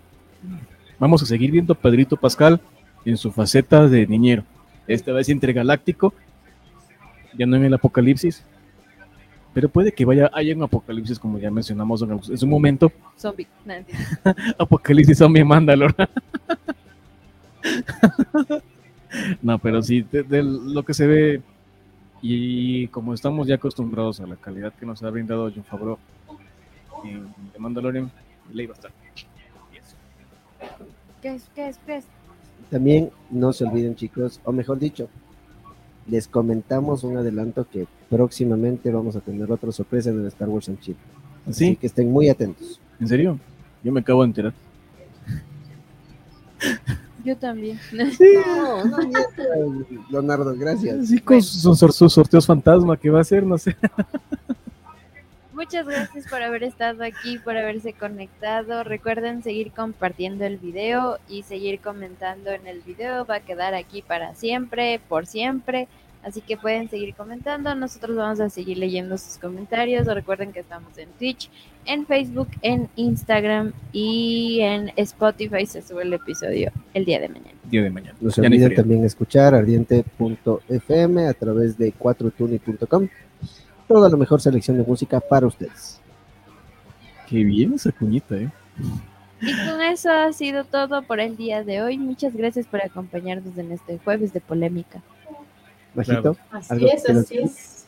vamos 0.97 1.21
a 1.21 1.25
seguir 1.27 1.51
viendo 1.51 1.73
a 1.73 1.77
Pedrito 1.77 2.17
Pascal 2.17 2.59
en 3.05 3.15
su 3.15 3.31
faceta 3.31 3.87
de 3.87 4.07
niñero. 4.07 4.43
Esta 4.87 5.11
vez 5.11 5.29
intergaláctico, 5.29 6.13
ya 7.37 7.45
no 7.45 7.57
en 7.57 7.65
el 7.65 7.73
apocalipsis. 7.75 8.43
Pero 9.57 9.69
puede 9.69 9.91
que 9.91 10.05
vaya, 10.05 10.29
haya 10.35 10.55
un 10.55 10.61
apocalipsis, 10.61 11.17
como 11.17 11.39
ya 11.39 11.49
mencionamos 11.49 12.03
en, 12.03 12.11
en 12.11 12.37
su 12.37 12.45
momento. 12.45 12.91
Zombie. 13.17 13.47
No, 13.65 13.73
Apocalipsis 14.59 15.17
zombie 15.17 15.43
Mandalor. 15.43 15.95
no, 19.41 19.57
pero 19.57 19.81
sí, 19.81 20.05
de, 20.11 20.21
de 20.21 20.43
lo 20.43 20.85
que 20.85 20.93
se 20.93 21.07
ve 21.07 21.41
y 22.21 22.87
como 22.89 23.15
estamos 23.15 23.47
ya 23.47 23.55
acostumbrados 23.55 24.19
a 24.19 24.27
la 24.27 24.35
calidad 24.35 24.73
que 24.73 24.85
nos 24.85 25.01
ha 25.01 25.09
brindado 25.09 25.51
John 25.51 25.63
Favreau 25.63 25.97
en 27.03 27.33
The 27.51 27.57
Mandalorian, 27.57 28.11
le 28.53 28.61
iba 28.61 28.73
a 28.73 28.75
estar. 28.75 28.91
¿Qué 31.19 31.33
es? 31.33 31.49
¿Qué 31.55 31.67
es? 31.67 31.79
¿Qué 31.83 31.97
es? 31.97 32.05
También 32.69 33.09
no 33.31 33.51
se 33.51 33.63
olviden, 33.63 33.95
chicos, 33.95 34.39
o 34.43 34.51
mejor 34.51 34.77
dicho, 34.77 35.09
les 36.07 36.27
comentamos 36.27 37.03
un 37.03 37.17
adelanto 37.17 37.67
que 37.69 37.87
próximamente 38.09 38.91
vamos 38.91 39.15
a 39.15 39.21
tener 39.21 39.51
otra 39.51 39.71
sorpresa 39.71 40.09
en 40.09 40.21
el 40.21 40.27
Star 40.27 40.49
Wars 40.49 40.69
en 40.69 40.79
Chile. 40.79 40.97
Así 41.47 41.65
¿Sí? 41.65 41.75
que 41.75 41.87
estén 41.87 42.11
muy 42.11 42.29
atentos. 42.29 42.79
¿En 42.99 43.07
serio? 43.07 43.39
Yo 43.83 43.91
me 43.91 43.99
acabo 43.99 44.23
de 44.23 44.27
enterar. 44.27 44.53
Yo 47.23 47.35
también. 47.35 47.79
No, 47.91 48.85
no 48.85 48.97
mientas, 48.97 49.47
Leonardo, 50.09 50.55
gracias. 50.55 51.07
Sí, 51.07 51.19
con 51.19 51.41
sus, 51.41 51.79
sorteos 52.13 52.45
fantasma 52.45 52.97
que 52.97 53.09
va 53.09 53.19
a 53.19 53.21
hacer, 53.21 53.43
no 53.45 53.57
sé. 53.57 53.75
Muchas 55.57 55.87
gracias 55.87 56.27
por 56.27 56.43
haber 56.43 56.61
estado 56.61 57.03
aquí, 57.03 57.39
por 57.39 57.57
haberse 57.57 57.91
conectado. 57.91 58.83
Recuerden 58.83 59.41
seguir 59.41 59.71
compartiendo 59.71 60.45
el 60.45 60.57
video 60.57 61.17
y 61.27 61.41
seguir 61.41 61.79
comentando 61.79 62.51
en 62.51 62.67
el 62.67 62.81
video. 62.81 63.25
Va 63.25 63.37
a 63.37 63.39
quedar 63.39 63.73
aquí 63.73 64.03
para 64.03 64.35
siempre, 64.35 65.01
por 65.09 65.25
siempre. 65.25 65.87
Así 66.21 66.41
que 66.41 66.57
pueden 66.57 66.91
seguir 66.91 67.15
comentando. 67.15 67.73
Nosotros 67.73 68.15
vamos 68.15 68.39
a 68.39 68.51
seguir 68.51 68.77
leyendo 68.77 69.17
sus 69.17 69.39
comentarios. 69.39 70.05
Recuerden 70.05 70.53
que 70.53 70.59
estamos 70.59 70.95
en 70.95 71.09
Twitch, 71.17 71.49
en 71.85 72.05
Facebook, 72.05 72.49
en 72.61 72.87
Instagram 72.95 73.73
y 73.91 74.59
en 74.61 74.91
Spotify. 74.95 75.65
Se 75.65 75.81
sube 75.81 76.03
el 76.03 76.13
episodio 76.13 76.71
el 76.93 77.03
día 77.03 77.19
de 77.19 77.29
mañana. 77.29 77.57
Día 77.63 77.81
de 77.81 77.89
mañana. 77.89 78.15
No 78.21 78.29
se 78.29 78.41
olviden 78.41 78.75
también 78.75 79.03
escuchar 79.03 79.55
ardiente.fm 79.55 81.27
a 81.27 81.33
través 81.33 81.79
de 81.79 81.91
4tuni.com. 81.95 83.07
Toda 83.87 84.09
la 84.09 84.17
mejor 84.17 84.41
selección 84.41 84.77
de 84.77 84.83
música 84.83 85.19
para 85.19 85.47
ustedes. 85.47 86.01
Qué 87.27 87.43
bien 87.43 87.73
esa 87.73 87.91
cuñita, 87.91 88.35
¿eh? 88.35 88.51
Y 89.41 89.53
con 89.67 89.81
eso 89.81 90.09
ha 90.11 90.33
sido 90.33 90.63
todo 90.63 91.03
por 91.03 91.19
el 91.19 91.37
día 91.37 91.63
de 91.63 91.81
hoy. 91.81 91.97
Muchas 91.97 92.35
gracias 92.35 92.65
por 92.65 92.81
acompañarnos 92.81 93.57
en 93.57 93.71
este 93.71 93.99
jueves 93.99 94.33
de 94.33 94.41
polémica. 94.41 95.01
Majito, 95.93 96.21
Claro. 96.21 96.37
Así 96.51 96.73
¿Algo 96.73 96.87
es, 96.87 97.09
así 97.09 97.37
es. 97.37 97.87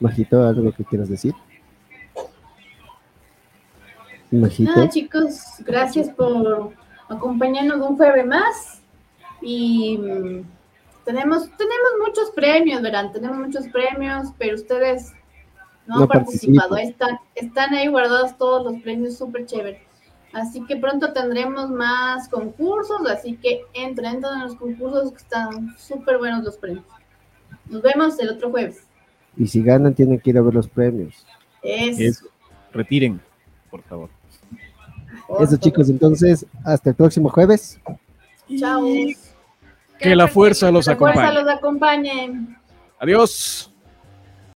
Majito, 0.00 0.42
algo 0.42 0.72
que 0.72 0.84
quieras 0.84 1.08
decir. 1.08 1.34
Majito, 4.30 4.74
Nada, 4.74 4.88
chicos, 4.88 5.40
gracias 5.60 6.08
por 6.08 6.72
acompañarnos 7.08 7.88
un 7.88 7.96
jueves 7.96 8.26
más. 8.26 8.82
Y 9.40 9.98
mm, 9.98 10.42
tenemos, 11.04 11.44
tenemos 11.56 11.90
muchos 12.06 12.30
premios, 12.30 12.82
verán, 12.82 13.12
tenemos 13.12 13.38
muchos 13.38 13.66
premios, 13.68 14.28
pero 14.38 14.54
ustedes 14.56 15.12
no, 15.86 15.96
No 15.96 16.02
han 16.02 16.08
participado. 16.08 16.76
están, 16.76 17.18
están 17.34 17.74
ahí 17.74 17.88
guardados 17.88 18.36
todos 18.38 18.64
los 18.72 18.82
premios, 18.82 19.16
súper 19.16 19.46
chévere. 19.46 19.82
Así 20.32 20.64
que 20.64 20.76
pronto 20.76 21.12
tendremos 21.12 21.70
más 21.70 22.28
concursos, 22.28 23.06
así 23.10 23.36
que 23.36 23.62
entren, 23.74 24.14
entren 24.16 24.32
en 24.34 24.40
los 24.44 24.54
concursos 24.56 25.10
que 25.12 25.18
están 25.18 25.74
súper 25.76 26.18
buenos 26.18 26.42
los 26.44 26.56
premios. 26.56 26.84
Nos 27.68 27.82
vemos 27.82 28.18
el 28.18 28.30
otro 28.30 28.50
jueves. 28.50 28.86
y 29.36 29.46
si 29.46 29.62
ganan 29.62 29.94
tienen 29.94 30.18
que 30.20 30.30
ir 30.30 30.38
a 30.38 30.42
ver 30.42 30.54
los 30.54 30.68
premios. 30.68 31.26
Eso. 31.62 32.00
Eso. 32.02 32.26
Retiren, 32.72 33.20
por 33.70 33.82
favor. 33.82 34.08
por 35.26 35.36
Eso 35.42 35.46
favor. 35.52 35.58
chicos, 35.60 35.88
entonces 35.90 36.46
hasta 36.64 36.90
el 36.90 36.96
próximo 36.96 37.28
jueves. 37.28 37.78
Chao. 38.58 38.82
Que 40.02 40.14
la 40.16 40.28
fuerza 40.28 40.70
los 40.70 40.86
La 40.86 40.96
fuerza 40.96 41.20
acompañe. 41.28 41.42
los 41.42 41.52
acompañe. 41.54 42.46
Adiós. 42.98 43.71